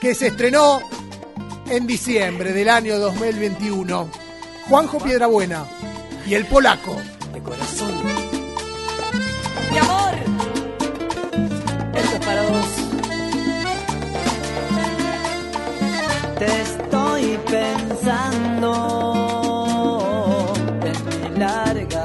que 0.00 0.14
se 0.14 0.28
estrenó 0.28 0.80
en 1.68 1.86
diciembre 1.86 2.52
del 2.52 2.68
año 2.68 2.98
2021. 2.98 4.10
Juanjo 4.68 4.98
Piedrabuena 4.98 5.66
y 6.26 6.34
el 6.34 6.46
polaco. 6.46 6.96
De 7.32 7.42
corazón. 7.42 7.92
Mi 9.70 9.78
amor. 9.78 10.14
Esto 11.94 12.16
es 12.16 12.26
para 12.26 12.42
vos. 12.42 12.83
Estoy 16.46 17.38
pensando 17.50 18.70
en 20.84 20.98
mi 21.08 21.38
larga 21.38 22.03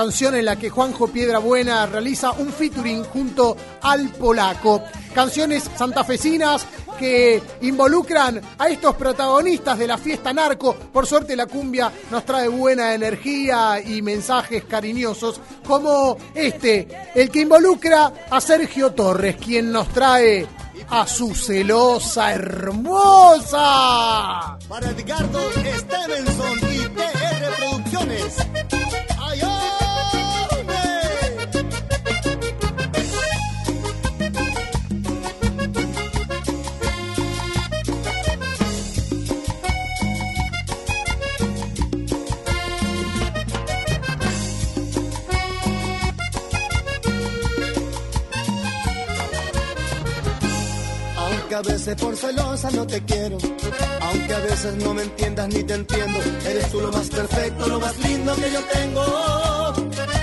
canción 0.00 0.34
en 0.34 0.46
la 0.46 0.56
que 0.56 0.70
Juanjo 0.70 1.08
Piedrabuena 1.08 1.84
realiza 1.84 2.30
un 2.30 2.50
featuring 2.50 3.04
junto 3.04 3.54
al 3.82 4.08
polaco. 4.08 4.82
Canciones 5.14 5.70
santafesinas 5.76 6.64
que 6.98 7.42
involucran 7.60 8.40
a 8.56 8.70
estos 8.70 8.94
protagonistas 8.96 9.78
de 9.78 9.86
la 9.86 9.98
fiesta 9.98 10.32
narco. 10.32 10.74
Por 10.74 11.06
suerte 11.06 11.36
la 11.36 11.44
cumbia 11.44 11.92
nos 12.10 12.24
trae 12.24 12.48
buena 12.48 12.94
energía 12.94 13.78
y 13.78 14.00
mensajes 14.00 14.64
cariñosos, 14.64 15.38
como 15.66 16.16
este, 16.34 16.88
el 17.14 17.30
que 17.30 17.42
involucra 17.42 18.10
a 18.30 18.40
Sergio 18.40 18.92
Torres, 18.92 19.36
quien 19.36 19.70
nos 19.70 19.88
trae 19.88 20.46
a 20.88 21.06
su 21.06 21.34
celosa 21.34 22.32
hermosa. 22.32 23.58
Para 24.66 24.90
Edgardo 24.92 25.40
Stevenson 25.52 26.49
a 51.60 51.62
veces 51.62 51.94
por 51.96 52.16
celosa 52.16 52.70
no 52.70 52.86
te 52.86 53.02
quiero, 53.04 53.36
aunque 54.00 54.34
a 54.34 54.38
veces 54.38 54.74
no 54.76 54.94
me 54.94 55.02
entiendas 55.02 55.48
ni 55.48 55.62
te 55.62 55.74
entiendo, 55.74 56.18
eres 56.46 56.70
tú 56.70 56.80
lo 56.80 56.90
más 56.90 57.08
perfecto, 57.10 57.68
lo 57.68 57.78
más 57.78 57.98
lindo 57.98 58.34
que 58.34 58.50
yo 58.50 58.60
tengo. 58.72 59.02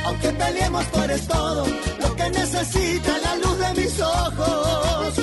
Aunque 0.06 0.30
peleemos, 0.30 0.92
tú 0.92 1.02
eres 1.04 1.28
todo 1.28 1.68
lo 2.02 2.16
que 2.16 2.30
necesita 2.32 3.18
la 3.20 3.36
luz 3.36 3.60
de 3.60 3.82
mis 3.82 4.00
ojos. 4.00 5.14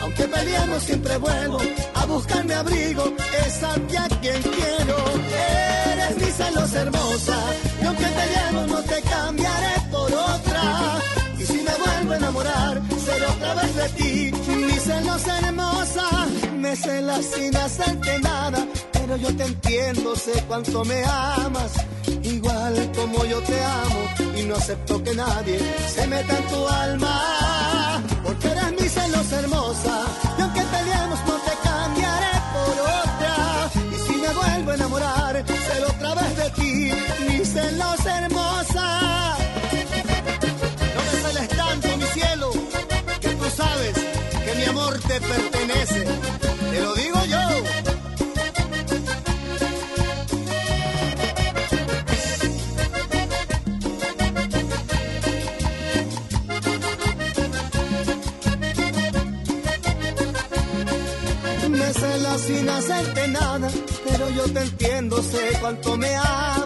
Aunque 0.00 0.24
peleemos, 0.24 0.82
siempre 0.84 1.16
vuelvo 1.18 1.58
a 1.94 2.06
buscarme 2.06 2.54
abrigo, 2.54 3.04
es 3.46 3.62
a 3.62 3.74
ti 3.74 3.96
a 3.96 4.08
quien 4.20 4.42
quiero. 4.42 4.96
Eres 5.92 6.16
mi 6.16 6.32
celosa 6.32 6.80
hermosa, 6.80 7.38
y 7.82 7.84
aunque 7.84 8.06
peleemos, 8.06 8.68
no 8.68 8.82
te 8.84 9.02
cambiaré 9.02 9.74
por 9.90 10.12
otra. 10.14 10.98
Y 11.38 11.44
si 11.44 11.52
me 11.52 11.74
vuelvo 11.84 12.12
a 12.12 12.16
enamorar, 12.16 12.82
seré 13.04 13.26
otra 13.26 13.54
vez 13.54 13.76
de 13.76 13.88
ti. 13.90 14.57
Mi 14.98 15.04
celosa 15.04 15.38
hermosa, 15.38 16.08
me 16.56 16.74
celas 16.74 17.24
sin 17.24 17.56
hacerte 17.56 18.18
nada. 18.18 18.66
Pero 18.92 19.16
yo 19.16 19.36
te 19.36 19.44
entiendo, 19.44 20.16
sé 20.16 20.32
cuánto 20.48 20.84
me 20.84 21.04
amas. 21.04 21.72
Igual 22.22 22.90
como 22.96 23.24
yo 23.24 23.40
te 23.42 23.62
amo. 23.62 24.34
Y 24.36 24.42
no 24.42 24.56
acepto 24.56 25.02
que 25.04 25.14
nadie 25.14 25.60
se 25.94 26.06
meta 26.08 26.36
en 26.36 26.46
tu 26.48 26.68
alma. 26.68 28.02
Porque 28.24 28.48
eres 28.48 28.72
mi 28.72 28.88
celosa 28.88 29.38
hermosa. 29.38 30.04
Y 30.36 30.42
aunque 30.42 30.62
peleemos, 30.62 31.18
no 31.28 31.34
te 31.46 31.52
cambiaré 31.62 32.34
por 32.54 32.76
otra. 33.02 33.70
Y 33.92 33.96
si 34.04 34.16
me 34.18 34.28
vuelvo 34.34 34.70
a 34.70 34.74
enamorar, 34.74 35.44
seré 35.46 35.84
otra 35.84 36.14
vez 36.14 36.36
de 36.36 36.50
ti. 36.50 36.92
Mi 37.28 37.44
celosa 37.44 38.24
hermosa. 38.24 39.36
No 40.94 41.00
me 41.06 41.22
celes 41.22 41.48
tanto, 41.50 41.96
mi 41.96 42.06
cielo, 42.06 42.50
que 43.20 43.28
tú 43.28 43.44
sabes 43.56 43.97
te 45.00 45.20
pertenece. 45.20 46.04
Te 46.70 46.80
lo 46.80 46.94
digo 46.94 47.24
yo. 47.26 47.38
Me 61.68 61.92
celas 61.92 62.40
sin 62.40 62.68
hacerte 62.68 63.28
nada, 63.28 63.68
pero 64.04 64.30
yo 64.30 64.44
te 64.52 64.60
entiendo, 64.60 65.22
sé 65.22 65.58
cuánto 65.60 65.96
me 65.96 66.14
amas, 66.16 66.57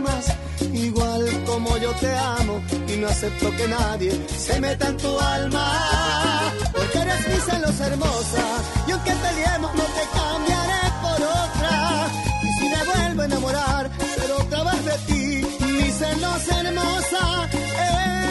como 1.52 1.76
yo 1.76 1.92
te 1.96 2.10
amo, 2.16 2.62
y 2.88 2.96
no 2.96 3.08
acepto 3.08 3.54
que 3.58 3.68
nadie 3.68 4.10
se 4.38 4.58
meta 4.58 4.88
en 4.88 4.96
tu 4.96 5.20
alma, 5.20 6.50
porque 6.74 6.98
eres 6.98 7.28
mi 7.28 7.38
celosa 7.50 7.86
hermosa, 7.88 8.44
y 8.88 8.90
aunque 8.92 9.12
peleemos 9.12 9.74
no 9.74 9.84
te 9.96 10.04
cambiaré 10.18 10.82
por 11.04 11.20
otra, 11.44 12.08
y 12.42 12.48
si 12.58 12.64
me 12.74 12.82
vuelvo 12.90 13.22
a 13.22 13.24
enamorar, 13.26 13.90
seré 14.16 14.32
otra 14.32 14.62
vez 14.64 14.84
de 14.90 14.96
ti, 15.08 15.46
mi 15.66 15.90
celosa 15.90 16.60
hermosa, 16.60 17.22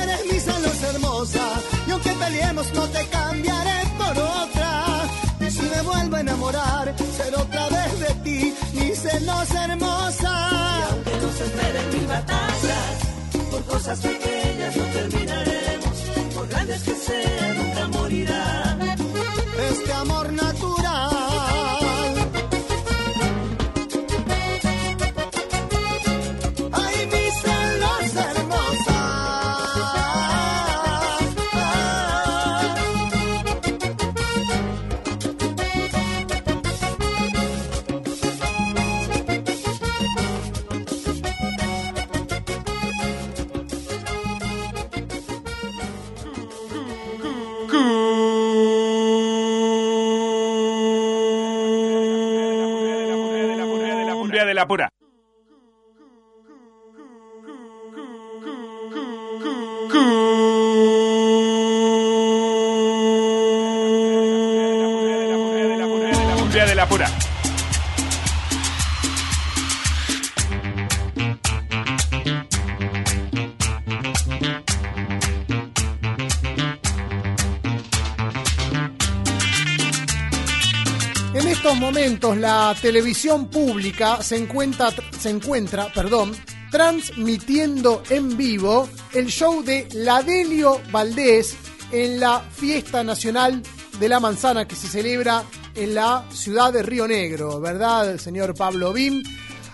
eres 0.02 0.22
mi 0.32 0.40
celosa 0.40 0.90
hermosa, 0.90 1.46
y 1.88 1.92
aunque 1.92 2.12
peleemos 2.24 2.74
no 2.74 2.84
te 2.88 3.06
cambiaré 3.08 3.80
por 4.00 4.18
otra. 4.18 4.70
Y 5.42 5.52
si 5.52 5.62
me 5.62 5.82
vuelvo 5.84 6.16
a 6.16 6.22
enamorar, 6.22 6.96
seré 7.18 7.36
otra 7.36 7.70
vez 7.70 8.00
de 8.00 8.14
ti, 8.26 8.56
mi 8.74 8.96
celosa 8.96 9.66
hermosa. 9.66 10.34
Aunque 10.90 11.12
batallas, 12.08 13.02
por 13.02 13.11
cosas 13.72 14.00
pequeñas 14.02 14.76
no 14.76 14.84
terminaremos, 14.84 15.98
por 16.36 16.48
grandes 16.50 16.84
que 16.84 16.94
sean, 16.94 17.58
nunca 17.58 17.88
morirá. 17.88 18.78
Este 19.72 19.94
amor 19.94 20.21
la 82.42 82.76
televisión 82.82 83.50
pública 83.50 84.24
se 84.24 84.36
encuentra, 84.36 84.90
se 85.18 85.30
encuentra 85.30 85.94
perdón, 85.94 86.32
transmitiendo 86.72 88.02
en 88.10 88.36
vivo 88.36 88.90
el 89.14 89.28
show 89.28 89.64
de 89.64 89.88
Ladelio 89.94 90.82
Valdés 90.92 91.56
en 91.92 92.20
la 92.20 92.40
Fiesta 92.40 93.04
Nacional 93.04 93.62
de 94.00 94.10
la 94.10 94.20
Manzana 94.20 94.68
que 94.68 94.76
se 94.76 94.88
celebra 94.88 95.44
en 95.76 95.94
la 95.94 96.26
ciudad 96.32 96.74
de 96.74 96.82
Río 96.82 97.08
Negro, 97.08 97.60
¿verdad, 97.62 98.18
señor 98.18 98.56
Pablo 98.56 98.92
Bim? 98.92 99.22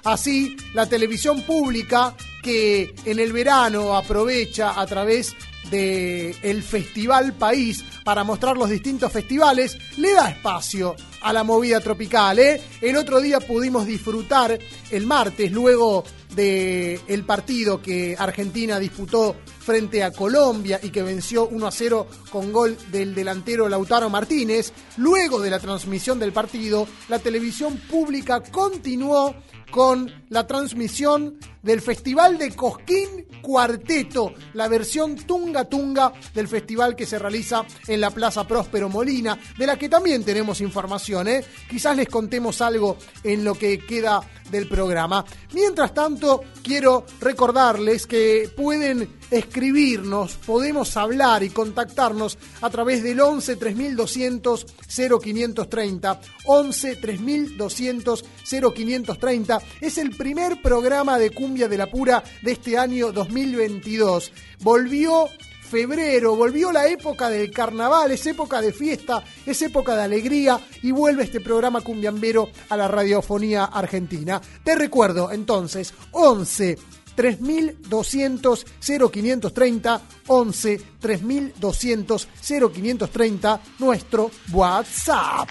Así, 0.03 0.57
la 0.73 0.88
televisión 0.88 1.44
pública 1.44 2.15
que 2.44 2.94
en 3.06 3.19
el 3.19 3.31
verano 3.31 3.95
aprovecha 3.95 4.80
a 4.80 4.85
través 4.85 5.35
de 5.69 6.35
el 6.41 6.64
Festival 6.64 7.34
País 7.34 7.84
para 8.03 8.23
mostrar 8.23 8.57
los 8.57 8.69
distintos 8.69 9.11
festivales, 9.11 9.77
le 9.98 10.14
da 10.14 10.30
espacio 10.30 10.95
a 11.22 11.34
la 11.34 11.44
movida 11.44 11.80
tropical. 11.80 12.39
¿eh? 12.39 12.61
El 12.81 12.95
otro 12.98 13.19
día 13.19 13.39
pudimos 13.39 13.85
disfrutar 13.85 14.57
el 14.91 15.06
martes, 15.06 15.52
luego 15.52 16.03
del 16.35 16.99
el 17.07 17.23
partido 17.23 17.81
que 17.81 18.15
Argentina 18.18 18.80
disputó 18.80 19.35
frente 19.60 20.03
a 20.03 20.11
Colombia 20.11 20.80
y 20.81 20.89
que 20.89 21.03
venció 21.03 21.48
1 21.48 21.68
a 21.68 21.72
0 21.72 22.07
con 22.31 22.53
gol 22.53 22.77
del 22.91 23.14
delantero 23.15 23.68
Lautaro 23.68 24.10
Martínez, 24.10 24.72
luego 24.98 25.41
de 25.41 25.49
la 25.49 25.60
transmisión 25.60 26.19
del 26.19 26.31
partido, 26.31 26.88
la 27.10 27.19
televisión 27.19 27.77
pública 27.89 28.41
continuó 28.41 29.35
con 29.72 30.11
la 30.30 30.48
transmisión 30.48 31.38
del 31.61 31.81
Festival 31.81 32.38
de 32.38 32.52
Cosquín 32.52 33.26
Cuarteto, 33.41 34.34
la 34.53 34.68
versión 34.68 35.15
Tunga 35.15 35.65
Tunga 35.65 36.14
del 36.34 36.48
festival 36.48 36.95
que 36.95 37.06
se 37.06 37.19
realiza 37.19 37.65
en 37.88 38.02
la 38.02 38.11
Plaza 38.11 38.48
Próspero 38.48 38.89
Molina, 38.89 39.38
de 39.57 39.68
la 39.68 39.77
que 39.77 39.89
también 39.89 40.23
tenemos 40.23 40.61
información. 40.61 41.27
¿eh? 41.27 41.44
Quizás 41.69 41.95
les 41.95 42.07
contemos 42.07 42.61
algo 42.61 42.98
en 43.23 43.44
lo 43.44 43.56
que 43.56 43.80
queda 43.80 44.22
del 44.49 44.68
programa. 44.68 45.26
Mientras 45.53 45.94
tanto, 45.94 46.41
quiero 46.64 47.06
recordarles 47.19 48.07
que 48.07 48.49
pueden 48.56 49.18
escribirnos, 49.31 50.35
podemos 50.45 50.95
hablar 50.97 51.43
y 51.43 51.49
contactarnos 51.49 52.37
a 52.61 52.69
través 52.69 53.03
del 53.03 53.19
11 53.19 53.55
3200 53.55 54.65
0530. 54.87 56.21
11 56.45 56.95
3200 56.95 58.25
0530 58.43 59.61
es 59.81 59.97
el 59.97 60.15
primer 60.15 60.61
programa 60.61 61.19
de 61.19 61.31
Cumbia 61.31 61.67
de 61.67 61.77
la 61.77 61.87
Pura 61.87 62.23
de 62.41 62.51
este 62.53 62.77
año 62.77 63.11
2022. 63.11 64.31
Volvió 64.61 65.29
febrero, 65.67 66.35
volvió 66.35 66.71
la 66.71 66.87
época 66.87 67.29
del 67.29 67.51
carnaval, 67.51 68.11
es 68.11 68.25
época 68.25 68.61
de 68.61 68.71
fiesta, 68.71 69.23
es 69.45 69.61
época 69.61 69.95
de 69.95 70.03
alegría 70.03 70.59
y 70.81 70.91
vuelve 70.91 71.23
este 71.23 71.41
programa 71.41 71.81
cumbiambero 71.81 72.49
a 72.69 72.77
la 72.77 72.87
radiofonía 72.87 73.65
argentina. 73.65 74.41
Te 74.63 74.75
recuerdo 74.75 75.31
entonces, 75.31 75.93
11 76.11 76.77
3200 77.18 78.65
0530 78.80 80.02
11 80.27 80.81
3200 80.99 82.27
0530 82.39 83.61
nuestro 83.80 84.30
WhatsApp. 84.52 85.49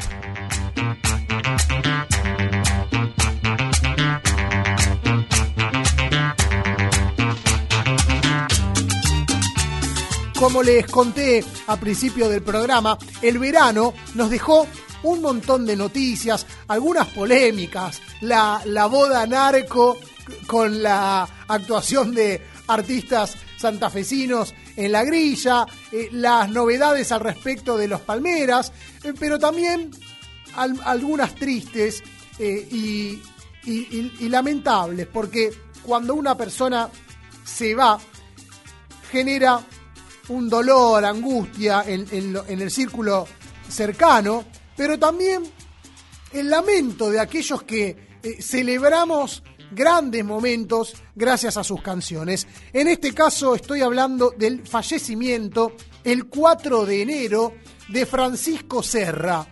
Como 10.39 10.63
les 10.63 10.87
conté 10.87 11.45
a 11.67 11.77
principio 11.77 12.29
del 12.29 12.43
programa, 12.43 12.97
el 13.23 13.41
verano 13.41 13.93
nos 14.15 14.31
dejó 14.31 14.69
un 15.03 15.21
montón 15.21 15.67
de 15.67 15.75
noticias, 15.75 16.47
algunas 16.69 17.09
polémicas, 17.09 18.01
la, 18.21 18.61
la 18.67 18.87
boda 18.87 19.27
narco 19.27 19.99
con 20.47 20.83
la 20.83 21.29
actuación 21.49 22.15
de 22.15 22.43
artistas 22.69 23.37
santafesinos 23.59 24.55
en 24.77 24.93
la 24.93 25.05
grilla, 25.05 25.67
eh, 25.93 26.09
las 26.13 26.51
novedades 26.51 27.11
al 27.13 27.21
respecto 27.21 27.77
de 27.77 27.89
los 27.89 28.01
Palmeras, 28.01 28.73
eh, 29.03 29.15
pero 29.19 29.39
también 29.39 29.91
al- 30.55 30.81
algunas 30.85 31.35
tristes 31.35 32.03
eh, 32.39 32.69
y, 32.71 33.23
lamentables, 34.29 35.07
porque 35.07 35.51
cuando 35.83 36.15
una 36.15 36.37
persona 36.37 36.89
se 37.45 37.75
va, 37.75 37.99
genera 39.11 39.61
un 40.29 40.49
dolor, 40.49 41.05
angustia 41.05 41.83
en, 41.87 42.07
el 42.47 42.71
círculo 42.71 43.27
cercano, 43.69 44.45
pero 44.77 44.99
también 44.99 45.43
el 46.33 46.51
lamento 46.51 47.11
de 47.11 47.19
aquellos 47.19 47.63
que 47.63 47.97
celebramos 48.41 49.43
grandes 49.71 50.25
momentos 50.25 50.95
gracias 51.15 51.57
a 51.57 51.65
sus 51.65 51.83
canciones. 51.83 52.47
En 52.73 52.89
este 52.89 53.13
caso 53.13 53.55
estoy 53.55 53.83
hablando 53.83 54.33
del 54.37 54.67
fallecimiento 54.67 55.73
el 56.05 56.27
4 56.27 56.87
de 56.87 57.03
enero 57.03 57.55
de 57.89 58.07
Francisco 58.07 58.83
Serra. 58.83 59.47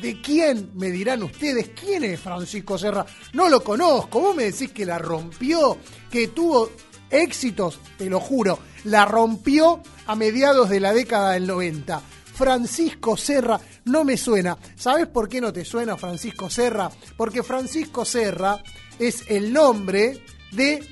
¿De 0.00 0.20
quién 0.20 0.70
me 0.74 0.90
dirán 0.90 1.22
ustedes? 1.22 1.70
¿Quién 1.70 2.04
es 2.04 2.20
Francisco 2.20 2.78
Serra? 2.78 3.04
No 3.32 3.48
lo 3.48 3.62
conozco. 3.62 4.20
Vos 4.20 4.36
me 4.36 4.44
decís 4.44 4.70
que 4.70 4.86
la 4.86 4.98
rompió, 4.98 5.78
que 6.10 6.28
tuvo 6.28 6.70
éxitos, 7.10 7.80
te 7.98 8.08
lo 8.08 8.20
juro, 8.20 8.58
la 8.84 9.04
rompió 9.04 9.82
a 10.06 10.14
mediados 10.14 10.70
de 10.70 10.80
la 10.80 10.92
década 10.92 11.32
del 11.32 11.46
90. 11.46 12.00
Francisco 12.40 13.18
Serra 13.18 13.60
no 13.84 14.02
me 14.02 14.16
suena. 14.16 14.56
¿Sabes 14.74 15.08
por 15.08 15.28
qué 15.28 15.42
no 15.42 15.52
te 15.52 15.62
suena 15.62 15.98
Francisco 15.98 16.48
Serra? 16.48 16.90
Porque 17.14 17.42
Francisco 17.42 18.06
Serra 18.06 18.62
es 18.98 19.24
el 19.28 19.52
nombre 19.52 20.24
de 20.50 20.82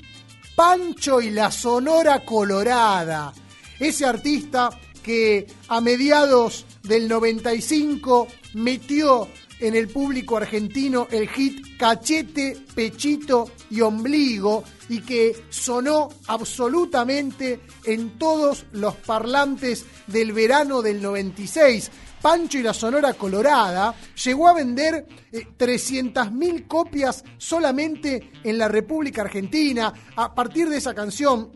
Pancho 0.55 1.19
y 1.19 1.31
la 1.31 1.49
Sonora 1.49 2.23
Colorada. 2.23 3.33
Ese 3.79 4.05
artista 4.05 4.69
que 5.01 5.47
a 5.69 5.81
mediados 5.81 6.67
del 6.83 7.07
95 7.07 8.27
metió 8.53 9.27
en 9.59 9.75
el 9.75 9.87
público 9.87 10.37
argentino 10.37 11.07
el 11.11 11.27
hit 11.29 11.77
Cachete, 11.77 12.57
Pechito 12.73 13.51
y 13.69 13.81
Ombligo 13.81 14.63
y 14.89 15.01
que 15.01 15.45
sonó 15.49 16.09
absolutamente 16.27 17.59
en 17.83 18.17
todos 18.17 18.65
los 18.71 18.95
parlantes 18.95 19.85
del 20.07 20.33
verano 20.33 20.81
del 20.81 21.01
96. 21.01 21.91
Pancho 22.21 22.57
y 22.57 22.63
la 22.63 22.73
Sonora 22.73 23.13
Colorada 23.13 23.95
llegó 24.23 24.49
a 24.49 24.53
vender 24.53 25.07
eh, 25.31 25.47
300.000 25.57 26.67
copias 26.67 27.23
solamente 27.37 28.31
en 28.43 28.57
la 28.57 28.67
República 28.67 29.21
Argentina. 29.21 29.93
A 30.17 30.35
partir 30.35 30.67
de 30.69 30.77
esa 30.77 30.93
canción, 30.93 31.51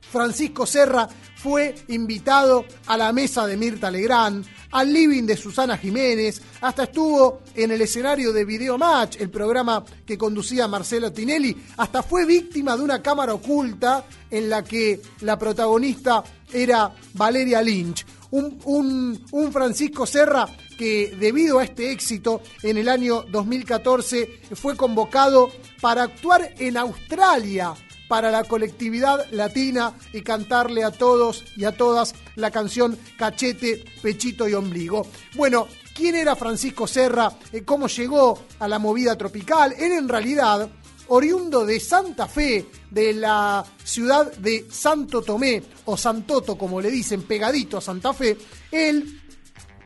Francisco 0.00 0.64
Serra 0.66 1.08
fue 1.36 1.74
invitado 1.88 2.64
a 2.86 2.96
la 2.96 3.12
mesa 3.12 3.46
de 3.46 3.56
Mirta 3.56 3.90
Legrand, 3.90 4.46
al 4.72 4.92
living 4.92 5.24
de 5.24 5.36
Susana 5.36 5.76
Jiménez, 5.76 6.40
hasta 6.60 6.84
estuvo 6.84 7.40
en 7.54 7.70
el 7.70 7.80
escenario 7.80 8.32
de 8.32 8.44
Video 8.44 8.76
Match, 8.78 9.16
el 9.20 9.30
programa 9.30 9.84
que 10.04 10.18
conducía 10.18 10.68
Marcelo 10.68 11.12
Tinelli, 11.12 11.56
hasta 11.76 12.02
fue 12.02 12.24
víctima 12.26 12.76
de 12.76 12.82
una 12.82 13.02
cámara 13.02 13.34
oculta 13.34 14.04
en 14.30 14.48
la 14.50 14.62
que 14.64 15.00
la 15.20 15.38
protagonista 15.38 16.22
era 16.52 16.92
Valeria 17.14 17.62
Lynch. 17.62 18.04
Un, 18.32 18.58
un- 18.64 19.24
un 19.30 19.52
Francisco 19.52 20.04
Serra 20.04 20.46
que 20.76 21.16
debido 21.18 21.58
a 21.58 21.64
este 21.64 21.90
éxito 21.92 22.42
en 22.62 22.76
el 22.76 22.88
año 22.88 23.22
2014 23.30 24.40
fue 24.54 24.76
convocado 24.76 25.48
para 25.80 26.02
actuar 26.02 26.54
en 26.58 26.76
Australia 26.76 27.72
para 28.08 28.30
la 28.30 28.44
colectividad 28.44 29.30
latina 29.30 29.94
y 30.12 30.22
cantarle 30.22 30.84
a 30.84 30.90
todos 30.90 31.44
y 31.56 31.64
a 31.64 31.72
todas 31.72 32.14
la 32.36 32.50
canción 32.50 32.98
Cachete, 33.18 33.84
Pechito 34.02 34.48
y 34.48 34.54
Ombligo. 34.54 35.06
Bueno, 35.34 35.68
¿quién 35.94 36.14
era 36.14 36.36
Francisco 36.36 36.86
Serra? 36.86 37.32
Eh, 37.52 37.62
¿Cómo 37.64 37.88
llegó 37.88 38.38
a 38.58 38.68
la 38.68 38.78
movida 38.78 39.16
tropical? 39.16 39.74
Él 39.78 39.92
en 39.92 40.08
realidad, 40.08 40.68
oriundo 41.08 41.64
de 41.64 41.80
Santa 41.80 42.26
Fe, 42.26 42.66
de 42.90 43.12
la 43.12 43.64
ciudad 43.82 44.32
de 44.36 44.66
Santo 44.70 45.22
Tomé, 45.22 45.62
o 45.84 45.96
Santoto 45.96 46.56
como 46.56 46.80
le 46.80 46.90
dicen, 46.90 47.22
pegadito 47.22 47.78
a 47.78 47.80
Santa 47.80 48.12
Fe, 48.12 48.36
él 48.70 49.20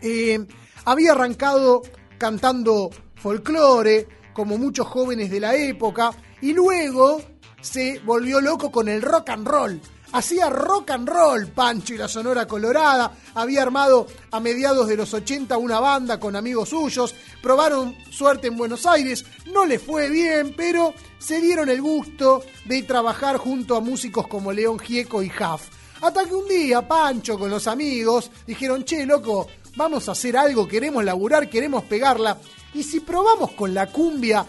eh, 0.02 0.46
había 0.84 1.12
arrancado 1.12 1.82
cantando 2.18 2.90
folclore, 3.14 4.08
como 4.32 4.58
muchos 4.58 4.86
jóvenes 4.86 5.30
de 5.30 5.40
la 5.40 5.54
época, 5.54 6.12
y 6.40 6.52
luego 6.52 7.20
se 7.60 7.98
volvió 8.00 8.40
loco 8.40 8.70
con 8.70 8.88
el 8.88 9.02
rock 9.02 9.30
and 9.30 9.46
roll. 9.46 9.80
Hacía 10.12 10.50
rock 10.50 10.90
and 10.90 11.08
roll, 11.08 11.46
Pancho 11.48 11.94
y 11.94 11.98
la 11.98 12.08
Sonora 12.08 12.46
Colorada. 12.46 13.12
Había 13.34 13.62
armado 13.62 14.08
a 14.32 14.40
mediados 14.40 14.88
de 14.88 14.96
los 14.96 15.14
80 15.14 15.56
una 15.56 15.78
banda 15.78 16.18
con 16.18 16.34
amigos 16.34 16.70
suyos. 16.70 17.14
Probaron 17.40 17.96
suerte 18.10 18.48
en 18.48 18.56
Buenos 18.56 18.86
Aires. 18.86 19.24
No 19.52 19.64
les 19.66 19.80
fue 19.80 20.10
bien, 20.10 20.54
pero 20.56 20.94
se 21.18 21.40
dieron 21.40 21.68
el 21.68 21.80
gusto 21.80 22.42
de 22.64 22.82
trabajar 22.82 23.36
junto 23.36 23.76
a 23.76 23.80
músicos 23.80 24.26
como 24.26 24.52
León 24.52 24.80
Gieco 24.80 25.22
y 25.22 25.28
Huff. 25.28 25.68
Hasta 26.00 26.24
que 26.24 26.34
un 26.34 26.48
día 26.48 26.86
Pancho 26.88 27.38
con 27.38 27.50
los 27.50 27.68
amigos 27.68 28.30
dijeron, 28.46 28.84
che, 28.84 29.06
loco, 29.06 29.46
vamos 29.76 30.08
a 30.08 30.12
hacer 30.12 30.36
algo, 30.36 30.66
queremos 30.66 31.04
laburar, 31.04 31.48
queremos 31.48 31.84
pegarla. 31.84 32.38
Y 32.74 32.82
si 32.82 33.00
probamos 33.00 33.52
con 33.52 33.74
la 33.74 33.86
cumbia, 33.86 34.44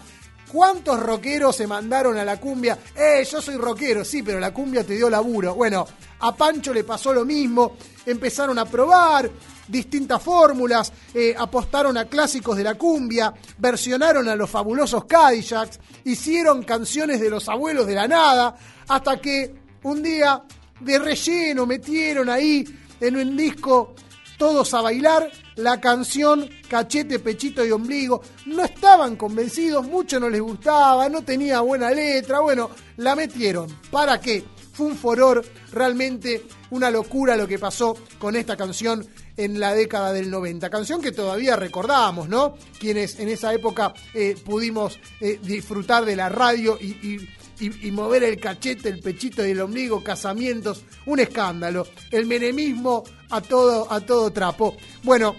¿cuántos 0.52 1.00
rockeros 1.00 1.56
se 1.56 1.66
mandaron 1.66 2.18
a 2.18 2.24
la 2.24 2.38
cumbia? 2.38 2.78
Eh, 2.94 3.26
yo 3.28 3.40
soy 3.40 3.56
rockero, 3.56 4.04
sí, 4.04 4.22
pero 4.22 4.38
la 4.38 4.52
cumbia 4.52 4.84
te 4.84 4.94
dio 4.94 5.08
laburo. 5.08 5.54
Bueno, 5.54 5.86
a 6.20 6.36
Pancho 6.36 6.74
le 6.74 6.84
pasó 6.84 7.12
lo 7.12 7.24
mismo, 7.24 7.76
empezaron 8.04 8.58
a 8.58 8.66
probar 8.66 9.30
distintas 9.66 10.22
fórmulas, 10.22 10.92
eh, 11.14 11.34
apostaron 11.36 11.96
a 11.96 12.04
clásicos 12.04 12.56
de 12.56 12.64
la 12.64 12.74
cumbia, 12.74 13.32
versionaron 13.56 14.28
a 14.28 14.36
los 14.36 14.50
fabulosos 14.50 15.06
Cadillacs, 15.06 15.80
hicieron 16.04 16.62
canciones 16.64 17.20
de 17.20 17.30
los 17.30 17.48
abuelos 17.48 17.86
de 17.86 17.94
la 17.94 18.06
nada, 18.06 18.54
hasta 18.88 19.18
que 19.20 19.54
un 19.84 20.02
día 20.02 20.42
de 20.80 20.98
relleno 20.98 21.64
metieron 21.64 22.28
ahí 22.28 22.64
en 23.00 23.16
un 23.16 23.36
disco 23.36 23.94
todos 24.38 24.74
a 24.74 24.80
bailar 24.80 25.30
la 25.56 25.80
canción 25.80 26.48
Cachete, 26.68 27.18
Pechito 27.18 27.64
y 27.64 27.70
Ombligo. 27.70 28.22
No 28.46 28.64
estaban 28.64 29.16
convencidos, 29.16 29.86
mucho 29.86 30.18
no 30.18 30.28
les 30.28 30.40
gustaba, 30.40 31.08
no 31.08 31.22
tenía 31.22 31.60
buena 31.60 31.90
letra. 31.90 32.40
Bueno, 32.40 32.70
la 32.96 33.14
metieron. 33.14 33.68
¿Para 33.90 34.20
qué? 34.20 34.44
Fue 34.72 34.86
un 34.86 34.96
furor, 34.96 35.44
realmente 35.70 36.44
una 36.70 36.90
locura 36.90 37.36
lo 37.36 37.46
que 37.46 37.58
pasó 37.58 37.94
con 38.18 38.36
esta 38.36 38.56
canción 38.56 39.06
en 39.36 39.60
la 39.60 39.74
década 39.74 40.12
del 40.12 40.30
90. 40.30 40.70
Canción 40.70 41.02
que 41.02 41.12
todavía 41.12 41.56
recordamos, 41.56 42.28
¿no? 42.28 42.54
Quienes 42.78 43.18
en 43.18 43.28
esa 43.28 43.52
época 43.52 43.92
eh, 44.14 44.34
pudimos 44.42 44.98
eh, 45.20 45.38
disfrutar 45.42 46.06
de 46.06 46.16
la 46.16 46.30
radio 46.30 46.78
y 46.80 47.90
mover 47.92 48.24
el 48.24 48.40
cachete, 48.40 48.88
el 48.88 49.00
pechito 49.00 49.46
y 49.46 49.50
el 49.50 49.60
ombligo, 49.60 50.02
casamientos, 50.02 50.84
un 51.06 51.20
escándalo. 51.20 51.86
El 52.10 52.26
menemismo 52.26 53.04
a 53.32 53.40
todo, 53.40 53.90
a 53.90 54.00
todo 54.00 54.30
trapo. 54.30 54.76
Bueno, 55.02 55.34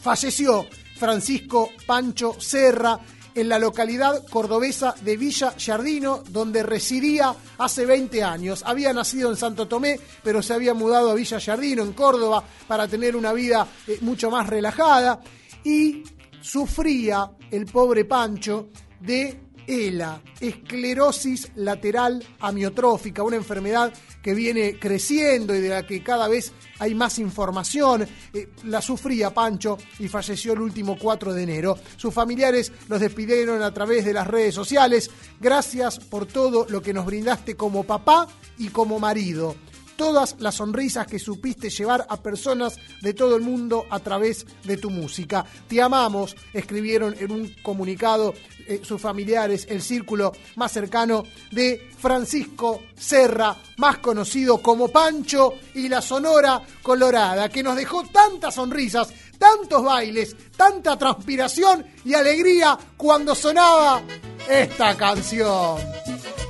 falleció 0.00 0.66
Francisco 0.96 1.70
Pancho 1.86 2.36
Serra 2.40 2.98
en 3.34 3.50
la 3.50 3.58
localidad 3.58 4.26
cordobesa 4.28 4.94
de 5.02 5.16
Villa 5.18 5.54
Yardino, 5.58 6.22
donde 6.30 6.62
residía 6.62 7.34
hace 7.58 7.84
20 7.84 8.24
años. 8.24 8.62
Había 8.64 8.94
nacido 8.94 9.28
en 9.28 9.36
Santo 9.36 9.68
Tomé, 9.68 10.00
pero 10.22 10.42
se 10.42 10.54
había 10.54 10.72
mudado 10.72 11.10
a 11.10 11.14
Villa 11.14 11.38
Yardino, 11.38 11.82
en 11.82 11.92
Córdoba, 11.92 12.42
para 12.66 12.88
tener 12.88 13.14
una 13.14 13.34
vida 13.34 13.68
eh, 13.86 13.98
mucho 14.00 14.30
más 14.30 14.46
relajada. 14.46 15.20
Y 15.64 16.02
sufría 16.40 17.30
el 17.50 17.66
pobre 17.66 18.06
Pancho 18.06 18.68
de 19.00 19.38
ELA, 19.66 20.22
esclerosis 20.40 21.50
lateral 21.56 22.24
amiotrófica, 22.40 23.22
una 23.22 23.36
enfermedad 23.36 23.92
que 24.26 24.34
viene 24.34 24.76
creciendo 24.76 25.54
y 25.54 25.60
de 25.60 25.68
la 25.68 25.86
que 25.86 26.02
cada 26.02 26.26
vez 26.26 26.52
hay 26.80 26.96
más 26.96 27.20
información. 27.20 28.04
Eh, 28.34 28.48
la 28.64 28.82
sufría 28.82 29.32
Pancho 29.32 29.78
y 30.00 30.08
falleció 30.08 30.52
el 30.52 30.62
último 30.62 30.98
4 31.00 31.32
de 31.32 31.44
enero. 31.44 31.78
Sus 31.96 32.12
familiares 32.12 32.72
los 32.88 32.98
despidieron 32.98 33.62
a 33.62 33.72
través 33.72 34.04
de 34.04 34.12
las 34.12 34.26
redes 34.26 34.52
sociales. 34.52 35.12
Gracias 35.40 36.00
por 36.00 36.26
todo 36.26 36.66
lo 36.68 36.82
que 36.82 36.92
nos 36.92 37.06
brindaste 37.06 37.54
como 37.54 37.84
papá 37.84 38.26
y 38.58 38.70
como 38.70 38.98
marido 38.98 39.54
todas 39.96 40.36
las 40.38 40.56
sonrisas 40.56 41.06
que 41.06 41.18
supiste 41.18 41.70
llevar 41.70 42.06
a 42.08 42.16
personas 42.18 42.78
de 43.00 43.14
todo 43.14 43.36
el 43.36 43.42
mundo 43.42 43.86
a 43.90 43.98
través 44.00 44.46
de 44.64 44.76
tu 44.76 44.90
música. 44.90 45.44
Te 45.68 45.80
amamos, 45.80 46.36
escribieron 46.52 47.14
en 47.18 47.32
un 47.32 47.54
comunicado 47.62 48.34
eh, 48.66 48.80
sus 48.82 49.00
familiares, 49.00 49.66
el 49.68 49.82
círculo 49.82 50.32
más 50.56 50.72
cercano 50.72 51.24
de 51.50 51.90
Francisco 51.98 52.82
Serra, 52.96 53.56
más 53.78 53.98
conocido 53.98 54.58
como 54.58 54.88
Pancho 54.88 55.54
y 55.74 55.88
la 55.88 56.02
Sonora 56.02 56.62
Colorada, 56.82 57.48
que 57.48 57.62
nos 57.62 57.76
dejó 57.76 58.04
tantas 58.04 58.54
sonrisas, 58.54 59.08
tantos 59.38 59.82
bailes, 59.82 60.36
tanta 60.56 60.96
transpiración 60.96 61.86
y 62.04 62.14
alegría 62.14 62.78
cuando 62.96 63.34
sonaba 63.34 64.02
esta 64.48 64.96
canción. 64.96 65.78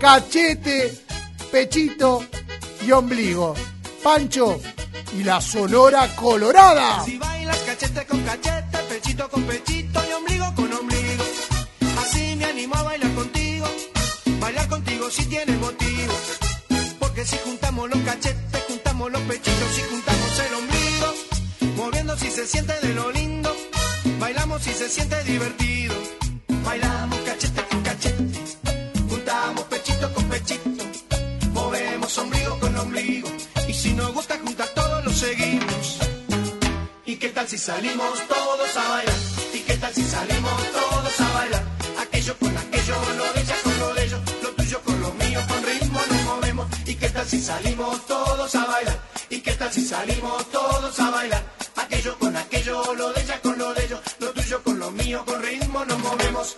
Cachete, 0.00 0.98
pechito 1.50 2.22
y 2.86 2.92
ombligo. 2.92 3.54
Pancho 4.02 4.60
y 5.18 5.24
la 5.24 5.40
Sonora 5.40 6.14
Colorada. 6.14 7.02
Si 7.04 7.18
bailas 7.18 7.58
cachete 7.58 8.06
con 8.06 8.20
cachete, 8.22 8.78
pechito 8.88 9.28
con 9.28 9.42
pechito 9.42 10.00
y 10.08 10.12
ombligo 10.12 10.54
con 10.54 10.72
ombligo. 10.72 11.24
Así 11.98 12.36
me 12.36 12.44
animo 12.44 12.76
a 12.76 12.82
bailar 12.84 13.12
contigo, 13.14 13.66
bailar 14.40 14.68
contigo 14.68 15.10
si 15.10 15.24
tiene 15.26 15.56
motivo. 15.56 16.14
Porque 17.00 17.24
si 17.24 17.36
juntamos 17.38 17.90
los 17.90 18.00
cachetes, 18.02 18.62
juntamos 18.68 19.10
los 19.10 19.22
pechitos 19.22 19.78
y 19.78 19.82
juntamos 19.90 20.38
el 20.46 20.54
ombligo. 20.54 21.76
Moviendo 21.76 22.16
si 22.16 22.30
se 22.30 22.46
siente 22.46 22.74
de 22.80 22.94
lo 22.94 23.10
lindo, 23.10 23.56
bailamos 24.20 24.62
si 24.62 24.72
se 24.72 24.88
siente 24.88 25.24
divertido. 25.24 25.94
Bailamos 26.64 27.18
cachete 27.20 27.62
con 27.68 27.82
cachete, 27.82 28.92
juntamos 29.08 29.64
pechito 29.64 30.14
con 30.14 30.24
pechito. 30.28 30.85
Ombligo 32.06 32.56
con 32.60 32.76
ombligo. 32.78 33.28
Y 33.66 33.74
si 33.74 33.92
nos 33.92 34.12
gusta 34.14 34.38
juntar 34.38 34.68
todos 34.68 35.04
lo 35.04 35.10
seguimos. 35.10 35.98
¿Y 37.04 37.16
qué 37.16 37.30
tal 37.30 37.48
si 37.48 37.58
salimos 37.58 38.28
todos 38.28 38.76
a 38.76 38.88
bailar? 38.88 39.14
¿Y 39.52 39.58
qué 39.58 39.74
tal 39.76 39.92
si 39.92 40.04
salimos 40.04 40.72
todos 40.72 41.20
a 41.20 41.32
bailar? 41.34 41.64
Aquello 42.00 42.36
con 42.38 42.56
aquello, 42.56 42.94
lo 43.18 43.32
de 43.32 43.40
ella 43.40 43.56
con 43.64 43.78
lo 43.80 43.94
de 43.94 44.04
ellos, 44.04 44.20
lo 44.40 44.48
tuyo 44.50 44.80
con 44.82 45.00
lo 45.00 45.12
mío, 45.14 45.40
con 45.48 45.62
ritmo 45.64 46.00
nos 46.08 46.22
movemos. 46.22 46.66
¿Y 46.86 46.94
qué 46.94 47.08
tal 47.08 47.26
si 47.26 47.40
salimos 47.40 48.06
todos 48.06 48.54
a 48.54 48.64
bailar? 48.66 48.98
¿Y 49.28 49.40
qué 49.40 49.52
tal 49.52 49.72
si 49.72 49.84
salimos 49.84 50.50
todos 50.52 51.00
a 51.00 51.10
bailar? 51.10 51.42
Aquello 51.74 52.16
con 52.18 52.36
aquello, 52.36 52.94
lo 52.94 53.12
de 53.12 53.20
ella 53.20 53.40
con 53.42 53.58
lo 53.58 53.74
de 53.74 53.84
ellos, 53.84 54.00
lo 54.20 54.30
tuyo 54.30 54.62
con 54.62 54.78
lo 54.78 54.90
mío, 54.92 55.24
con 55.26 55.42
ritmo 55.42 55.84
nos 55.84 55.98
movemos. 55.98 56.56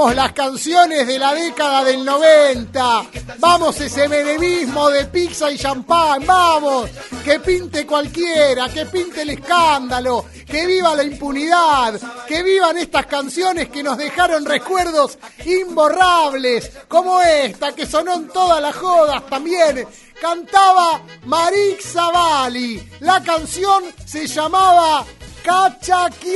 Las 0.00 0.32
canciones 0.32 1.06
de 1.06 1.18
la 1.18 1.34
década 1.34 1.84
del 1.84 2.02
90. 2.02 3.06
Vamos 3.38 3.78
ese 3.80 4.08
menemismo 4.08 4.88
de 4.88 5.04
pizza 5.04 5.50
y 5.50 5.58
champán. 5.58 6.24
Vamos. 6.26 6.88
Que 7.22 7.38
pinte 7.38 7.86
cualquiera, 7.86 8.70
que 8.70 8.86
pinte 8.86 9.20
el 9.22 9.30
escándalo, 9.30 10.24
que 10.46 10.66
viva 10.66 10.96
la 10.96 11.02
impunidad, 11.04 12.00
que 12.26 12.42
vivan 12.42 12.78
estas 12.78 13.04
canciones 13.06 13.68
que 13.68 13.82
nos 13.82 13.98
dejaron 13.98 14.46
recuerdos 14.46 15.18
imborrables, 15.44 16.72
como 16.88 17.20
esta 17.20 17.72
que 17.72 17.84
sonó 17.84 18.14
en 18.14 18.28
todas 18.28 18.62
las 18.62 18.74
jodas 18.74 19.26
también. 19.26 19.86
Cantaba 20.18 21.02
Marik 21.24 21.82
Zavali. 21.82 22.82
La 23.00 23.22
canción 23.22 23.84
se 24.06 24.26
llamaba 24.26 25.04
Cachaqueando. 25.44 26.30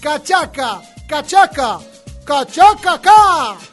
Cachaca, 0.00 0.82
cachaca, 1.08 1.80
cachaca, 2.24 3.71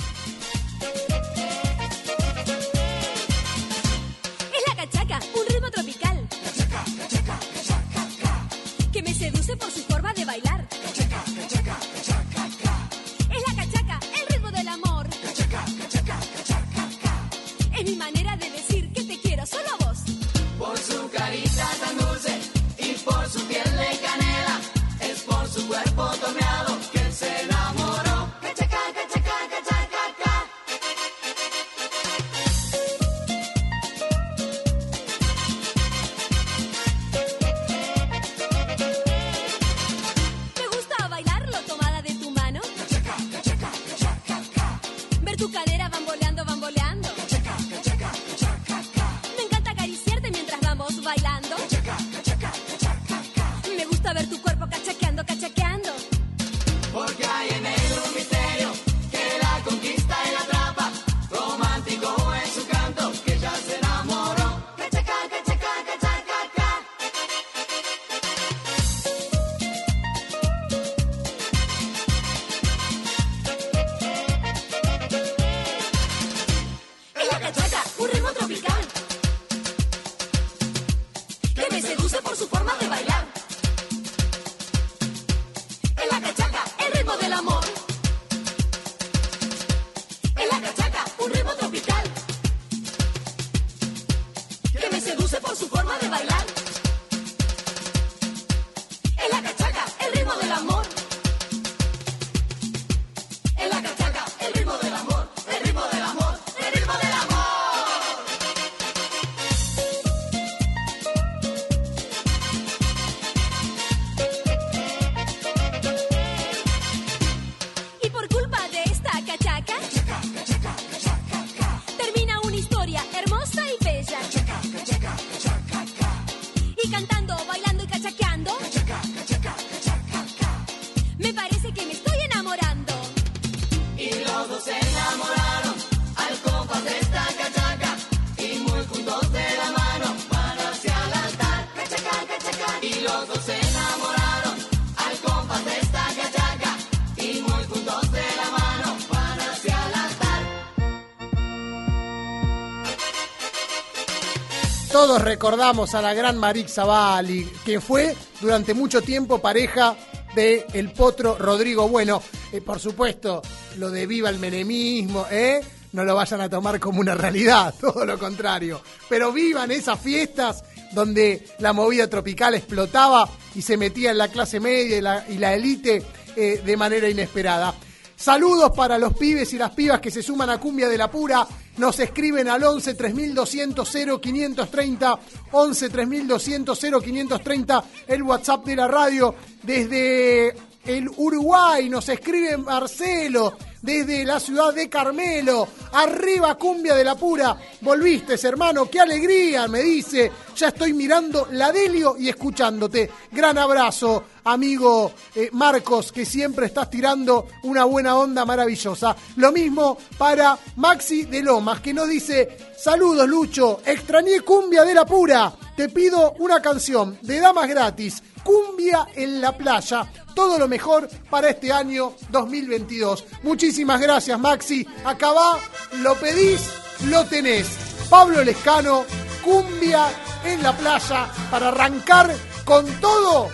Todos 155.09 155.23
recordamos 155.23 155.95
a 155.95 156.03
la 156.03 156.13
gran 156.13 156.37
Marik 156.37 156.67
Zavalli, 156.67 157.43
que 157.65 157.81
fue 157.81 158.15
durante 158.39 158.75
mucho 158.75 159.01
tiempo 159.01 159.39
pareja 159.39 159.95
de 160.35 160.67
el 160.73 160.91
potro 160.91 161.35
Rodrigo 161.35 161.89
Bueno. 161.89 162.21
Eh, 162.51 162.61
por 162.61 162.79
supuesto, 162.79 163.41
lo 163.79 163.89
de 163.89 164.05
viva 164.05 164.29
el 164.29 164.37
menemismo, 164.37 165.25
¿eh? 165.31 165.61
No 165.93 166.03
lo 166.03 166.13
vayan 166.13 166.41
a 166.41 166.49
tomar 166.49 166.79
como 166.79 166.99
una 166.99 167.15
realidad, 167.15 167.73
todo 167.81 168.05
lo 168.05 168.19
contrario. 168.19 168.83
Pero 169.09 169.33
vivan 169.33 169.71
esas 169.71 169.99
fiestas 169.99 170.63
donde 170.91 171.43
la 171.57 171.73
movida 171.73 172.07
tropical 172.07 172.53
explotaba 172.53 173.27
y 173.55 173.63
se 173.63 173.77
metía 173.77 174.11
en 174.11 174.19
la 174.19 174.27
clase 174.27 174.59
media 174.59 175.25
y 175.27 175.39
la, 175.39 175.53
élite 175.55 176.03
eh, 176.35 176.61
de 176.63 176.77
manera 176.77 177.09
inesperada. 177.09 177.73
Saludos 178.15 178.73
para 178.75 178.99
los 178.99 179.13
pibes 179.13 179.53
y 179.53 179.57
las 179.57 179.71
pibas 179.71 180.01
que 180.01 180.11
se 180.11 180.21
suman 180.21 180.51
a 180.51 180.59
Cumbia 180.59 180.87
de 180.87 180.97
la 180.99 181.09
Pura. 181.09 181.47
Nos 181.79 181.97
escriben 182.01 182.49
al 182.49 182.61
11 182.61 182.93
3200 182.93 183.89
0530, 184.21 185.19
11 185.53 185.89
3200 185.89 186.77
0530, 186.77 187.83
el 188.05 188.21
WhatsApp 188.21 188.65
de 188.65 188.75
la 188.75 188.85
radio. 188.85 189.33
Desde 189.63 190.53
el 190.85 191.09
Uruguay 191.15 191.87
nos 191.87 192.09
escribe 192.09 192.57
Marcelo, 192.57 193.57
desde 193.81 194.25
la 194.25 194.39
ciudad 194.39 194.73
de 194.73 194.89
Carmelo. 194.89 195.67
Arriba 195.93 196.55
Cumbia 196.55 196.95
de 196.95 197.03
la 197.03 197.15
Pura. 197.15 197.57
Volviste, 197.81 198.35
hermano, 198.47 198.89
qué 198.89 198.99
alegría, 198.99 199.67
me 199.67 199.81
dice. 199.81 200.31
Ya 200.55 200.69
estoy 200.69 200.93
mirando 200.93 201.47
la 201.51 201.71
Delio 201.71 202.15
y 202.17 202.29
escuchándote. 202.29 203.09
Gran 203.31 203.57
abrazo, 203.57 204.23
amigo 204.43 205.13
eh, 205.35 205.49
Marcos, 205.53 206.11
que 206.11 206.25
siempre 206.25 206.65
estás 206.65 206.89
tirando 206.89 207.47
una 207.63 207.85
buena 207.85 208.17
onda 208.17 208.45
maravillosa. 208.45 209.15
Lo 209.37 209.51
mismo 209.51 209.97
para 210.17 210.57
Maxi 210.75 211.23
de 211.23 211.41
Lomas, 211.41 211.79
que 211.79 211.93
nos 211.93 212.09
dice, 212.09 212.57
saludos 212.77 213.27
Lucho, 213.27 213.81
extrañé 213.85 214.41
Cumbia 214.41 214.83
de 214.83 214.93
la 214.93 215.05
Pura. 215.05 215.53
Te 215.75 215.87
pido 215.87 216.33
una 216.39 216.61
canción 216.61 217.17
de 217.21 217.39
Damas 217.39 217.69
Gratis, 217.69 218.21
Cumbia 218.43 219.07
en 219.15 219.41
la 219.41 219.55
Playa. 219.55 220.07
Todo 220.33 220.57
lo 220.57 220.67
mejor 220.67 221.09
para 221.29 221.49
este 221.49 221.71
año 221.71 222.13
2022. 222.29 223.25
Muchísimas 223.43 223.99
gracias, 223.99 224.39
Maxi. 224.39 224.87
Acá 225.03 225.31
va, 225.31 225.59
lo 226.01 226.15
pedís, 226.15 226.69
lo 227.05 227.25
tenés. 227.25 227.67
Pablo 228.09 228.43
Lescano, 228.43 229.05
Cumbia 229.43 230.07
en 230.45 230.63
la 230.63 230.75
Playa, 230.75 231.27
para 231.51 231.69
arrancar 231.69 232.33
con 232.65 232.85
todo 232.99 233.49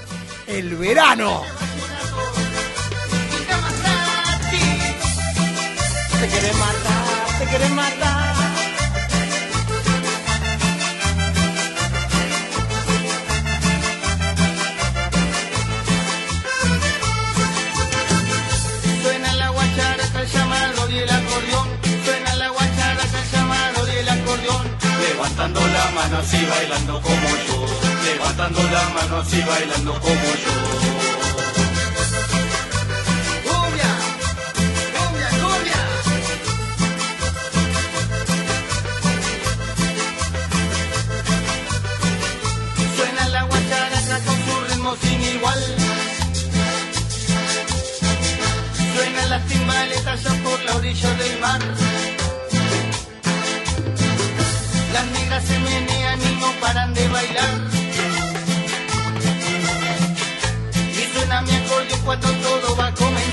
el 0.48 0.76
verano. 0.76 1.42
Matar, 6.56 7.70
matar. 7.72 8.15
Levantando 25.26 25.60
la 25.60 25.92
mano 25.96 26.18
así 26.20 26.38
bailando 26.46 27.02
como 27.02 27.28
yo. 27.48 27.66
Levantando 28.06 28.62
la 28.62 28.90
mano 28.90 29.18
así 29.22 29.42
bailando 29.42 29.94
como 29.94 30.26
yo. 30.44 30.54
Cumbia, 33.44 33.92
cumbia, 34.94 35.30
cumbia. 35.42 35.82
Suena 42.96 43.28
la 43.30 43.44
guacharaca 43.46 44.20
con 44.26 44.38
su 44.46 44.62
ritmo 44.70 44.96
sin 45.02 45.22
igual. 45.24 45.64
Suenan 48.94 49.30
las 49.32 49.46
timbales 49.48 50.06
allá 50.06 50.44
por 50.44 50.64
la 50.66 50.76
orilla 50.76 51.14
del 51.16 51.40
mar. 51.40 51.62
Se 55.42 55.60
menean 55.60 56.22
y 56.22 56.36
no 56.40 56.50
paran 56.62 56.94
de 56.94 57.08
bailar. 57.10 57.60
Y 60.94 61.14
suena 61.14 61.42
mi 61.42 61.56
acordeón 61.56 62.00
cuando 62.06 62.32
todo 62.32 62.76
va 62.78 62.88
a 62.88 62.94
comenzar. 62.94 63.25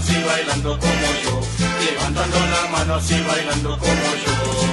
La 0.00 0.06
mano 0.06 0.14
así 0.14 0.24
bailando 0.24 0.78
como 0.78 0.92
yo. 1.22 1.40
Levantando 1.84 2.38
la 2.38 2.70
mano 2.70 2.94
así 2.94 3.20
bailando 3.20 3.78
como 3.78 3.90
yo. 3.90 4.69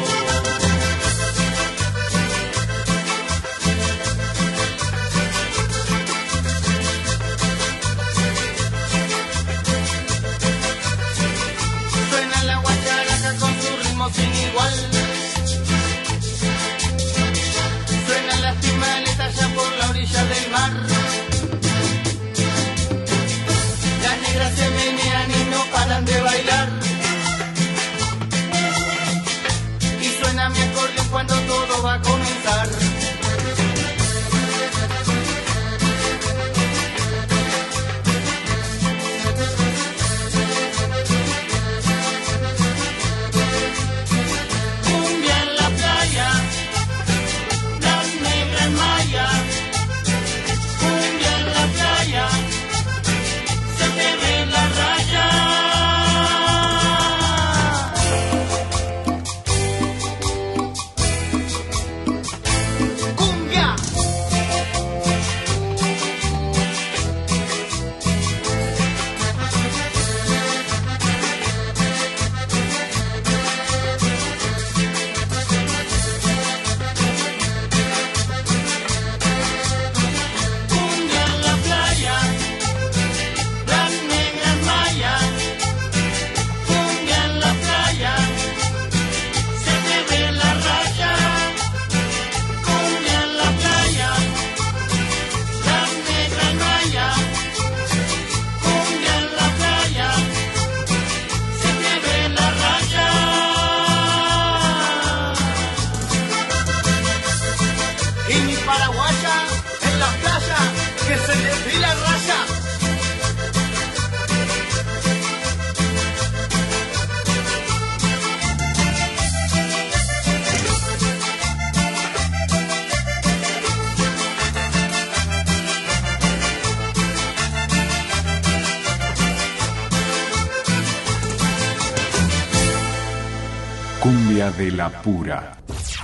De 134.57 134.71
la 134.71 134.89
pura. 134.89 135.57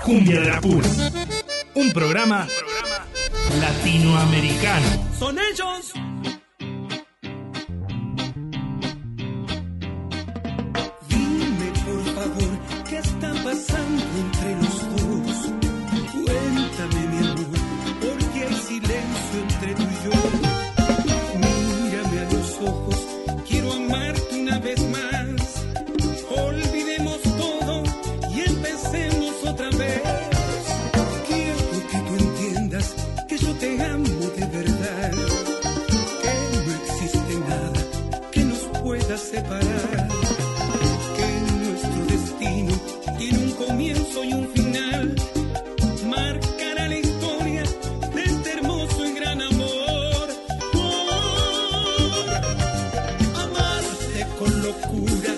Cumbia 0.03 0.39
de 0.39 0.47
la 0.47 0.61
pura. 0.61 0.87
Un 1.73 1.91
programa 1.91 2.47
latinoamericano. 3.59 5.12
Locura 54.63 55.32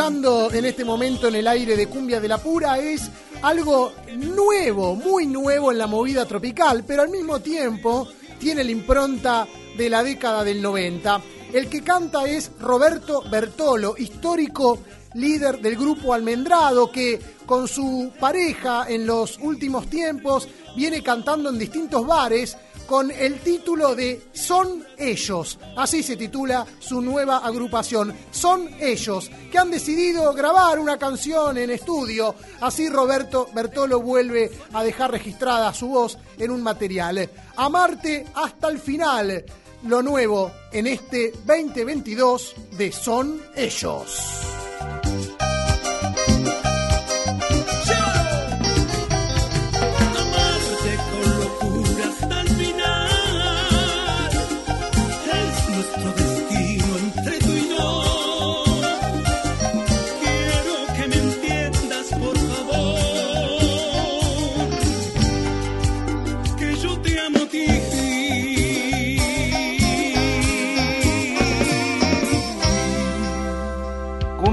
en 0.00 0.64
este 0.64 0.82
momento 0.82 1.28
en 1.28 1.34
el 1.34 1.46
aire 1.46 1.76
de 1.76 1.86
Cumbia 1.86 2.20
de 2.20 2.28
la 2.28 2.38
Pura 2.38 2.78
es 2.78 3.10
algo 3.42 3.92
nuevo, 4.16 4.94
muy 4.96 5.26
nuevo 5.26 5.70
en 5.70 5.76
la 5.76 5.86
movida 5.86 6.24
tropical, 6.24 6.84
pero 6.86 7.02
al 7.02 7.10
mismo 7.10 7.40
tiempo 7.40 8.08
tiene 8.38 8.64
la 8.64 8.70
impronta 8.70 9.46
de 9.76 9.90
la 9.90 10.02
década 10.02 10.42
del 10.42 10.62
90. 10.62 11.20
El 11.52 11.68
que 11.68 11.82
canta 11.82 12.26
es 12.26 12.50
Roberto 12.58 13.22
Bertolo, 13.30 13.94
histórico 13.98 14.78
líder 15.12 15.60
del 15.60 15.76
grupo 15.76 16.14
Almendrado, 16.14 16.90
que 16.90 17.20
con 17.44 17.68
su 17.68 18.10
pareja 18.18 18.86
en 18.88 19.06
los 19.06 19.38
últimos 19.42 19.90
tiempos 19.90 20.48
viene 20.76 21.02
cantando 21.02 21.50
en 21.50 21.58
distintos 21.58 22.06
bares 22.06 22.56
con 22.90 23.08
el 23.12 23.38
título 23.38 23.94
de 23.94 24.20
Son 24.32 24.84
ellos. 24.98 25.60
Así 25.76 26.02
se 26.02 26.16
titula 26.16 26.66
su 26.80 27.00
nueva 27.00 27.36
agrupación. 27.36 28.12
Son 28.32 28.68
ellos, 28.80 29.30
que 29.52 29.58
han 29.58 29.70
decidido 29.70 30.32
grabar 30.34 30.80
una 30.80 30.98
canción 30.98 31.56
en 31.56 31.70
estudio. 31.70 32.34
Así 32.60 32.88
Roberto 32.88 33.48
Bertolo 33.54 34.00
vuelve 34.00 34.50
a 34.72 34.82
dejar 34.82 35.12
registrada 35.12 35.72
su 35.72 35.86
voz 35.86 36.18
en 36.36 36.50
un 36.50 36.64
material. 36.64 37.30
Amarte 37.54 38.26
hasta 38.34 38.68
el 38.68 38.80
final. 38.80 39.44
Lo 39.84 40.02
nuevo 40.02 40.50
en 40.72 40.88
este 40.88 41.32
2022 41.46 42.56
de 42.76 42.90
Son 42.90 43.40
ellos. 43.54 44.59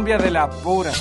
De 0.08 0.32
la 0.32 0.50
pura. 0.50 0.94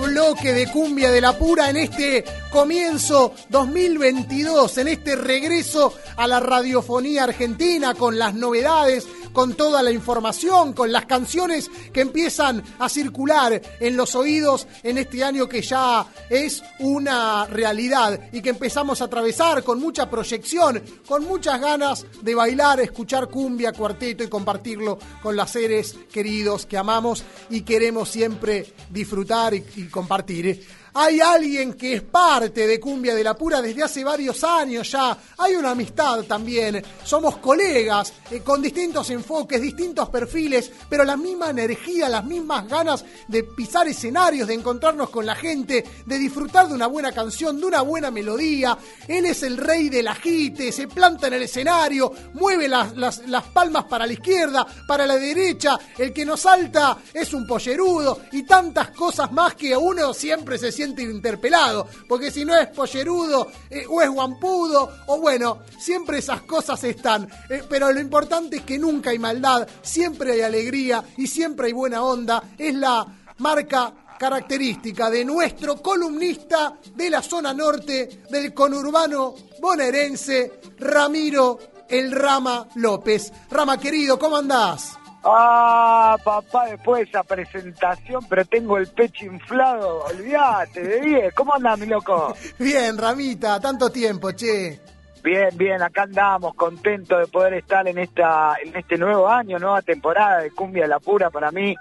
Bloque 0.00 0.52
de 0.52 0.66
Cumbia 0.70 1.10
de 1.10 1.20
la 1.20 1.36
Pura 1.36 1.70
en 1.70 1.76
este 1.76 2.24
comienzo 2.50 3.34
2022, 3.48 4.78
en 4.78 4.88
este 4.88 5.16
regreso 5.16 5.92
a 6.16 6.26
la 6.28 6.38
radiofonía 6.38 7.24
argentina 7.24 7.94
con 7.94 8.18
las 8.18 8.34
novedades, 8.34 9.06
con 9.38 9.54
toda 9.54 9.84
la 9.84 9.92
información, 9.92 10.72
con 10.72 10.90
las 10.90 11.06
canciones 11.06 11.70
que 11.92 12.00
empiezan 12.00 12.60
a 12.80 12.88
circular 12.88 13.62
en 13.78 13.96
los 13.96 14.16
oídos 14.16 14.66
en 14.82 14.98
este 14.98 15.22
año 15.22 15.48
que 15.48 15.62
ya 15.62 16.04
es 16.28 16.60
una 16.80 17.46
realidad 17.46 18.18
y 18.32 18.42
que 18.42 18.48
empezamos 18.48 19.00
a 19.00 19.04
atravesar 19.04 19.62
con 19.62 19.78
mucha 19.78 20.10
proyección, 20.10 20.82
con 21.06 21.24
muchas 21.24 21.60
ganas 21.60 22.04
de 22.20 22.34
bailar, 22.34 22.80
escuchar 22.80 23.28
cumbia, 23.28 23.72
cuarteto 23.72 24.24
y 24.24 24.28
compartirlo 24.28 24.98
con 25.22 25.36
los 25.36 25.48
seres 25.48 25.94
queridos 26.10 26.66
que 26.66 26.76
amamos 26.76 27.22
y 27.48 27.60
queremos 27.60 28.08
siempre 28.08 28.74
disfrutar 28.90 29.54
y, 29.54 29.64
y 29.76 29.84
compartir. 29.84 30.66
Hay 31.00 31.20
alguien 31.20 31.74
que 31.74 31.94
es 31.94 32.02
parte 32.02 32.66
de 32.66 32.80
Cumbia 32.80 33.14
de 33.14 33.22
la 33.22 33.34
Pura 33.36 33.62
desde 33.62 33.84
hace 33.84 34.02
varios 34.02 34.42
años 34.42 34.90
ya. 34.90 35.16
Hay 35.38 35.54
una 35.54 35.70
amistad 35.70 36.24
también. 36.24 36.82
Somos 37.04 37.36
colegas 37.38 38.12
eh, 38.32 38.40
con 38.40 38.60
distintos 38.60 39.08
enfoques, 39.10 39.60
distintos 39.62 40.08
perfiles, 40.08 40.70
pero 40.88 41.04
la 41.04 41.16
misma 41.16 41.50
energía, 41.50 42.08
las 42.08 42.24
mismas 42.24 42.66
ganas 42.68 43.04
de 43.28 43.44
pisar 43.44 43.86
escenarios, 43.86 44.48
de 44.48 44.54
encontrarnos 44.54 45.10
con 45.10 45.24
la 45.24 45.36
gente, 45.36 45.84
de 46.04 46.18
disfrutar 46.18 46.66
de 46.66 46.74
una 46.74 46.88
buena 46.88 47.12
canción, 47.12 47.60
de 47.60 47.66
una 47.66 47.82
buena 47.82 48.10
melodía. 48.10 48.76
Él 49.06 49.24
es 49.26 49.44
el 49.44 49.56
rey 49.56 49.88
del 49.90 50.08
agite, 50.08 50.72
se 50.72 50.88
planta 50.88 51.28
en 51.28 51.34
el 51.34 51.42
escenario, 51.42 52.12
mueve 52.34 52.66
las, 52.66 52.96
las- 52.96 53.26
las 53.28 53.44
palmas 53.44 53.84
para 53.84 54.04
la 54.04 54.14
izquierda, 54.14 54.66
para 54.88 55.06
la 55.06 55.16
derecha. 55.16 55.78
El 55.96 56.12
que 56.12 56.24
nos 56.24 56.40
salta 56.40 56.98
es 57.14 57.32
un 57.34 57.46
pollerudo 57.46 58.20
y 58.32 58.42
tantas 58.42 58.90
cosas 58.90 59.30
más 59.30 59.54
que 59.54 59.76
uno 59.76 60.12
siempre 60.12 60.58
se 60.58 60.72
siente 60.72 60.87
interpelado. 60.96 61.86
Porque 62.08 62.30
si 62.30 62.44
no 62.44 62.56
es 62.56 62.68
pollerudo 62.68 63.48
eh, 63.70 63.84
o 63.88 64.02
es 64.02 64.08
guampudo, 64.08 64.90
o 65.06 65.18
bueno, 65.18 65.60
siempre 65.78 66.18
esas 66.18 66.42
cosas 66.42 66.82
están. 66.84 67.28
Eh, 67.48 67.62
pero 67.68 67.92
lo 67.92 68.00
importante 68.00 68.56
es 68.56 68.62
que 68.62 68.78
nunca 68.78 69.10
hay 69.10 69.18
maldad, 69.18 69.66
siempre 69.82 70.32
hay 70.32 70.40
alegría 70.42 71.04
y 71.16 71.26
siempre 71.26 71.68
hay 71.68 71.72
buena 71.72 72.02
onda. 72.02 72.42
Es 72.56 72.74
la 72.74 73.06
marca 73.38 73.92
característica 74.18 75.08
de 75.08 75.24
nuestro 75.24 75.80
columnista 75.80 76.76
de 76.94 77.08
la 77.08 77.22
zona 77.22 77.54
norte 77.54 78.24
del 78.28 78.52
conurbano 78.52 79.34
bonaerense, 79.60 80.60
Ramiro 80.78 81.58
El 81.88 82.12
Rama 82.12 82.68
López. 82.74 83.32
Rama 83.50 83.78
querido, 83.78 84.18
¿cómo 84.18 84.36
andás? 84.36 84.97
Ah, 85.24 86.16
papá, 86.22 86.66
después 86.66 87.00
de 87.02 87.10
esa 87.10 87.24
presentación, 87.24 88.24
pero 88.28 88.44
tengo 88.44 88.78
el 88.78 88.86
pecho 88.86 89.26
inflado, 89.26 90.04
olvídate, 90.04 90.82
de 90.82 91.00
bien. 91.00 91.30
¿Cómo 91.34 91.54
andás, 91.54 91.78
mi 91.78 91.86
loco? 91.86 92.34
Bien, 92.58 92.96
Ramita, 92.96 93.58
tanto 93.60 93.90
tiempo, 93.90 94.30
che. 94.32 94.78
Bien, 95.22 95.50
bien, 95.56 95.82
acá 95.82 96.02
andamos, 96.02 96.54
contentos 96.54 97.18
de 97.18 97.26
poder 97.26 97.54
estar 97.54 97.86
en 97.88 97.98
esta 97.98 98.54
en 98.62 98.74
este 98.76 98.96
nuevo 98.96 99.28
año, 99.28 99.58
nueva 99.58 99.82
temporada 99.82 100.40
de 100.42 100.52
Cumbia 100.52 100.84
de 100.84 100.88
la 100.88 101.00
Pura. 101.00 101.28
Para 101.28 101.50
mí, 101.50 101.74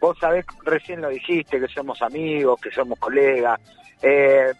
vos 0.00 0.16
sabés, 0.20 0.46
recién 0.64 1.00
lo 1.02 1.08
dijiste, 1.08 1.58
que 1.58 1.68
somos 1.68 2.00
amigos, 2.00 2.60
que 2.60 2.70
somos 2.70 2.98
colegas. 2.98 3.60
Eh, 4.00 4.52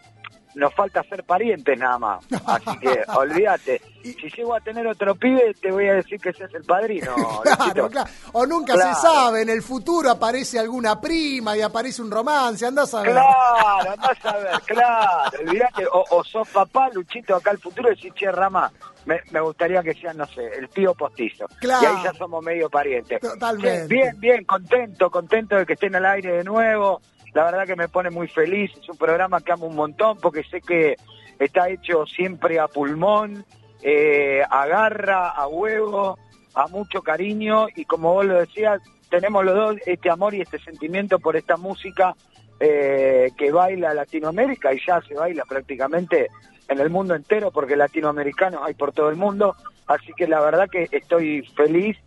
nos 0.55 0.75
falta 0.75 1.03
ser 1.05 1.25
parientes 1.25 1.79
nada 1.79 1.99
más. 1.99 2.25
Así 2.47 2.79
que 2.81 3.03
olvídate. 3.17 3.81
Si 4.03 4.29
llego 4.37 4.55
a 4.55 4.61
tener 4.61 4.87
otro 4.87 5.15
pibe, 5.15 5.55
te 5.61 5.73
voy 5.73 5.89
a 5.89 5.95
decir 5.95 6.21
que 6.21 6.29
ese 6.29 6.45
es 6.45 6.55
el 6.55 6.65
padrino. 6.65 7.15
Claro, 7.45 7.89
claro. 7.89 8.11
O 8.33 8.45
nunca 8.47 8.75
Claro. 8.75 8.95
se 8.95 9.01
sabe, 9.01 9.43
en 9.43 9.49
el 9.49 9.63
futuro 9.63 10.11
aparece 10.11 10.59
alguna 10.59 11.01
prima 11.01 11.57
y 11.57 11.63
aparece 11.63 12.03
un 12.03 12.11
romance, 12.11 12.67
andás 12.67 12.93
a 12.95 13.03
ver. 13.03 13.13
Claro, 13.13 13.91
andás 13.93 14.25
a 14.25 14.37
ver, 14.39 14.61
claro, 14.67 15.31
olvídate, 15.41 15.87
o, 15.87 16.05
o 16.11 16.25
sos 16.25 16.49
papá, 16.49 16.89
Luchito, 16.93 17.35
acá 17.37 17.51
al 17.51 17.59
futuro 17.59 17.89
decís, 17.89 18.13
che, 18.15 18.31
Rama, 18.31 18.71
me, 19.07 19.21
me 19.31 19.41
gustaría 19.41 19.83
que 19.83 19.95
sean, 19.95 20.17
no 20.19 20.27
sé, 20.27 20.47
el 20.59 20.69
tío 20.69 20.95
postizo. 20.95 21.47
Claro. 21.61 21.83
Y 21.83 21.87
ahí 21.87 22.05
ya 22.05 22.13
somos 22.15 22.43
medio 22.45 22.69
parientes. 22.69 23.21
Totalmente. 23.21 23.81
Che, 23.83 23.95
bien, 23.95 24.21
bien, 24.21 24.45
contento, 24.45 25.11
contento 25.11 25.57
de 25.57 25.65
que 25.67 25.75
estén 25.75 25.95
al 25.97 26.05
aire 26.07 26.33
de 26.39 26.45
nuevo. 26.45 27.01
La 27.35 27.45
verdad 27.45 27.67
que 27.67 27.77
me 27.77 27.89
pone 27.89 28.11
muy 28.11 28.29
feliz, 28.29 28.71
es 28.81 28.89
un 28.89 28.97
programa 28.97 29.41
que 29.41 29.53
amo 29.53 29.67
un 29.67 29.75
montón 29.75 30.19
porque 30.19 30.45
sé 30.45 30.61
que 30.61 30.95
está 31.39 31.69
hecho 31.69 32.07
siempre 32.07 32.61
a 32.61 32.69
pulmón, 32.69 33.45
eh, 33.83 34.43
a 34.49 34.67
garra, 34.67 35.31
a 35.31 35.49
huevo, 35.49 36.17
a 36.55 36.69
mucho 36.69 37.03
cariño 37.03 37.67
y 37.75 37.85
como 37.87 38.15
vos 38.15 38.25
lo 38.25 38.39
decías, 38.39 38.81
tenemos 39.11 39.45
los 39.45 39.55
dos 39.55 39.77
este 39.85 40.11
amor 40.11 40.35
y 40.35 40.43
este 40.43 40.61
sentimiento 40.61 41.19
por 41.19 41.37
esta 41.37 41.57
música 41.57 42.15
eh, 42.61 43.31
que 43.37 43.51
baila 43.51 43.93
Latinoamérica 43.95 44.73
y 44.73 44.79
ya 44.87 45.01
se 45.03 45.15
baila 45.15 45.43
prácticamente 45.45 46.29
en 46.69 46.79
el 46.79 46.89
mundo 46.89 47.17
entero 47.17 47.51
porque 47.51 47.77
latinoamericanos 47.77 48.63
hay 48.65 48.75
por 48.75 48.93
todo 48.93 49.11
el 49.11 49.17
mundo, 49.17 49.57
así 49.89 50.13
que 50.17 50.29
la 50.29 50.41
verdad 50.41 50.69
que 50.71 50.87
estoy 50.93 51.43
feliz 51.57 51.99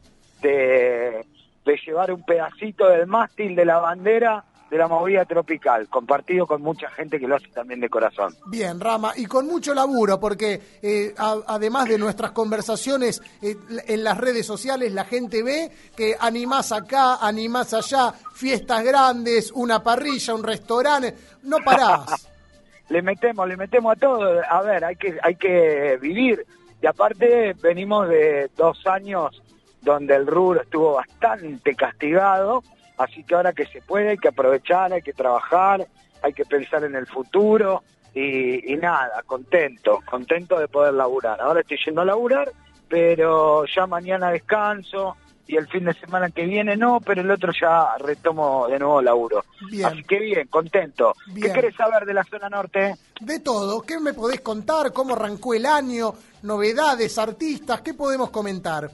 de, 0.41 1.26
de 1.66 1.80
llevar 1.86 2.14
un 2.14 2.24
pedacito 2.24 2.88
del 2.88 3.08
mástil 3.08 3.56
de 3.58 3.66
la 3.66 3.80
bandera 3.80 4.45
de 4.69 4.77
la 4.77 4.88
movida 4.88 5.23
tropical, 5.26 5.88
compartido 5.88 6.45
con 6.45 6.61
mucha 6.61 6.89
gente 6.89 7.19
que 7.19 7.27
lo 7.27 7.35
hace 7.38 7.48
también 7.48 7.80
de 7.80 7.89
corazón. 7.89 8.35
Bien, 8.48 8.80
Rama, 8.80 9.14
y 9.15 9.26
con 9.26 9.48
mucho 9.48 9.73
laburo, 9.73 10.19
porque 10.19 10.61
eh, 10.81 11.14
a- 11.18 11.38
además 11.48 11.88
de 11.88 11.98
nuestras 11.98 12.31
conversaciones 12.31 13.22
eh, 13.41 13.56
en 13.88 14.03
las 14.03 14.18
redes 14.18 14.45
sociales, 14.45 14.91
la 14.94 15.06
gente 15.06 15.41
ve 15.44 15.72
que 15.95 16.15
animás 16.19 16.72
acá, 16.72 17.15
animás 17.26 17.73
allá, 17.73 18.14
fiestas 18.34 18.84
grandes, 18.84 19.52
una 19.53 19.81
parrilla, 19.81 20.34
un 20.35 20.44
restaurante, 20.44 21.15
no 21.44 21.57
parás. 21.64 22.27
le 22.89 23.02
metemos, 23.02 23.48
le 23.48 23.56
metemos 23.57 23.94
a 23.95 23.99
todo. 23.99 24.41
A 24.49 24.61
ver, 24.64 24.84
hay 24.84 24.95
que, 24.98 25.18
hay 25.23 25.35
que 25.35 25.98
vivir. 26.02 26.45
Y 26.81 26.85
aparte 26.88 27.53
venimos 27.61 28.07
de 28.10 28.52
dos 28.56 28.85
años 28.85 29.41
donde 29.81 30.15
el 30.15 30.27
rubro 30.27 30.61
estuvo 30.61 30.94
bastante 30.94 31.73
castigado, 31.76 32.64
así 32.98 33.24
que 33.24 33.36
ahora 33.36 33.53
que 33.53 33.65
se 33.65 33.82
puede 33.82 34.10
hay 34.10 34.18
que 34.18 34.30
aprovechar, 34.30 34.94
hay 34.94 35.02
que 35.02 35.14
trabajar, 35.14 35.88
hay 36.22 36.34
que 36.34 36.45
pensar 36.45 36.84
en 36.84 36.95
el 36.95 37.07
futuro 37.07 37.84
y, 38.14 38.74
y 38.74 38.78
nada, 38.78 39.24
contento, 39.26 39.99
contento 40.10 40.60
de 40.60 40.68
poder 40.68 40.94
laburar. 40.94 41.40
Ahora 41.41 41.61
estoy 41.61 41.78
yendo 41.86 42.02
a 42.02 42.06
laburar, 42.06 42.52
pero 42.88 43.65
ya 43.65 43.86
mañana 43.86 44.32
descanso 44.32 45.15
y 45.48 45.56
el 45.56 45.68
fin 45.68 45.86
de 45.86 45.94
semana 45.94 46.30
que 46.30 46.45
viene 46.45 46.76
no, 46.76 46.99
pero 46.99 47.22
el 47.22 47.32
otro 47.32 47.52
ya 47.60 47.98
retomo 47.99 48.68
de 48.68 48.80
nuevo 48.80 49.02
laburo. 49.02 49.45
Bien. 49.69 49.86
Así 49.86 50.03
que 50.03 50.19
bien, 50.19 50.48
contento. 50.48 51.14
Bien. 51.28 51.48
¿Qué 51.48 51.53
querés 51.53 51.76
saber 51.76 52.06
de 52.06 52.14
la 52.14 52.24
zona 52.26 52.49
norte? 52.49 52.95
De 53.22 53.40
todo, 53.40 53.82
¿qué 53.82 53.99
me 53.99 54.14
podés 54.14 54.41
contar? 54.41 54.91
¿Cómo 54.91 55.14
arrancó 55.14 55.53
el 55.53 55.65
año? 55.65 56.14
¿Novedades, 56.44 57.18
artistas? 57.18 57.82
¿Qué 57.82 57.94
podemos 57.94 58.30
comentar? 58.30 58.90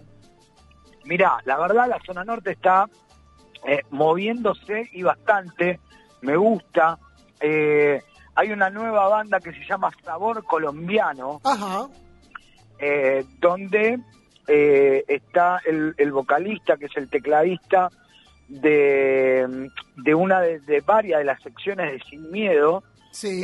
Mirá, 1.06 1.38
la 1.46 1.58
verdad 1.58 1.88
la 1.90 2.00
zona 2.06 2.24
norte 2.24 2.52
está 2.52 2.88
eh, 3.66 3.82
moviéndose 3.92 4.90
y 4.94 5.04
bastante, 5.04 5.80
me 6.22 6.36
gusta. 6.36 6.98
Eh, 7.40 8.02
hay 8.36 8.52
una 8.52 8.70
nueva 8.70 9.08
banda 9.08 9.40
que 9.40 9.52
se 9.52 9.66
llama 9.66 9.92
Sabor 10.04 10.44
Colombiano, 10.44 11.40
Ajá. 11.44 11.88
eh, 12.80 13.26
donde 13.40 14.00
está 14.46 15.62
el, 15.66 15.94
el 15.98 16.12
vocalista, 16.12 16.76
que 16.76 16.88
es 16.88 16.98
el 16.98 17.10
tecladista 17.10 17.90
de, 18.50 19.70
de 19.96 20.16
una 20.16 20.42
de, 20.42 20.60
de 20.60 20.82
varias 20.82 21.20
de 21.20 21.26
las 21.26 21.42
secciones 21.42 21.92
de 21.94 22.00
Sin 22.10 22.30
Miedo. 22.32 22.84
Sí. 23.12 23.42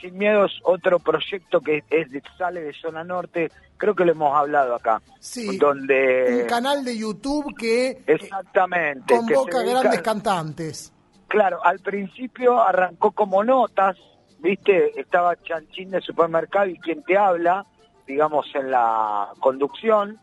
Sin 0.00 0.16
Miedo 0.18 0.44
es 0.44 0.52
otro 0.64 0.98
proyecto 0.98 1.60
que 1.60 1.82
es 1.90 2.10
de, 2.10 2.22
sale 2.36 2.60
de 2.60 2.72
Zona 2.74 3.02
Norte, 3.04 3.50
creo 3.76 3.94
que 3.94 4.04
lo 4.04 4.12
hemos 4.12 4.34
hablado 4.36 4.74
acá. 4.74 5.00
Sí. 5.20 5.58
Donde... 5.58 6.42
Un 6.42 6.48
canal 6.48 6.84
de 6.84 6.96
YouTube 6.96 7.54
que 7.56 8.02
Exactamente. 8.06 9.02
que 9.08 9.16
convoca 9.16 9.58
se 9.58 9.64
dedica- 9.64 9.80
grandes 9.80 10.02
cantantes. 10.02 10.92
Claro, 11.26 11.62
al 11.64 11.80
principio 11.80 12.60
arrancó 12.62 13.10
como 13.12 13.44
notas, 13.44 13.96
¿viste? 14.38 14.98
Estaba 14.98 15.36
Chanchín 15.42 15.90
de 15.90 16.00
supermercado 16.00 16.66
y 16.66 16.78
quien 16.78 17.02
te 17.02 17.16
habla, 17.18 17.66
digamos, 18.06 18.46
en 18.54 18.70
la 18.70 19.28
conducción, 19.40 20.18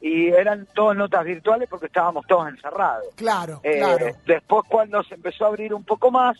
y 0.00 0.28
eran 0.28 0.68
todas 0.74 0.96
notas 0.96 1.24
virtuales 1.24 1.66
porque 1.68 1.86
estábamos 1.86 2.26
todos 2.28 2.48
encerrados. 2.48 3.06
Claro, 3.16 3.60
Eh, 3.64 3.78
claro. 3.78 4.06
Después, 4.26 4.62
cuando 4.68 5.02
se 5.02 5.14
empezó 5.14 5.46
a 5.46 5.48
abrir 5.48 5.72
un 5.74 5.82
poco 5.82 6.10
más, 6.10 6.36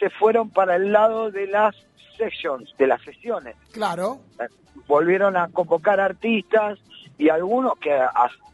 se 0.00 0.08
fueron 0.10 0.50
para 0.50 0.74
el 0.76 0.90
lado 0.90 1.30
de 1.30 1.46
las 1.46 1.76
sessions, 2.16 2.74
de 2.78 2.86
las 2.86 3.02
sesiones. 3.02 3.56
Claro. 3.72 4.20
Eh, 4.40 4.48
Volvieron 4.86 5.36
a 5.36 5.48
convocar 5.48 6.00
artistas 6.00 6.78
y 7.18 7.28
algunos 7.28 7.78
que 7.78 7.96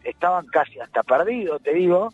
estaban 0.05 0.47
casi 0.47 0.79
hasta 0.81 1.03
perdidos, 1.03 1.63
te 1.63 1.73
digo, 1.73 2.13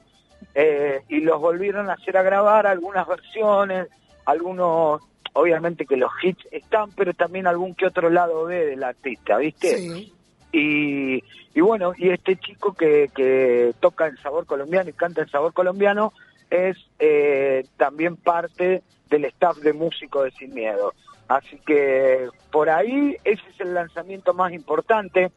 eh, 0.54 1.02
y 1.08 1.20
los 1.20 1.40
volvieron 1.40 1.90
a 1.90 1.94
hacer 1.94 2.16
a 2.16 2.22
grabar 2.22 2.66
algunas 2.66 3.06
versiones, 3.08 3.88
algunos, 4.26 5.02
obviamente 5.32 5.86
que 5.86 5.96
los 5.96 6.12
hits 6.22 6.46
están, 6.50 6.90
pero 6.92 7.14
también 7.14 7.46
algún 7.46 7.74
que 7.74 7.86
otro 7.86 8.10
lado 8.10 8.44
B 8.44 8.66
del 8.66 8.84
artista, 8.84 9.38
¿viste? 9.38 9.78
Sí. 9.78 10.12
Y, 10.52 11.24
y 11.54 11.60
bueno, 11.60 11.92
y 11.96 12.10
este 12.10 12.36
chico 12.36 12.74
que, 12.74 13.10
que 13.14 13.74
toca 13.80 14.06
en 14.06 14.16
sabor 14.18 14.46
colombiano 14.46 14.90
y 14.90 14.92
canta 14.92 15.22
en 15.22 15.28
sabor 15.28 15.52
colombiano 15.52 16.12
es 16.50 16.76
eh, 16.98 17.66
también 17.76 18.16
parte 18.16 18.82
del 19.08 19.24
staff 19.24 19.56
de 19.58 19.72
músicos 19.72 20.24
de 20.24 20.30
Sin 20.32 20.54
Miedo. 20.54 20.94
Así 21.28 21.58
que 21.66 22.28
por 22.52 22.68
ahí 22.68 23.16
ese 23.24 23.42
es 23.54 23.60
el 23.60 23.74
lanzamiento 23.74 24.34
más 24.34 24.52
importante. 24.52 25.32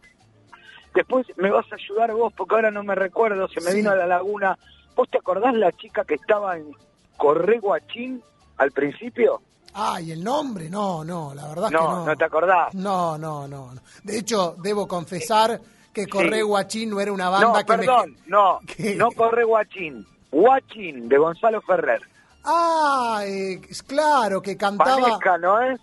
Después 0.93 1.26
me 1.38 1.49
vas 1.51 1.65
a 1.72 1.76
ayudar 1.76 2.14
vos, 2.14 2.34
porque 2.35 2.55
ahora 2.55 2.72
no 2.72 2.84
me 2.84 2.95
recuerdo, 2.95 3.47
se 3.47 3.61
me 3.61 3.72
Sí. 3.72 3.77
vino 3.77 3.91
a 3.91 3.95
la 3.95 4.07
laguna. 4.07 4.57
¿Vos 4.95 5.07
te 5.09 5.18
acordás 5.19 5.53
la 5.53 5.72
chica 5.72 6.03
que 6.03 6.15
estaba 6.15 6.57
en 6.57 6.72
Correguachín 7.18 8.22
al 8.57 8.72
principio? 8.72 9.41
Ay, 9.73 10.11
el 10.11 10.23
nombre, 10.23 10.69
no, 10.69 11.03
no, 11.03 11.34
la 11.35 11.47
verdad 11.49 11.69
No, 11.69 11.80
que 11.80 11.85
no. 11.85 12.05
no 12.07 12.15
te 12.15 12.23
acordás. 12.23 12.73
No, 12.73 13.18
no, 13.18 13.47
no. 13.47 13.73
no. 13.73 13.81
De 14.03 14.18
hecho, 14.18 14.55
debo 14.57 14.88
confesar 14.88 15.59
que 15.93 16.07
Corre 16.07 16.41
Guachín 16.43 16.89
no 16.91 16.99
era 16.99 17.11
una 17.11 17.30
banda 17.30 17.47
no, 17.47 17.53
que 17.55 17.64
perdón, 17.65 18.11
me... 18.11 18.18
no, 18.27 18.59
no 18.95 19.11
Corre 19.11 19.43
Guachín, 19.43 20.05
Guachín 20.31 21.07
de 21.09 21.18
Gonzalo 21.18 21.61
Ferrer. 21.61 22.01
Ah, 22.43 23.22
eh, 23.26 23.61
es 23.69 23.84
claro, 23.84 24.41
que 24.41 24.55
cantaba... 24.57 24.99
Valesca, 25.01 25.38
¿no 25.38 25.61
es? 25.61 25.80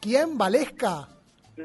¿Quién? 0.00 0.36
¿Valesca? 0.38 1.08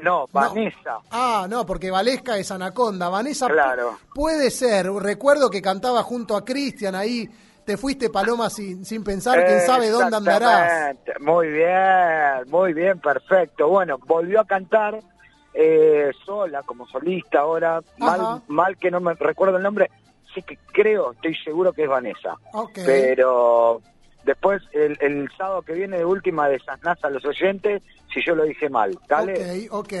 No, 0.02 0.26
Vanessa. 0.32 0.98
Ah, 1.10 1.46
no, 1.48 1.64
porque 1.64 1.90
Valesca 1.90 2.36
es 2.36 2.50
Anaconda. 2.50 3.08
Vanessa 3.08 3.48
Claro. 3.48 3.98
puede 4.14 4.50
ser. 4.50 4.86
Recuerdo 4.92 5.48
que 5.50 5.62
cantaba 5.62 6.02
junto 6.02 6.36
a 6.36 6.44
Cristian 6.44 6.94
ahí. 6.94 7.28
Te 7.64 7.76
fuiste 7.76 8.08
paloma 8.08 8.48
sin, 8.48 8.84
sin 8.84 9.04
pensar, 9.04 9.44
quién 9.44 9.60
sabe 9.60 9.90
dónde 9.90 10.16
andarás. 10.16 10.96
Muy 11.20 11.48
bien, 11.48 12.48
muy 12.48 12.72
bien, 12.72 12.98
perfecto. 12.98 13.68
Bueno, 13.68 13.98
volvió 14.06 14.40
a 14.40 14.46
cantar 14.46 14.98
eh, 15.52 16.10
sola, 16.24 16.62
como 16.62 16.86
solista 16.86 17.40
ahora. 17.40 17.82
Mal, 17.98 18.42
mal 18.48 18.76
que 18.78 18.90
no 18.90 19.00
me 19.00 19.12
recuerdo 19.14 19.58
el 19.58 19.62
nombre. 19.62 19.90
Sí 20.34 20.42
que 20.42 20.56
creo, 20.72 21.12
estoy 21.12 21.34
seguro 21.44 21.72
que 21.72 21.82
es 21.82 21.88
Vanessa. 21.90 22.36
Ok. 22.52 22.78
Pero 22.86 23.82
después, 24.28 24.62
el, 24.72 24.96
el 25.00 25.28
sábado 25.36 25.62
que 25.62 25.72
viene 25.72 25.96
de 25.96 26.04
última 26.04 26.48
de 26.48 26.58
Sanás 26.60 27.02
a 27.02 27.08
los 27.08 27.24
oyentes, 27.24 27.82
si 28.12 28.22
yo 28.22 28.34
lo 28.34 28.44
dije 28.44 28.68
mal. 28.68 28.96
¿Dale? 29.08 29.68
Ok, 29.70 29.86
ok. 29.86 29.94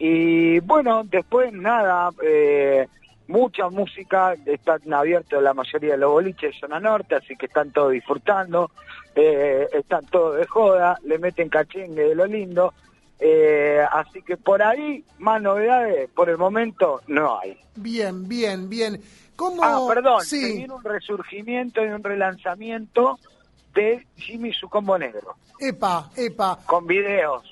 Y 0.00 0.58
bueno, 0.60 1.04
después 1.04 1.52
nada, 1.52 2.10
eh, 2.22 2.88
mucha 3.28 3.68
música, 3.68 4.34
están 4.44 4.92
abiertos 4.92 5.40
la 5.40 5.54
mayoría 5.54 5.92
de 5.92 5.98
los 5.98 6.10
boliches 6.10 6.52
de 6.52 6.58
zona 6.58 6.80
norte, 6.80 7.14
así 7.14 7.36
que 7.36 7.46
están 7.46 7.70
todos 7.70 7.92
disfrutando, 7.92 8.72
eh, 9.14 9.68
están 9.72 10.04
todos 10.06 10.36
de 10.38 10.46
joda, 10.46 10.98
le 11.04 11.18
meten 11.18 11.48
cachengue 11.48 12.08
de 12.08 12.14
lo 12.16 12.26
lindo, 12.26 12.74
eh, 13.20 13.84
así 13.92 14.22
que 14.22 14.36
por 14.36 14.62
ahí 14.62 15.04
más 15.18 15.40
novedades, 15.40 16.10
por 16.10 16.28
el 16.28 16.38
momento 16.38 17.02
no 17.06 17.38
hay. 17.38 17.56
Bien, 17.76 18.26
bien, 18.26 18.68
bien. 18.68 19.00
¿Cómo? 19.36 19.62
Ah, 19.62 19.78
perdón, 19.86 20.22
se 20.22 20.36
Sí, 20.36 20.56
viene 20.56 20.74
un 20.74 20.82
resurgimiento 20.84 21.84
y 21.84 21.88
un 21.88 22.02
relanzamiento 22.02 23.18
de 23.74 24.06
Jimmy 24.16 24.52
su 24.52 24.68
combo 24.68 24.98
negro, 24.98 25.36
epa, 25.58 26.10
epa. 26.16 26.58
con 26.66 26.86
videos. 26.86 27.44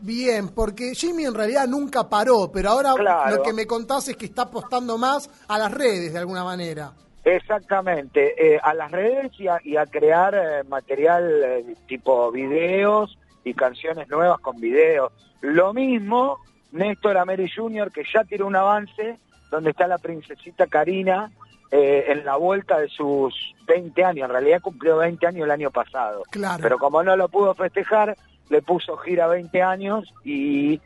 Bien, 0.00 0.48
porque 0.48 0.94
Jimmy 0.94 1.24
en 1.24 1.34
realidad 1.34 1.66
nunca 1.66 2.08
paró, 2.08 2.50
pero 2.52 2.70
ahora 2.70 2.92
Claro. 2.94 3.36
lo 3.36 3.42
que 3.42 3.52
me 3.54 3.66
contás 3.66 4.08
es 4.08 4.16
que 4.16 4.26
está 4.26 4.42
apostando 4.42 4.98
más 4.98 5.30
a 5.48 5.58
las 5.58 5.72
redes 5.72 6.12
de 6.12 6.18
alguna 6.18 6.44
manera. 6.44 6.92
Exactamente, 7.24 8.34
eh, 8.54 8.60
a 8.62 8.74
las 8.74 8.90
redes 8.90 9.32
y 9.38 9.48
a, 9.48 9.58
y 9.64 9.76
a 9.76 9.86
crear 9.86 10.34
eh, 10.34 10.64
material 10.68 11.42
eh, 11.42 11.74
tipo 11.86 12.30
videos 12.30 13.16
y 13.44 13.54
canciones 13.54 14.08
nuevas 14.08 14.40
con 14.40 14.60
videos. 14.60 15.10
Lo 15.40 15.72
mismo 15.72 16.38
Néstor 16.72 17.16
Ameri 17.16 17.48
Jr., 17.50 17.90
que 17.92 18.02
ya 18.12 18.24
tiró 18.24 18.46
un 18.46 18.56
avance 18.56 19.18
donde 19.50 19.70
está 19.70 19.86
la 19.86 19.98
princesita 19.98 20.66
Karina 20.66 21.30
eh, 21.76 22.12
en 22.12 22.24
la 22.24 22.36
vuelta 22.36 22.78
de 22.78 22.86
sus 22.88 23.34
20 23.66 24.04
años. 24.04 24.26
En 24.26 24.30
realidad 24.30 24.60
cumplió 24.62 24.98
20 24.98 25.26
años 25.26 25.44
el 25.44 25.50
año 25.50 25.72
pasado. 25.72 26.22
Claro. 26.30 26.62
Pero 26.62 26.78
como 26.78 27.02
no 27.02 27.16
lo 27.16 27.28
pudo 27.28 27.52
festejar, 27.52 28.16
le 28.48 28.62
puso 28.62 28.96
gira 28.98 29.26
20 29.26 29.60
años 29.60 30.14
y 30.22 30.80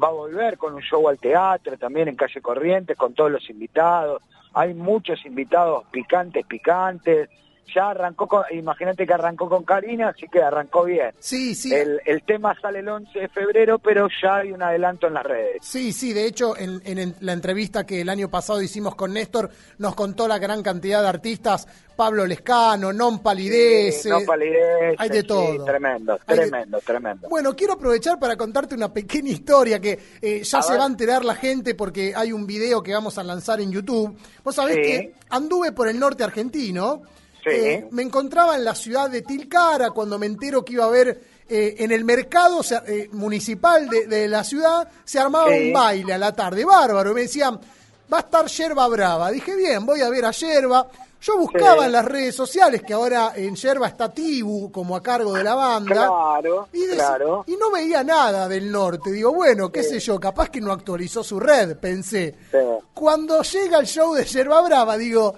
va 0.00 0.08
a 0.08 0.12
volver 0.12 0.58
con 0.58 0.74
un 0.74 0.82
show 0.82 1.08
al 1.08 1.18
teatro, 1.18 1.78
también 1.78 2.08
en 2.08 2.16
Calle 2.16 2.42
Corrientes, 2.42 2.94
con 2.94 3.14
todos 3.14 3.30
los 3.30 3.48
invitados. 3.48 4.20
Hay 4.52 4.74
muchos 4.74 5.24
invitados 5.24 5.84
picantes, 5.90 6.44
picantes. 6.44 7.30
Ya 7.74 7.90
arrancó 7.90 8.26
con, 8.26 8.42
imagínate 8.52 9.06
que 9.06 9.14
arrancó 9.14 9.48
con 9.48 9.64
Karina, 9.64 10.08
así 10.08 10.26
que 10.28 10.42
arrancó 10.42 10.84
bien. 10.84 11.12
Sí, 11.18 11.54
sí. 11.54 11.72
El, 11.74 12.00
el 12.04 12.22
tema 12.22 12.54
sale 12.60 12.80
el 12.80 12.88
11 12.88 13.18
de 13.18 13.28
febrero, 13.28 13.78
pero 13.78 14.08
ya 14.22 14.36
hay 14.36 14.52
un 14.52 14.62
adelanto 14.62 15.06
en 15.06 15.14
las 15.14 15.24
redes. 15.24 15.58
Sí, 15.62 15.92
sí, 15.92 16.12
de 16.12 16.26
hecho, 16.26 16.56
en, 16.58 17.14
la 17.20 17.32
entrevista 17.32 17.84
que 17.86 18.00
el 18.00 18.08
año 18.08 18.28
pasado 18.30 18.60
hicimos 18.62 18.94
con 18.94 19.12
Néstor, 19.12 19.50
nos 19.78 19.94
contó 19.94 20.26
la 20.28 20.38
gran 20.38 20.62
cantidad 20.62 21.02
de 21.02 21.08
artistas, 21.08 21.66
Pablo 21.96 22.26
Lescano, 22.26 22.92
Non 22.92 23.20
Palidece. 23.22 24.02
Sí, 24.02 24.08
no 24.08 24.20
palidece, 24.26 24.96
hay 24.98 25.08
de 25.10 25.20
sí, 25.20 25.26
todo. 25.26 25.64
tremendo, 25.64 26.18
de- 26.26 26.34
tremendo, 26.34 26.78
tremendo. 26.80 27.28
Bueno, 27.28 27.54
quiero 27.54 27.74
aprovechar 27.74 28.18
para 28.18 28.36
contarte 28.36 28.74
una 28.74 28.92
pequeña 28.92 29.30
historia 29.30 29.78
que 29.80 29.98
eh, 30.20 30.42
ya 30.42 30.58
A 30.58 30.62
se 30.62 30.72
ver. 30.72 30.80
va 30.80 30.84
a 30.84 30.88
enterar 30.88 31.24
la 31.24 31.34
gente 31.36 31.74
porque 31.76 32.12
hay 32.16 32.32
un 32.32 32.46
video 32.46 32.82
que 32.82 32.92
vamos 32.92 33.16
a 33.18 33.22
lanzar 33.22 33.60
en 33.60 33.70
YouTube. 33.70 34.16
Vos 34.42 34.54
sabés 34.56 34.74
Sí. 34.76 34.82
que 34.82 35.14
anduve 35.30 35.70
por 35.72 35.86
el 35.88 35.98
norte 36.00 36.24
argentino, 36.24 37.02
Sí. 37.44 37.50
eh, 37.50 37.88
me 37.90 38.02
encontraba 38.02 38.56
en 38.56 38.64
la 38.64 38.74
ciudad 38.74 39.10
de 39.10 39.22
Tilcara 39.22 39.90
cuando 39.90 40.18
me 40.18 40.26
entero 40.26 40.64
que 40.64 40.72
iba 40.72 40.84
a 40.84 40.88
haber 40.88 41.20
eh, 41.48 41.76
en 41.78 41.92
el 41.92 42.04
mercado 42.04 42.62
eh, 42.86 43.08
municipal 43.12 43.88
de, 43.88 44.06
de 44.06 44.28
la 44.28 44.42
ciudad, 44.42 44.88
se 45.04 45.18
armaba 45.18 45.46
un 45.48 45.72
baile 45.72 46.14
a 46.14 46.18
la 46.18 46.32
tarde, 46.32 46.64
bárbaro, 46.64 47.10
y 47.10 47.14
me 47.14 47.20
decían, 47.22 47.60
va 48.12 48.18
a 48.18 48.20
estar 48.20 48.46
Yerba 48.46 48.88
Brava. 48.88 49.30
Dije, 49.30 49.54
bien, 49.54 49.84
voy 49.84 50.00
a 50.00 50.08
ver 50.08 50.24
a 50.24 50.30
Yerba. 50.30 50.88
Yo 51.26 51.38
buscaba 51.38 51.78
Sí. 51.80 51.86
en 51.86 51.92
las 51.92 52.04
redes 52.04 52.34
sociales 52.34 52.82
que 52.86 52.92
ahora 52.92 53.32
en 53.34 53.56
Yerba 53.56 53.88
está 53.88 54.12
Tibu 54.12 54.70
como 54.70 54.94
a 54.94 55.02
cargo 55.02 55.32
de 55.32 55.42
la 55.42 55.54
banda. 55.54 55.94
Claro, 55.94 56.68
Y, 56.70 56.80
dec- 56.80 56.94
claro. 56.96 57.44
y 57.46 57.56
no 57.56 57.70
veía 57.70 58.04
nada 58.04 58.46
del 58.46 58.70
norte. 58.70 59.10
Digo, 59.10 59.32
bueno, 59.32 59.72
qué 59.72 59.82
sé 59.82 60.00
yo, 60.00 60.20
capaz 60.20 60.50
que 60.50 60.60
no 60.60 60.70
actualizó 60.70 61.24
su 61.24 61.40
red, 61.40 61.78
pensé. 61.78 62.34
Sí. 62.50 62.58
Cuando 62.92 63.40
llega 63.42 63.78
el 63.78 63.86
show 63.86 64.12
de 64.12 64.24
Yerba 64.24 64.60
Brava, 64.60 64.98
digo. 64.98 65.34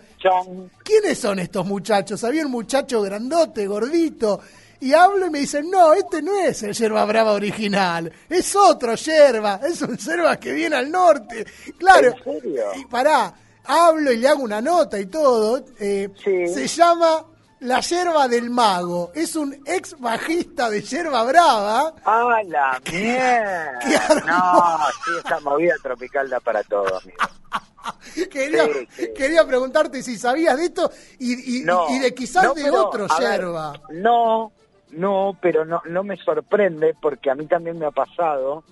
¿quiénes 0.83 1.19
son 1.19 1.39
estos 1.39 1.65
muchachos? 1.65 2.25
Había 2.25 2.45
un 2.45 2.51
muchacho 2.51 3.01
grandote, 3.03 3.67
gordito. 3.69 4.41
Y 4.81 4.93
hablo 4.93 5.27
y 5.27 5.31
me 5.31 5.39
dicen, 5.39 5.71
no, 5.71 5.93
este 5.95 6.21
no 6.21 6.37
es 6.41 6.63
el 6.65 6.73
Yerba 6.75 7.05
Brava 7.05 7.31
original, 7.33 8.13
es 8.29 8.55
otro 8.57 8.95
Yerba, 8.97 9.61
es 9.67 9.81
un 9.83 9.97
Yerba 9.97 10.37
que 10.39 10.53
viene 10.53 10.75
al 10.77 10.91
norte. 10.91 11.47
Claro, 11.79 12.09
¿En 12.25 12.25
serio? 12.43 12.65
y 12.77 12.85
pará, 12.87 13.33
hablo 13.67 14.13
y 14.13 14.19
le 14.19 14.29
hago 14.29 14.43
una 14.43 14.61
nota 14.61 14.99
y 14.99 15.07
todo. 15.07 15.65
eh, 15.79 16.09
Sí. 16.23 16.47
Se 16.49 16.67
llama 16.67 17.25
La 17.61 17.81
Yerba 17.81 18.29
del 18.29 18.51
Mago. 18.51 19.11
Es 19.15 19.37
un 19.37 19.57
ex 19.65 19.99
bajista 19.99 20.69
de 20.71 20.83
Yerba 20.83 21.23
Brava. 21.25 21.95
¡Ah, 22.05 22.41
la 22.47 22.81
mierda! 22.91 23.79
No, 24.27 24.79
sí, 25.05 25.11
esta 25.19 25.41
movida 25.41 25.75
tropical 25.83 26.29
da 26.29 26.41
para 26.41 26.63
todo, 26.65 26.87
amigo. 27.01 27.17
Quería, 28.31 28.65
Sí, 28.65 28.89
sí. 28.97 29.09
quería 29.17 29.47
preguntarte 29.47 30.03
si 30.03 30.17
sabías 30.19 30.57
de 30.57 30.65
esto 30.65 30.91
y, 31.21 31.59
y- 31.61 31.65
No, 31.65 31.87
y 31.91 31.99
de 32.01 32.13
quizás 32.15 32.43
no, 32.45 32.55
de 32.55 32.65
pero, 32.65 32.87
otro 32.89 33.07
ver, 33.19 33.41
Yerba. 33.41 33.73
No, 33.91 34.51
no, 34.91 35.37
pero 35.41 35.65
no, 35.65 35.81
no 35.87 36.03
me 36.03 36.17
sorprende 36.17 36.95
porque 37.01 37.31
a 37.31 37.35
mí 37.37 37.47
también 37.47 37.79
me 37.79 37.87
ha 37.87 37.91
pasado 37.93 38.65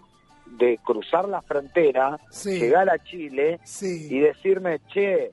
de 0.59 0.79
cruzar 0.85 1.29
la 1.29 1.43
frontera, 1.43 2.19
Sí. 2.31 2.59
llegar 2.61 2.89
a 2.91 2.99
Chile 3.03 3.61
Sí. 3.65 4.09
y 4.11 4.21
decirme, 4.21 4.81
che, 4.93 5.31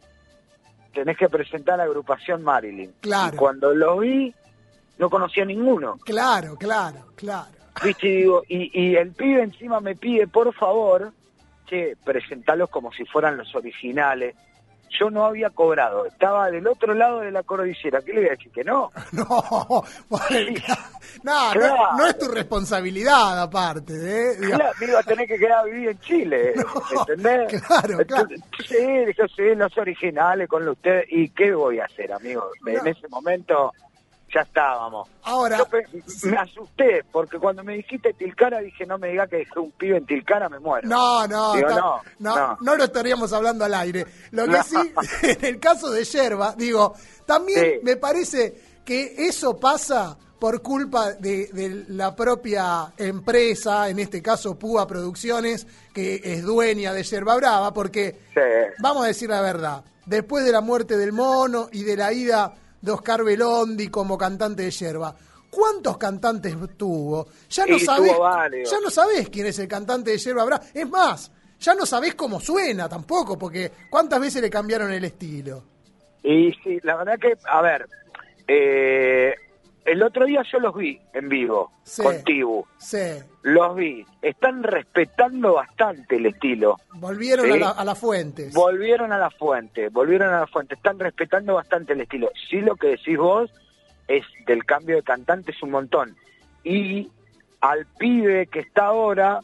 tenés 0.93 1.17
que 1.17 1.29
presentar 1.29 1.77
la 1.77 1.83
agrupación 1.83 2.43
Marilyn. 2.43 2.93
Claro. 3.01 3.35
Y 3.35 3.37
cuando 3.37 3.73
lo 3.73 3.99
vi, 3.99 4.33
no 4.97 5.09
conocía 5.09 5.43
a 5.43 5.45
ninguno. 5.47 5.97
Claro, 6.03 6.55
claro, 6.57 7.05
claro. 7.15 7.51
¿Viste? 7.83 8.07
Y, 8.07 8.15
digo, 8.17 8.43
y, 8.47 8.79
y 8.81 8.95
el 8.95 9.11
pibe 9.11 9.41
encima 9.43 9.79
me 9.79 9.95
pide, 9.95 10.27
por 10.27 10.53
favor, 10.53 11.11
che, 11.67 11.95
presentalos 12.03 12.69
como 12.69 12.91
si 12.91 13.05
fueran 13.05 13.37
los 13.37 13.55
originales. 13.55 14.35
Yo 14.99 15.09
no 15.09 15.25
había 15.25 15.49
cobrado, 15.49 16.05
estaba 16.05 16.51
del 16.51 16.67
otro 16.67 16.93
lado 16.93 17.21
de 17.21 17.31
la 17.31 17.43
cordillera. 17.43 18.01
¿Qué 18.01 18.13
le 18.13 18.19
voy 18.21 18.27
a 18.27 18.31
decir? 18.31 18.51
Que 18.51 18.63
no. 18.63 18.91
No, 19.13 19.25
bueno, 20.09 20.27
no, 21.23 21.53
no- 21.53 21.59
Claro. 21.59 21.75
no 21.97 22.07
es 22.07 22.17
tu 22.17 22.27
responsabilidad 22.27 23.41
aparte. 23.41 23.93
¿eh? 23.93 24.37
Claro, 24.39 24.71
me 24.79 24.87
iba 24.87 24.99
a 24.99 25.03
tener 25.03 25.27
que 25.27 25.37
quedar 25.37 25.59
a 25.59 25.63
vivir 25.63 25.89
en 25.89 25.99
Chile, 25.99 26.53
¿entendés? 27.07 27.61
claro, 27.61 27.97
claro. 28.05 28.27
Sí, 28.67 28.75
dije, 29.05 29.23
sí, 29.35 29.55
los 29.55 29.77
originales 29.77 30.47
con 30.49 30.67
ustedes. 30.67 31.05
¿Y 31.09 31.29
qué 31.29 31.53
voy 31.53 31.79
a 31.79 31.85
hacer, 31.85 32.11
amigo? 32.11 32.49
En 32.65 32.87
ese 32.87 33.07
momento 33.09 33.71
ya 34.33 34.41
estábamos. 34.41 35.09
Ahora, 35.23 35.57
Yo 35.59 35.67
me 36.29 36.37
asusté, 36.37 37.03
porque 37.11 37.37
cuando 37.37 37.63
me 37.63 37.73
dijiste 37.75 38.13
Tilcara, 38.13 38.59
dije, 38.59 38.85
no 38.85 38.97
me 38.97 39.09
diga 39.09 39.27
que 39.27 39.37
dejé 39.37 39.59
un 39.59 39.71
pibe 39.71 39.97
en 39.97 40.05
Tilcara, 40.05 40.49
me 40.49 40.59
muero. 40.59 40.87
No, 40.87 41.27
no, 41.27 41.53
Digo, 41.53 41.69
no, 41.69 42.01
no, 42.19 42.35
no. 42.35 42.57
no 42.61 42.75
lo 42.75 42.83
estaríamos 42.85 43.31
hablando 43.33 43.65
al 43.65 43.73
aire. 43.73 44.05
Lo 44.31 44.45
que 44.45 44.51
No. 44.51 44.63
sí, 44.63 44.93
en 45.23 45.45
el 45.45 45.59
caso 45.59 45.91
de 45.91 46.03
Yerba, 46.03 46.55
digo, 46.57 46.93
también 47.25 47.59
Sí. 47.59 47.79
me 47.83 47.97
parece 47.97 48.55
que 48.85 49.13
eso 49.27 49.59
pasa 49.59 50.17
por 50.39 50.61
culpa 50.63 51.11
de, 51.13 51.47
de 51.53 51.85
la 51.89 52.15
propia 52.15 52.91
empresa, 52.97 53.89
en 53.89 53.99
este 53.99 54.21
caso 54.23 54.57
Púa 54.57 54.87
Producciones, 54.87 55.67
que 55.93 56.19
es 56.23 56.41
dueña 56.43 56.93
de 56.93 57.03
Yerba 57.03 57.35
Brava, 57.35 57.71
porque 57.73 58.19
Sí. 58.33 58.39
vamos 58.79 59.03
a 59.03 59.07
decir 59.07 59.29
la 59.29 59.41
verdad, 59.41 59.83
después 60.07 60.43
de 60.43 60.51
la 60.51 60.61
muerte 60.61 60.97
del 60.97 61.13
mono 61.13 61.69
y 61.71 61.83
de 61.83 61.95
la 61.95 62.11
ida 62.11 62.55
de 62.81 62.91
Oscar 62.91 63.23
Belondi 63.23 63.87
como 63.89 64.17
cantante 64.17 64.63
de 64.63 64.71
Yerba, 64.71 65.15
¿cuántos 65.49 65.97
cantantes 65.97 66.55
tuvo? 66.77 67.27
Ya 67.49 67.65
no 67.65 67.77
Y 67.77 67.79
sabés, 67.81 68.13
ya 68.69 68.79
no 68.81 68.89
sabés 68.89 69.29
quién 69.29 69.45
es 69.47 69.59
el 69.59 69.67
cantante 69.67 70.11
de 70.11 70.17
Yerba 70.17 70.45
Brava. 70.45 70.63
Es 70.73 70.89
más, 70.89 71.31
ya 71.59 71.75
no 71.75 71.85
sabés 71.85 72.15
cómo 72.15 72.39
suena 72.39 72.89
tampoco, 72.89 73.37
porque 73.37 73.71
¿cuántas 73.89 74.19
veces 74.19 74.41
le 74.41 74.49
cambiaron 74.49 74.91
el 74.91 75.03
estilo? 75.05 75.63
Y 76.23 76.51
sí, 76.63 76.79
la 76.83 76.95
verdad 76.97 77.19
que, 77.19 77.37
a 77.45 77.61
ver, 77.61 77.87
eh, 78.47 79.33
el 79.85 80.03
otro 80.03 80.25
día 80.25 80.43
yo 80.51 80.59
los 80.59 80.75
vi 80.75 80.99
en 81.13 81.27
vivo, 81.29 81.71
Sí. 81.83 82.01
con 82.03 82.23
Tibu. 82.23 82.65
Sí, 82.77 82.97
Los 83.43 83.75
vi. 83.75 84.05
Están 84.21 84.61
respetando 84.63 85.53
bastante 85.55 86.17
el 86.17 86.27
estilo. 86.27 86.77
volvieron 86.93 87.45
Sí. 87.47 87.51
a, 87.53 87.55
la, 87.57 87.69
a 87.71 87.83
las 87.85 87.97
fuentes. 87.99 88.53
Volvieron 88.53 89.11
a 89.11 89.17
la 89.17 89.29
fuente, 89.31 89.89
volvieron 89.89 90.31
a 90.33 90.41
la 90.41 90.47
fuente. 90.47 90.75
Están 90.75 90.99
respetando 90.99 91.55
bastante 91.55 91.93
el 91.93 92.01
estilo. 92.01 92.29
Sí, 92.49 92.61
lo 92.61 92.75
que 92.75 92.87
decís 92.89 93.17
vos, 93.17 93.51
es 94.07 94.23
del 94.45 94.65
cambio 94.65 94.97
de 94.97 95.03
cantante 95.03 95.51
es 95.51 95.63
un 95.63 95.71
montón. 95.71 96.15
Y 96.63 97.09
al 97.61 97.85
pibe 97.97 98.47
que 98.47 98.59
está 98.59 98.85
ahora 98.87 99.39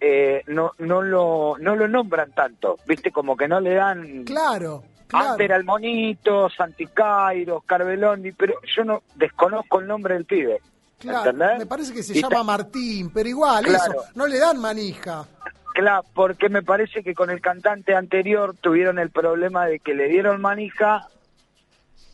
eh, 0.00 0.42
no 0.46 0.72
no 0.78 1.00
lo 1.02 1.56
no 1.58 1.74
lo 1.76 1.88
nombran 1.88 2.30
tanto, 2.32 2.78
viste 2.86 3.10
como 3.12 3.36
que 3.36 3.48
no 3.48 3.60
le 3.60 3.74
dan 3.74 4.24
Claro, 4.24 4.82
antes 5.12 5.36
claro. 5.36 5.36
era 5.42 5.56
el 5.56 5.64
monito, 5.64 6.48
Santi 6.50 6.86
Cairo, 6.86 7.60
Carvelondi, 7.60 8.32
pero 8.32 8.54
yo 8.74 8.84
no 8.84 9.02
desconozco 9.14 9.80
el 9.80 9.86
nombre 9.86 10.14
del 10.14 10.24
pibe. 10.24 10.60
Claro, 10.98 11.30
¿entendés? 11.30 11.58
me 11.58 11.66
parece 11.66 11.92
que 11.92 12.02
se 12.02 12.16
Y 12.18 12.22
llama 12.22 12.42
Martín, 12.42 13.10
pero 13.12 13.28
igual 13.28 13.64
Claro. 13.64 13.92
eso, 13.92 14.04
no 14.14 14.26
le 14.26 14.38
dan 14.38 14.58
manija. 14.58 15.26
Claro, 15.74 16.04
porque 16.14 16.48
me 16.48 16.62
parece 16.62 17.02
que 17.02 17.14
con 17.14 17.28
el 17.30 17.40
cantante 17.42 17.94
anterior 17.94 18.54
tuvieron 18.60 18.98
el 18.98 19.10
problema 19.10 19.66
de 19.66 19.78
que 19.78 19.92
le 19.94 20.08
dieron 20.08 20.40
manija 20.40 21.06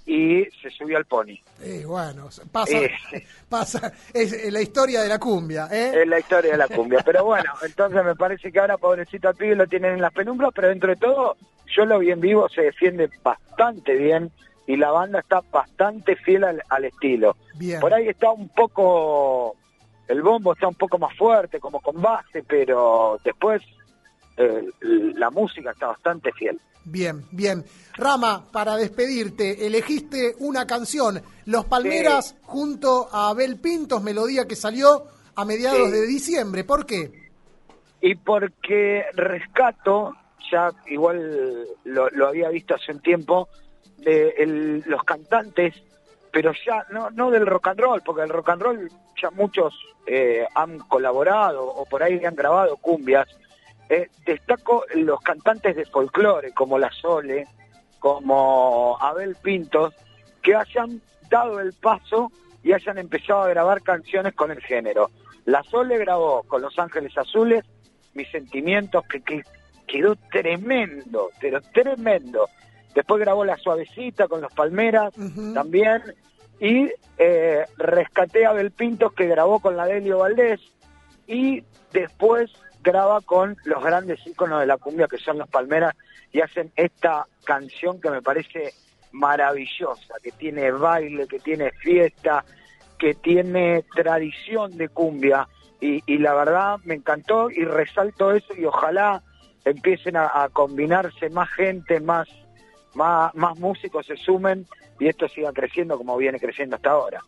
y 0.04 0.44
se 0.60 0.68
subió 0.76 0.96
al 0.98 1.04
pony. 1.04 1.38
Eh, 1.60 1.84
bueno, 1.86 2.28
pasa, 2.50 2.76
Eh. 2.76 2.90
pasa, 3.48 3.92
es 4.12 4.52
la 4.52 4.60
historia 4.60 5.00
de 5.02 5.08
la 5.08 5.20
cumbia, 5.20 5.68
¿eh? 5.70 5.92
Es 6.02 6.08
la 6.08 6.18
historia 6.18 6.50
de 6.52 6.58
la 6.58 6.66
cumbia. 6.66 7.02
Pero 7.04 7.24
bueno, 7.24 7.52
entonces 7.64 8.04
me 8.04 8.16
parece 8.16 8.50
que 8.50 8.58
ahora 8.58 8.76
pobrecito 8.78 9.28
al 9.28 9.36
pibe 9.36 9.54
lo 9.54 9.68
tienen 9.68 9.92
en 9.94 10.00
las 10.02 10.12
penumbras, 10.12 10.50
pero 10.52 10.66
dentro 10.68 10.88
de 10.90 10.96
todo, 10.96 11.36
yo 11.76 11.84
lo 11.84 11.98
vi 11.98 12.10
en 12.10 12.20
vivo, 12.20 12.48
se 12.48 12.62
defiende 12.62 13.08
bastante 13.22 13.94
bien 13.94 14.30
y 14.66 14.76
la 14.76 14.90
banda 14.90 15.20
está 15.20 15.40
bastante 15.50 16.16
fiel 16.16 16.44
al, 16.44 16.62
al 16.68 16.84
estilo. 16.84 17.36
Bien. 17.58 17.80
Por 17.80 17.92
ahí 17.92 18.08
está 18.08 18.30
un 18.30 18.48
poco, 18.48 19.56
el 20.08 20.22
bombo 20.22 20.52
está 20.52 20.68
un 20.68 20.74
poco 20.74 20.98
más 20.98 21.16
fuerte 21.16 21.58
como 21.60 21.80
con 21.80 22.00
base, 22.00 22.42
pero 22.46 23.18
después 23.24 23.62
eh, 24.36 24.64
la 24.80 25.30
música 25.30 25.72
está 25.72 25.88
bastante 25.88 26.32
fiel. 26.32 26.60
Bien, 26.84 27.24
bien. 27.30 27.64
Rama, 27.96 28.44
para 28.50 28.76
despedirte, 28.76 29.66
elegiste 29.66 30.34
una 30.40 30.66
canción, 30.66 31.22
Los 31.46 31.64
Palmeras, 31.66 32.34
junto 32.42 33.08
a 33.12 33.28
Abel 33.28 33.60
Pintos, 33.60 34.02
melodía 34.02 34.46
que 34.46 34.56
salió 34.56 35.04
a 35.36 35.44
mediados 35.44 35.86
Sí. 35.86 35.92
de 35.92 36.06
diciembre. 36.06 36.64
¿Por 36.64 36.86
qué? 36.86 37.22
y 38.04 38.16
porque 38.16 39.04
rescato, 39.14 40.12
ya 40.52 40.70
igual 40.86 41.66
lo, 41.84 42.28
había 42.28 42.50
visto 42.50 42.74
hace 42.74 42.92
un 42.92 43.00
tiempo, 43.00 43.48
de 43.96 44.82
los 44.86 45.02
cantantes, 45.04 45.74
pero 46.30 46.52
ya 46.66 46.84
no, 46.90 47.10
no 47.10 47.30
del 47.30 47.46
rock 47.46 47.68
and 47.68 47.80
roll, 47.80 48.02
porque 48.04 48.22
el 48.22 48.28
rock 48.28 48.50
and 48.50 48.62
roll 48.62 48.90
ya 49.20 49.30
muchos 49.30 49.74
eh, 50.06 50.46
han 50.54 50.78
colaborado 50.80 51.64
o 51.64 51.84
por 51.86 52.02
ahí 52.02 52.24
han 52.24 52.34
grabado 52.34 52.76
cumbias. 52.76 53.28
Eh, 53.88 54.08
destaco 54.24 54.84
los 54.94 55.20
cantantes 55.20 55.76
de 55.76 55.84
folclore, 55.86 56.52
como 56.52 56.78
La 56.78 56.90
Sole, 56.90 57.46
como 57.98 58.96
Abel 59.00 59.36
Pintos, 59.36 59.94
que 60.42 60.54
hayan 60.54 61.00
dado 61.30 61.60
el 61.60 61.72
paso 61.74 62.32
y 62.62 62.72
hayan 62.72 62.98
empezado 62.98 63.42
a 63.42 63.48
grabar 63.48 63.82
canciones 63.82 64.34
con 64.34 64.50
el 64.50 64.60
género. 64.60 65.10
La 65.44 65.62
Sole 65.62 65.98
grabó 65.98 66.42
con 66.44 66.62
Los 66.62 66.78
Ángeles 66.78 67.16
Azules 67.16 67.64
Mis 68.14 68.30
Sentimientos, 68.30 69.04
que, 69.06 69.20
que 69.22 69.42
quedó 69.86 70.16
tremendo, 70.30 71.30
pero 71.40 71.60
tremendo. 71.60 72.48
Después 72.94 73.20
grabó 73.20 73.44
La 73.44 73.56
Suavecita 73.56 74.28
con 74.28 74.40
Los 74.40 74.52
Palmeras 74.52 75.12
también. 75.54 76.02
Y 76.60 76.90
eh, 77.18 77.64
rescaté 77.76 78.46
a 78.46 78.50
Abel 78.50 78.70
Pintos, 78.70 79.12
que 79.14 79.26
grabó 79.26 79.60
con 79.60 79.76
la 79.76 79.86
Delio 79.86 80.18
Valdés. 80.18 80.60
Y 81.26 81.64
después 81.92 82.52
graba 82.82 83.20
con 83.20 83.56
los 83.64 83.82
grandes 83.82 84.24
íconos 84.26 84.60
de 84.60 84.66
la 84.66 84.76
cumbia, 84.76 85.08
que 85.08 85.18
son 85.18 85.38
Los 85.38 85.48
Palmeras, 85.48 85.94
y 86.30 86.40
hacen 86.40 86.70
esta 86.76 87.26
canción 87.44 88.00
que 88.00 88.10
me 88.10 88.22
parece 88.22 88.74
maravillosa, 89.12 90.14
que 90.22 90.32
tiene 90.32 90.70
baile, 90.70 91.26
que 91.26 91.38
tiene 91.38 91.70
fiesta, 91.72 92.44
que 92.98 93.14
tiene 93.14 93.84
tradición 93.94 94.76
de 94.76 94.88
cumbia 94.88 95.48
y, 95.80 96.02
y 96.06 96.18
la 96.18 96.34
verdad 96.34 96.78
me 96.84 96.94
encantó 96.94 97.50
y 97.50 97.64
resalto 97.64 98.32
eso 98.32 98.54
y 98.56 98.64
ojalá 98.64 99.22
empiecen 99.64 100.16
a, 100.16 100.42
a 100.42 100.48
combinarse 100.48 101.30
más 101.30 101.50
gente, 101.50 102.00
más, 102.00 102.28
más, 102.94 103.34
más 103.34 103.58
músicos 103.58 104.06
se 104.06 104.16
sumen 104.16 104.66
y 104.98 105.08
esto 105.08 105.28
siga 105.28 105.52
creciendo 105.52 105.96
como 105.96 106.16
viene 106.16 106.38
creciendo 106.38 106.76
hasta 106.76 106.90
ahora. 106.90 107.20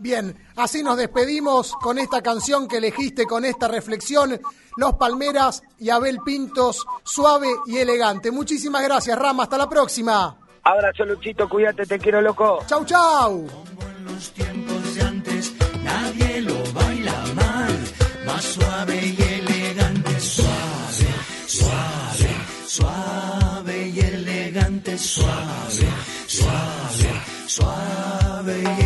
Bien, 0.00 0.34
así 0.56 0.82
nos 0.82 0.96
despedimos 0.96 1.74
con 1.74 1.98
esta 1.98 2.22
canción 2.22 2.66
que 2.66 2.78
elegiste, 2.78 3.26
con 3.26 3.44
esta 3.44 3.68
reflexión, 3.68 4.40
Los 4.78 4.94
Palmeras 4.94 5.62
y 5.78 5.90
Abel 5.90 6.20
Pintos, 6.24 6.86
suave 7.04 7.48
y 7.66 7.76
elegante. 7.76 8.30
Muchísimas 8.30 8.82
gracias, 8.82 9.18
Rama, 9.18 9.42
hasta 9.42 9.58
la 9.58 9.68
próxima. 9.68 10.38
Abrazo 10.62 11.04
Luchito, 11.04 11.46
cuídate, 11.48 11.84
te 11.84 11.98
quiero 11.98 12.22
loco. 12.22 12.60
Chau, 12.66 12.84
chau. 12.86 13.46
los 14.06 14.30
tiempos 14.32 14.94
de 14.94 15.02
antes 15.02 15.54
nadie 15.84 16.40
lo 16.42 16.72
baila 16.72 17.24
mal, 17.34 17.78
más 18.24 18.44
suave 18.44 19.04
y 19.04 19.19
suave, 22.80 23.60
suave 23.60 23.88
y 23.88 24.00
elegante, 24.00 24.98
suave, 24.98 25.88
suave, 26.26 27.22
suave 27.46 28.62
y 28.62 28.79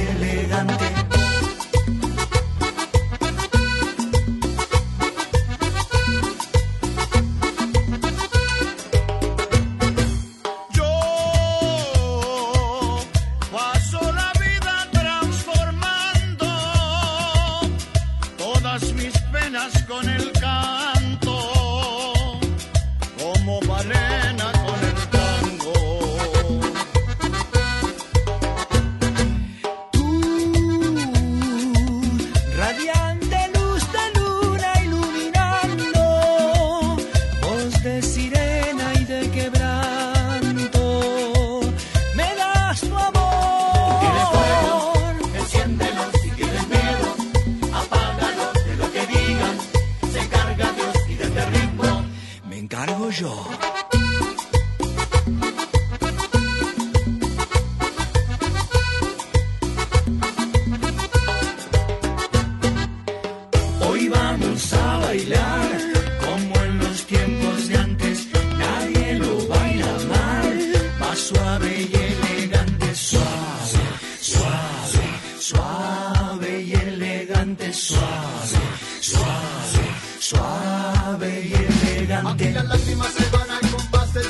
se 82.84 83.24
al 83.36 83.70
compás 83.70 84.12
del. 84.12 84.26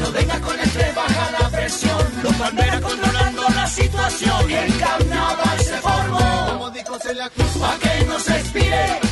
No 0.00 0.12
venga 0.12 0.40
con 0.40 0.58
estrés, 0.60 0.94
baja 0.94 1.30
la 1.40 1.48
presión. 1.50 2.04
Los 2.22 2.34
palmeras 2.34 2.80
controlando 2.80 3.42
la 3.54 3.66
situación. 3.66 4.50
El 4.50 4.78
carnaval 4.78 5.58
se 5.58 5.76
formó. 5.78 6.46
Como 6.52 6.70
dijo 6.70 6.98
Celia 7.00 7.28
Cruz, 7.30 7.52
pa' 7.60 7.78
que 7.78 8.04
no 8.06 8.18
se 8.18 8.36
expire. 8.38 9.09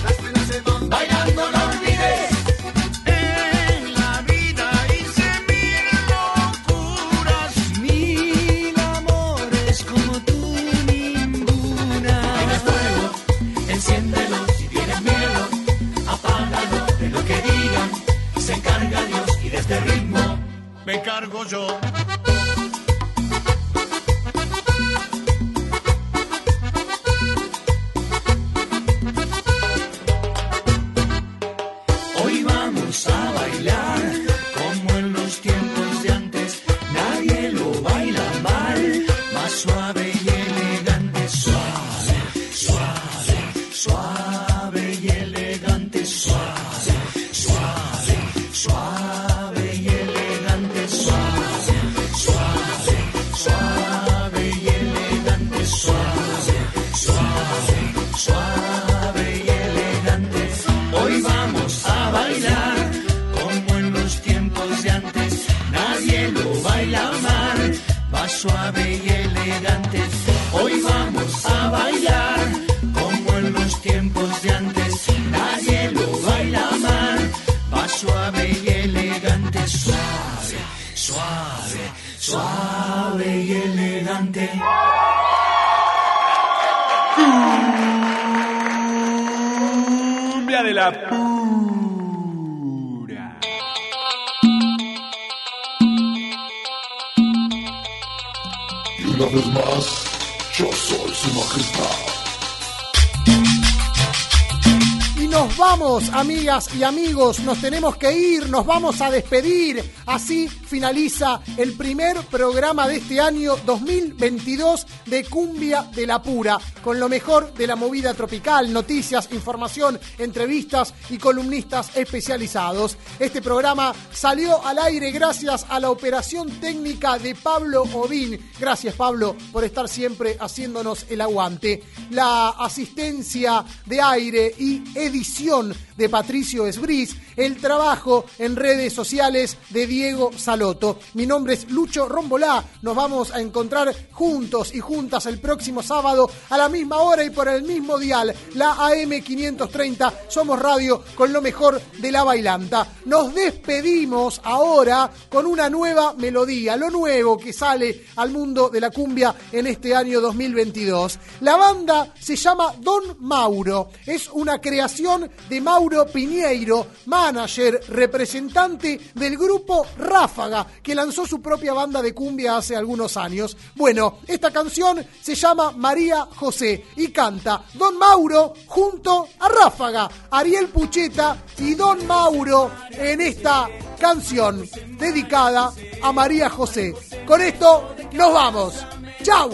Amigos, 106.89 107.41
nos 107.41 107.61
tenemos 107.61 107.99
que 107.99 108.11
ir, 108.11 108.49
nos 108.49 108.65
vamos 108.65 109.03
a 109.03 109.11
despedir. 109.11 109.85
Así 110.07 110.49
finaliza 110.49 111.43
el 111.59 111.75
primer 111.75 112.17
programa 112.27 112.89
de 112.89 112.97
este 112.97 113.21
año 113.21 113.57
2022 113.67 114.87
de 115.09 115.25
Cumbia 115.25 115.83
de 115.95 116.07
la 116.07 116.23
Pura, 116.23 116.59
con 116.83 117.01
lo 117.01 117.09
mejor 117.09 117.55
de 117.55 117.67
la 117.67 117.77
movida 117.77 118.15
tropical, 118.15 118.73
noticias, 118.73 119.29
información, 119.33 119.99
entrevistas 120.19 120.95
y 121.11 121.19
columnistas 121.19 121.97
especializados. 121.97 122.97
Este 123.19 123.41
programa 123.41 123.95
salió 124.13 124.65
al 124.65 124.79
aire 124.79 125.11
gracias 125.11 125.67
a 125.69 125.81
la 125.81 125.91
operación 125.91 126.51
técnica 126.61 127.19
de 127.19 127.35
Pablo 127.35 127.83
Odín. 127.83 128.39
Gracias 128.59 128.95
Pablo 128.95 129.37
por 129.53 129.65
estar 129.65 129.89
siempre 129.89 130.37
haciéndonos 130.41 131.07
el 131.09 131.21
aguante. 131.21 131.83
La 132.11 132.51
asistencia 132.51 133.65
de 133.87 134.01
aire 134.01 134.55
y 134.59 134.83
edición 134.95 135.75
de 135.97 136.09
Patricio 136.09 136.67
Esbris, 136.67 137.17
el 137.37 137.57
trabajo 137.57 138.25
en 138.39 138.57
redes 138.57 138.93
sociales 138.93 139.59
de 139.71 139.87
Diego 139.87 140.31
Saloto. 140.37 140.99
Mi 141.15 141.27
nombre 141.27 141.55
es 141.55 141.71
Lucho 141.71 142.09
Rombolá. 142.09 142.65
Nos 142.83 142.95
vamos 142.95 143.33
a 143.33 143.41
encontrar 143.41 143.95
juntos 144.13 144.75
y 144.75 144.81
el 144.99 145.39
próximo 145.39 145.81
sábado 145.81 146.29
a 146.51 146.59
la 146.59 146.69
misma 146.69 146.97
hora 146.97 147.23
y 147.23 147.31
por 147.31 147.47
el 147.47 147.63
mismo 147.63 147.99
dial, 147.99 148.35
la 148.55 148.75
AM530. 148.75 150.13
Somos 150.29 150.59
radio 150.59 151.05
con 151.15 151.33
lo 151.33 151.41
mejor 151.41 151.81
de 151.99 152.11
la 152.11 152.25
bailanta. 152.25 152.85
Nos 153.05 153.33
despedimos 153.33 154.41
ahora 154.43 155.09
con 155.29 155.47
una 155.47 155.71
nueva 155.71 156.15
melodía, 156.15 156.77
lo 156.77 156.91
nuevo 156.91 157.39
que 157.39 157.53
sale 157.53 158.07
al 158.17 158.31
mundo 158.31 158.71
de 158.71 158.81
la 158.81 158.91
cumbia 158.91 159.33
en 159.53 159.69
este 159.69 159.95
año 159.95 160.21
2022. 160.21 161.19
La 161.43 161.57
banda 161.57 162.13
se 162.19 162.35
llama 162.35 162.75
Don 162.81 163.19
Mauro. 163.21 163.91
Es 164.05 164.29
una 164.33 164.61
creación 164.61 165.31
de 165.49 165.61
Mauro 165.61 166.07
Piñeiro, 166.07 166.89
manager, 167.07 167.81
representante 167.89 169.01
del 169.15 169.39
grupo 169.39 169.87
Ráfaga, 169.97 170.67
que 170.83 170.97
lanzó 170.97 171.25
su 171.25 171.41
propia 171.41 171.73
banda 171.73 172.03
de 172.03 172.13
cumbia 172.13 172.57
hace 172.57 172.75
algunos 172.75 173.17
años. 173.17 173.57
Bueno, 173.77 174.19
esta 174.27 174.51
canción 174.51 174.88
se 175.21 175.35
llama 175.35 175.73
María 175.73 176.27
José 176.37 176.87
y 176.97 177.09
canta 177.09 177.63
Don 177.75 177.99
Mauro 177.99 178.55
junto 178.67 179.29
a 179.41 179.49
Ráfaga, 179.49 180.09
Ariel 180.31 180.69
Pucheta 180.69 181.37
y 181.59 181.75
Don 181.75 182.07
Mauro 182.07 182.71
en 182.93 183.21
esta 183.21 183.69
canción 183.99 184.69
dedicada 184.99 185.73
a 186.03 186.13
María 186.13 186.49
José. 186.49 186.95
Con 187.27 187.41
esto 187.41 187.95
nos 188.13 188.33
vamos. 188.33 188.75
¡Chao! 189.23 189.51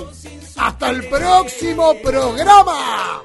¡Hasta 0.56 0.90
el 0.90 1.08
próximo 1.08 1.94
programa! 2.02 3.22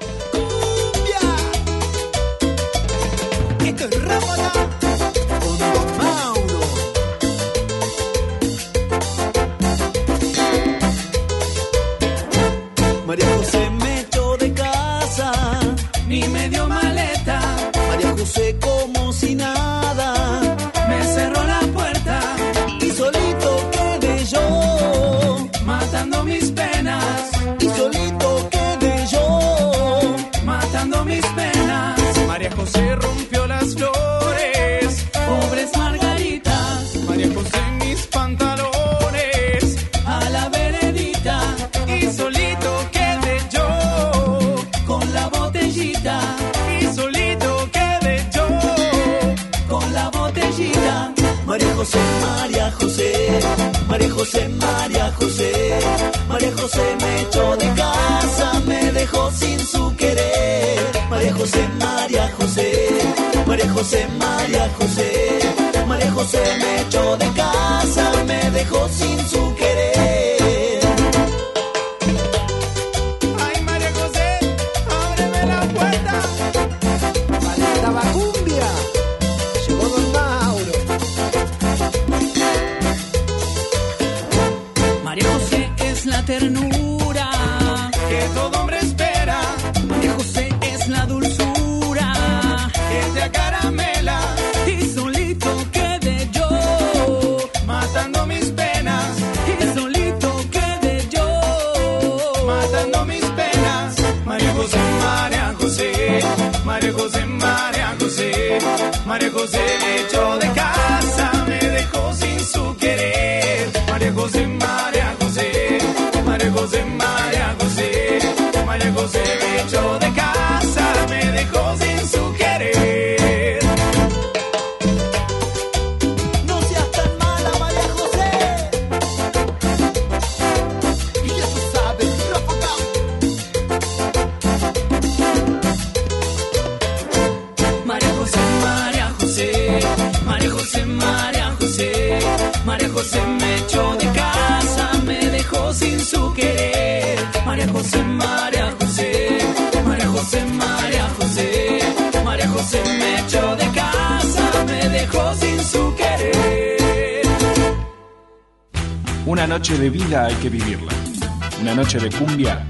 De 161.98 162.08
cumbia 162.10 162.69